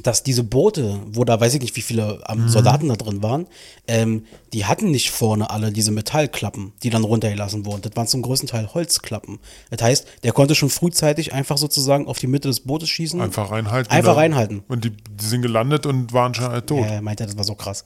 [0.02, 3.46] dass diese Boote, wo da weiß ich nicht, wie viele ähm, Soldaten da drin waren,
[3.88, 7.82] ähm, die hatten nicht vorne alle diese Metallklappen, die dann runtergelassen wurden.
[7.82, 9.40] Das waren zum größten Teil Holzklappen.
[9.70, 13.20] Das heißt, der konnte schon frühzeitig einfach sozusagen auf die Mitte des Bootes schießen.
[13.20, 13.90] Einfach reinhalten.
[13.90, 14.62] Einfach reinhalten.
[14.68, 16.78] Und die, die sind gelandet und waren schon halt tot.
[16.80, 17.84] Ja, er meinte, das war so krass.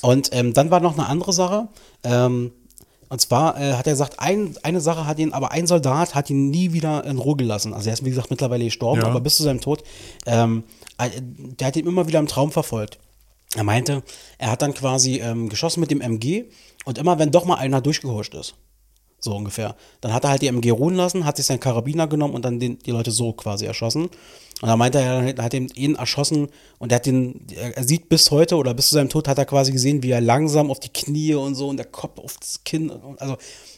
[0.00, 1.68] Und ähm, dann war noch eine andere Sache.
[2.02, 2.52] Ähm,
[3.10, 6.30] und zwar äh, hat er gesagt, ein, eine Sache hat ihn, aber ein Soldat hat
[6.30, 7.74] ihn nie wieder in Ruhe gelassen.
[7.74, 9.06] Also er ist, wie gesagt, mittlerweile gestorben, Ja.
[9.08, 9.84] aber bis zu seinem Tod,
[10.24, 12.98] ähm, äh, der hat ihn immer wieder im Traum verfolgt.
[13.54, 14.02] Er meinte,
[14.38, 16.44] er hat dann quasi ähm, geschossen mit dem MG
[16.84, 18.54] und immer wenn doch mal einer durchgehuscht ist,
[19.20, 22.34] so ungefähr, dann hat er halt die MG ruhen lassen, hat sich seinen Karabiner genommen
[22.34, 24.04] und dann den, die Leute so quasi erschossen.
[24.04, 26.48] Und dann meinte er, er hat ihn erschossen
[26.78, 29.44] und er hat den, er sieht bis heute oder bis zu seinem Tod hat er
[29.44, 32.64] quasi gesehen, wie er langsam auf die Knie und so und der Kopf auf das
[32.64, 33.36] Kinn, also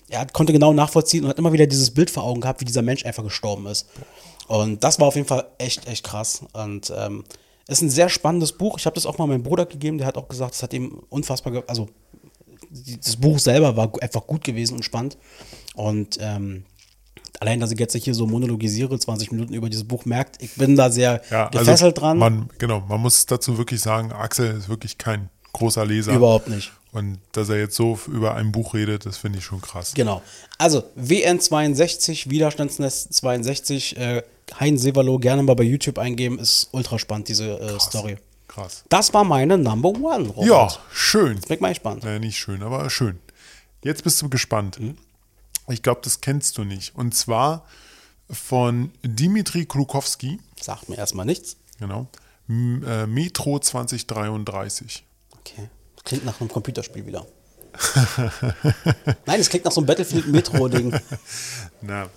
[0.09, 2.83] er konnte genau nachvollziehen und hat immer wieder dieses Bild vor Augen gehabt, wie dieser
[2.83, 3.87] Mensch einfach gestorben ist.
[4.49, 6.45] Und das war auf jeden Fall echt, echt krass.
[6.53, 7.25] Und ähm,
[7.67, 8.79] ist ein sehr spannendes Buch.
[8.79, 11.03] Ich habe das auch mal meinem Bruder gegeben, der hat auch gesagt, es hat ihm
[11.09, 11.89] unfassbar, also
[12.71, 15.17] das Buch selber war einfach gut gewesen und spannend.
[15.75, 16.65] Und ähm,
[17.41, 20.77] allein, dass ich jetzt hier so monologisiere, 20 Minuten über dieses Buch, merkt, ich bin
[20.77, 22.19] da sehr Ja, gefesselt dran.
[22.19, 26.13] Man, genau, man muss dazu wirklich sagen, Axel ist wirklich kein großer Leser.
[26.13, 26.73] Überhaupt nicht.
[26.93, 29.95] Und dass er jetzt so über ein Buch redet, das finde ich schon krass.
[29.95, 30.23] Genau.
[30.59, 34.23] Also, WN62, Widerstandsnest 62, äh,
[34.61, 38.19] Hein Severlo, gerne mal bei YouTube eingeben, ist ultra spannend, diese äh, Story.
[38.47, 38.85] Krass.
[38.89, 40.47] Das war meine Number One, Robert.
[40.47, 41.41] Ja, schön.
[41.41, 42.05] Bin ich mal gespannt.
[42.05, 43.19] Naja, nicht schön, aber schön.
[43.83, 44.79] Jetzt bist du gespannt.
[44.79, 44.97] Mhm.
[45.69, 46.95] Ich glaube, das kennst du nicht.
[46.95, 47.67] Und zwar
[48.31, 51.57] von Dimitri Krukowski, Sagt mir erstmal nichts.
[51.79, 52.07] genau,
[52.49, 55.05] M äh, Metro 2033.
[55.39, 55.69] Okay.
[56.05, 57.27] Klingt nach einem Computerspiel wieder.
[59.27, 60.97] Nein, es klingt nach so einem Battlefield Metro-Ding.
[61.81, 62.09] Na,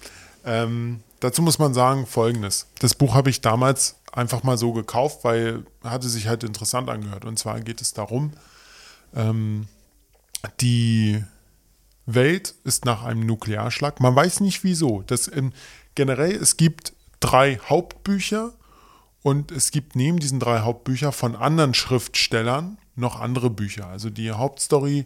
[0.45, 2.67] ähm, dazu muss man sagen folgendes.
[2.79, 7.25] Das Buch habe ich damals einfach mal so gekauft, weil hatte sich halt interessant angehört.
[7.25, 8.31] Und zwar geht es darum,
[9.15, 9.67] ähm,
[10.59, 11.23] die
[12.05, 13.99] Welt ist nach einem Nuklearschlag.
[13.99, 15.03] Man weiß nicht wieso.
[15.07, 15.53] Das, ähm,
[15.95, 18.53] generell, es gibt drei Hauptbücher
[19.23, 23.87] und es gibt neben diesen drei Hauptbüchern von anderen Schriftstellern noch andere Bücher.
[23.87, 25.05] Also die Hauptstory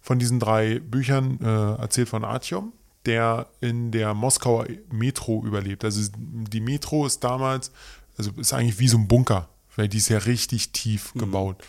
[0.00, 2.72] von diesen drei Büchern äh, erzählt von Artyom,
[3.08, 5.84] der in der Moskauer Metro überlebt.
[5.84, 7.72] Also die Metro ist damals,
[8.16, 11.64] also ist eigentlich wie so ein Bunker, weil die ist ja richtig tief gebaut.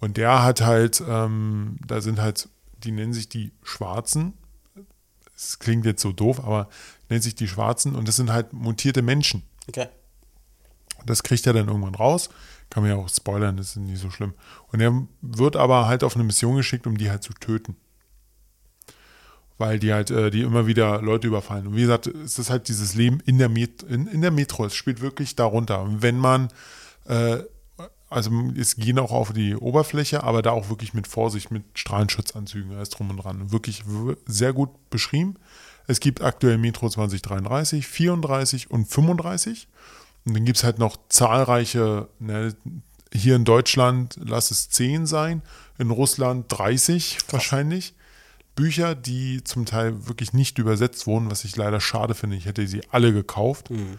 [0.00, 2.48] Und der hat halt, ähm, da sind halt,
[2.84, 4.34] die nennen sich die Schwarzen.
[5.34, 6.68] Es klingt jetzt so doof, aber
[7.08, 9.42] nennt sich die Schwarzen und das sind halt mutierte Menschen.
[9.68, 9.88] Okay.
[11.04, 12.30] Das kriegt er dann irgendwann raus.
[12.70, 14.34] Kann man ja auch spoilern, das ist nicht so schlimm.
[14.68, 17.76] Und er wird aber halt auf eine Mission geschickt, um die halt zu töten.
[19.58, 21.66] Weil die halt, äh, die immer wieder Leute überfallen.
[21.66, 24.64] Und wie gesagt, es ist halt dieses Leben in der, Met in, in der Metro.
[24.64, 25.82] Es spielt wirklich darunter.
[25.82, 26.48] Und wenn man,
[27.06, 27.38] äh,
[28.08, 32.72] also es gehen auch auf die Oberfläche, aber da auch wirklich mit Vorsicht, mit Strahlenschutzanzügen,
[32.72, 33.52] alles drum und dran.
[33.52, 33.82] Wirklich
[34.26, 35.34] sehr gut beschrieben.
[35.88, 39.68] Es gibt aktuell Metro 2033, 34 und 35.
[40.24, 42.54] Und dann gibt es halt noch zahlreiche, ne,
[43.12, 45.42] hier in Deutschland lass es 10 sein,
[45.78, 47.32] in Russland 30 Krass.
[47.32, 47.94] wahrscheinlich.
[48.58, 52.34] Bücher, die zum Teil wirklich nicht übersetzt wurden, was ich leider schade finde.
[52.34, 53.70] Ich hätte sie alle gekauft.
[53.70, 53.98] Mhm.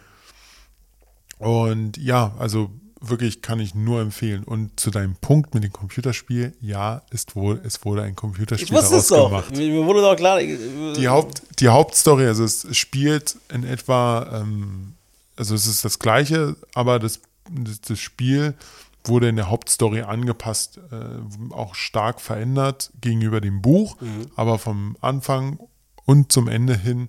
[1.38, 2.70] Und ja, also
[3.00, 4.44] wirklich kann ich nur empfehlen.
[4.44, 8.84] Und zu deinem Punkt mit dem Computerspiel, ja, ist wohl, es wurde ein Computerspiel ich
[8.84, 9.56] daraus gemacht.
[9.56, 10.42] Mir wurde doch klar.
[10.42, 14.96] Die, Haupt, die Hauptstory, also es spielt in etwa, ähm,
[15.38, 18.56] also es ist das gleiche, aber das, das, das Spiel
[19.06, 24.28] wurde in der Hauptstory angepasst, äh, auch stark verändert gegenüber dem Buch, mhm.
[24.36, 25.60] aber vom Anfang
[26.06, 27.08] und zum Ende hin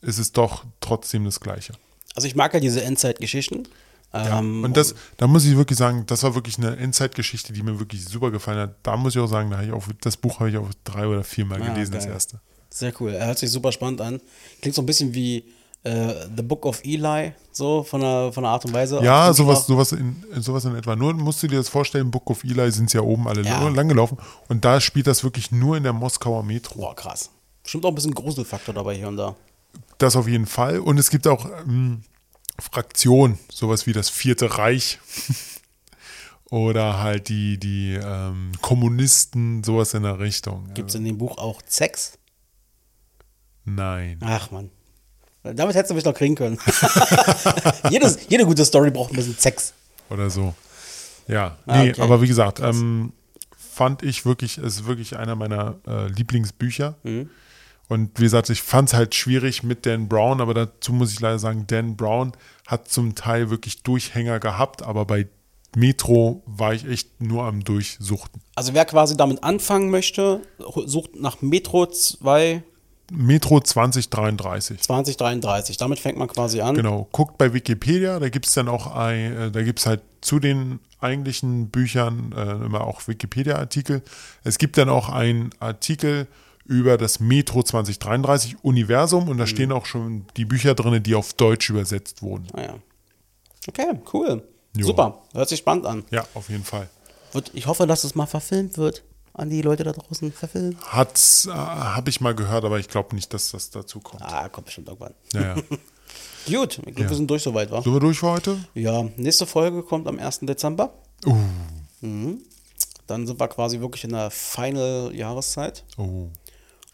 [0.00, 1.74] ist es doch trotzdem das Gleiche.
[2.14, 3.68] Also ich mag ja diese Endzeitgeschichten.
[4.12, 7.62] Ja, ähm, und das, da muss ich wirklich sagen, das war wirklich eine Endzeitgeschichte, die
[7.62, 8.76] mir wirklich super gefallen hat.
[8.82, 11.24] Da muss ich auch sagen, da ich auch, das Buch habe ich auch drei oder
[11.24, 12.00] viermal ah, gelesen, geil.
[12.00, 12.40] das erste.
[12.70, 13.12] Sehr cool.
[13.12, 14.20] Er hört sich super spannend an.
[14.60, 15.44] Klingt so ein bisschen wie
[15.84, 19.00] äh, The Book of Eli, so von der, von der Art und Weise.
[19.02, 20.96] Ja, sowas, sowas, in, sowas in etwa.
[20.96, 23.68] Nur musst du dir das vorstellen, Book of Eli sind ja oben alle ja.
[23.68, 24.18] langgelaufen.
[24.48, 26.80] Und da spielt das wirklich nur in der Moskauer Metro.
[26.80, 27.30] Boah, krass.
[27.62, 29.36] Bestimmt auch ein bisschen Gruselfaktor dabei hier und da.
[29.98, 30.80] Das auf jeden Fall.
[30.80, 32.02] Und es gibt auch ähm,
[32.58, 34.98] Fraktionen, sowas wie das Vierte Reich.
[36.50, 40.72] Oder halt die, die ähm, Kommunisten, sowas in der Richtung.
[40.72, 42.18] Gibt es in dem Buch auch Sex?
[43.66, 44.18] Nein.
[44.22, 44.70] Ach man.
[45.42, 46.58] Damit hättest du mich noch kriegen können.
[47.90, 49.72] Jedes, jede gute Story braucht ein bisschen Sex.
[50.10, 50.54] Oder so.
[51.26, 52.00] Ja, ah, nee, okay.
[52.00, 53.12] aber wie gesagt, ähm,
[53.56, 56.96] fand ich wirklich, ist wirklich einer meiner äh, Lieblingsbücher.
[57.02, 57.30] Mhm.
[57.88, 61.20] Und wie gesagt, ich fand es halt schwierig mit Dan Brown, aber dazu muss ich
[61.20, 62.32] leider sagen, Dan Brown
[62.66, 65.28] hat zum Teil wirklich Durchhänger gehabt, aber bei
[65.76, 68.42] Metro war ich echt nur am Durchsuchten.
[68.54, 70.42] Also wer quasi damit anfangen möchte,
[70.86, 72.62] sucht nach Metro 2
[73.10, 74.80] Metro 2033.
[74.80, 76.74] 2033, damit fängt man quasi an.
[76.74, 80.02] Genau, guckt bei Wikipedia, da gibt es dann auch ein, äh, da gibt es halt
[80.20, 84.02] zu den eigentlichen Büchern äh, immer auch Wikipedia-Artikel.
[84.44, 86.26] Es gibt dann auch einen Artikel
[86.64, 89.48] über das Metro 2033 Universum und da mhm.
[89.48, 92.48] stehen auch schon die Bücher drin, die auf Deutsch übersetzt wurden.
[92.52, 92.74] Ah ja.
[93.66, 94.42] Okay, cool.
[94.76, 94.86] Jo.
[94.86, 96.04] Super, hört sich spannend an.
[96.10, 96.88] Ja, auf jeden Fall.
[97.52, 99.02] Ich hoffe, dass es mal verfilmt wird
[99.38, 100.80] an die Leute da draußen verfilmt?
[100.84, 104.22] Hat, äh, habe ich mal gehört, aber ich glaube nicht, dass das dazu kommt.
[104.22, 105.14] Ah, kommt bestimmt irgendwann.
[105.32, 105.56] Ja, ja.
[106.46, 107.10] Gut, ich glaube, ja.
[107.10, 107.82] wir sind durch soweit, wa?
[107.82, 108.58] Sind wir durch für heute?
[108.74, 110.40] Ja, nächste Folge kommt am 1.
[110.40, 110.92] Dezember.
[111.26, 111.36] Uh.
[112.00, 112.42] Mhm.
[113.06, 115.84] Dann sind wir quasi wirklich in der Final-Jahreszeit.
[115.96, 116.28] Oh.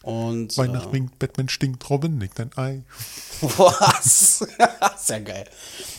[0.02, 2.82] Und, Weihnachten äh, winkt, Batman stinkt, Robin legt ein Ei.
[3.40, 4.46] Was?
[4.98, 5.46] Sehr geil.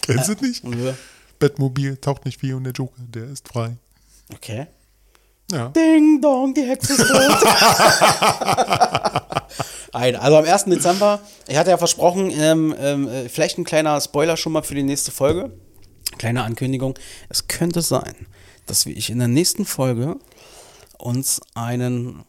[0.02, 0.64] Kennst du nicht?
[0.64, 0.96] Ja.
[1.40, 3.78] Batmobil taucht nicht wie und der Joker, der ist frei.
[4.34, 4.68] Okay.
[5.56, 5.70] Ja.
[5.70, 7.18] Ding dong, die Hexe ist tot.
[9.94, 10.66] Ein, also am 1.
[10.66, 14.76] Dezember, ich hatte ja versprochen, ähm, ähm, äh, vielleicht ein kleiner Spoiler schon mal für
[14.76, 15.52] die nächste Folge.
[16.18, 17.00] Kleine Ankündigung.
[17.30, 18.28] Es könnte sein,
[18.66, 20.18] dass ich in der nächsten Folge
[20.98, 22.26] uns einen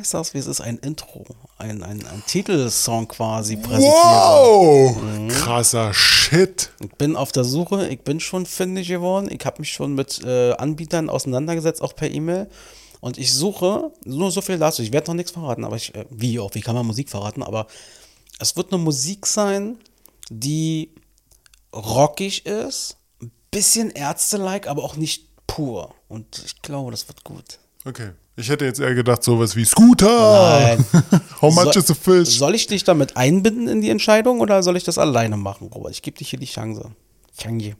[0.00, 1.24] ich sag's wie es ist, ein Intro,
[1.56, 3.92] ein, ein, ein Titelsong quasi präsentieren.
[3.92, 4.96] Wow!
[5.02, 5.28] Mhm.
[5.28, 6.70] Krasser Shit.
[6.80, 9.28] Ich bin auf der Suche, ich bin schon fündig geworden.
[9.30, 12.48] Ich habe mich schon mit äh, Anbietern auseinandergesetzt, auch per E-Mail.
[13.00, 16.04] Und ich suche, nur so viel dazu, ich werde noch nichts verraten, aber ich, äh,
[16.10, 17.68] wie auch, wie kann man Musik verraten, aber
[18.40, 19.78] es wird eine Musik sein,
[20.30, 20.90] die
[21.72, 25.94] rockig ist, ein bisschen Ärzte-like, aber auch nicht pur.
[26.08, 27.58] Und ich glaube, das wird gut.
[27.84, 28.10] Okay.
[28.38, 30.60] Ich hätte jetzt eher gedacht, sowas wie Scooter.
[30.60, 30.84] Nein.
[31.42, 32.38] How much so, is a fish?
[32.38, 35.90] Soll ich dich damit einbinden in die Entscheidung oder soll ich das alleine machen, Robert?
[35.90, 36.92] Ich gebe dir hier die Chance.
[37.36, 37.72] Chance.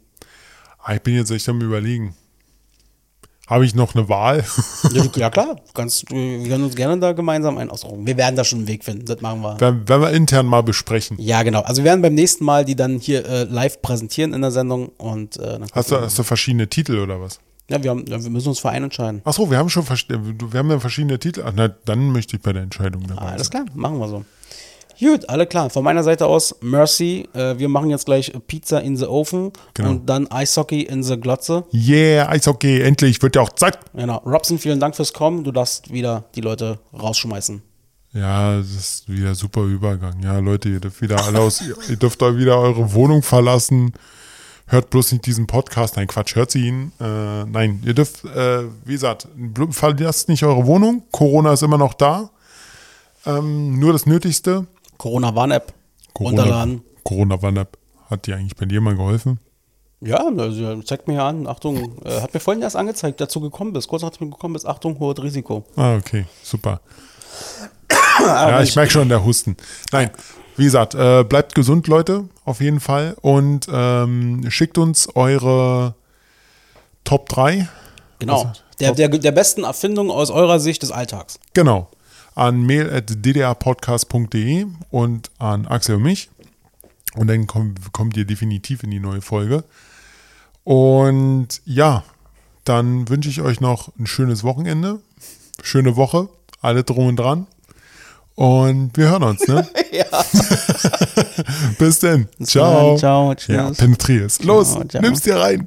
[0.83, 2.17] Ah, ich bin jetzt echt am überlegen.
[3.47, 4.45] Habe ich noch eine Wahl?
[4.93, 5.61] ja, ja, klar.
[5.75, 8.05] Kannst, wir können uns gerne da gemeinsam einen ausruhen.
[8.05, 9.07] Wir werden da schon einen Weg finden.
[9.07, 9.61] Das machen wir.
[9.61, 11.17] Werden, werden wir intern mal besprechen.
[11.21, 11.61] Ja, genau.
[11.61, 14.89] Also wir werden beim nächsten Mal die dann hier äh, live präsentieren in der Sendung.
[14.99, 17.39] Und, äh, hast, du, hast du verschiedene Titel oder was?
[17.71, 19.21] Ja, wir, haben, wir müssen uns für einen entscheiden.
[19.25, 21.43] Achso, wir haben schon wir haben ja verschiedene Titel.
[21.45, 23.33] Ach, na, dann möchte ich bei der Entscheidung dabei sein.
[23.33, 24.25] Alles klar, machen wir so.
[24.99, 25.71] Gut, alle klar.
[25.71, 27.29] Von meiner Seite aus, Mercy.
[27.33, 29.91] Äh, wir machen jetzt gleich Pizza in the Ofen genau.
[29.91, 31.65] und dann Eishockey in the Glotze.
[31.73, 33.79] Yeah, Eishockey, endlich, wird ja auch Zeit.
[33.95, 34.17] Genau.
[34.25, 35.45] Robson, vielen Dank fürs Kommen.
[35.45, 37.63] Du darfst wieder die Leute rausschmeißen.
[38.15, 40.21] Ja, das ist wieder super Übergang.
[40.23, 43.93] Ja, Leute, ihr dürft wieder alle aus, ihr dürft wieder eure Wohnung verlassen
[44.69, 45.97] hört bloß nicht diesen Podcast.
[45.97, 46.93] Nein, Quatsch, hört sie ihn.
[47.01, 49.29] Äh, nein, ihr dürft, äh, wie gesagt,
[49.71, 51.03] verlasst nicht eure Wohnung.
[51.11, 52.31] Corona ist immer noch da.
[53.27, 54.67] Ähm, nur das Nötigste.
[54.97, 55.29] Corona,
[56.19, 56.83] runterladen.
[57.03, 57.77] Corona Warn-App.
[58.11, 59.39] Hat dir eigentlich bei dir mal geholfen?
[60.01, 63.73] Ja, also zeigt mir ja an, Achtung, äh, hat mir vorhin erst angezeigt, dazu gekommen
[63.73, 63.89] bist.
[63.89, 65.65] Kurz nachdem du gekommen bist, Achtung, hohes Risiko.
[65.75, 66.81] Ah, okay, super.
[68.21, 69.57] ja, ich merke schon der Husten.
[69.91, 70.11] Nein,
[70.57, 73.17] wie gesagt, äh, bleibt gesund, Leute, auf jeden Fall.
[73.21, 75.95] Und ähm, schickt uns eure
[77.05, 77.69] Top 3.
[78.19, 78.43] Genau.
[78.43, 81.39] Also, der, der, der besten Erfindung aus eurer Sicht des Alltags.
[81.55, 81.89] Genau.
[82.35, 86.31] An mail.ddrpodcast.de und an Axel und mich.
[87.15, 89.65] Und dann kommt, kommt ihr definitiv in die neue Folge.
[90.65, 92.05] Und ja,
[92.65, 95.01] dann wünsche ich euch noch ein schönes Wochenende.
[95.63, 96.29] Schöne Woche.
[96.61, 97.47] Alle drum und dran.
[98.39, 99.67] Und wir hören uns, ne?
[99.91, 100.05] ja.
[101.81, 102.29] Bis denn.
[102.45, 102.97] Ciao.
[102.97, 103.57] Ciao, tschüss.
[103.57, 104.41] Ja, penetrier's.
[104.45, 105.03] Los, Ciao, ciao.
[105.03, 105.67] nimm's dir rein.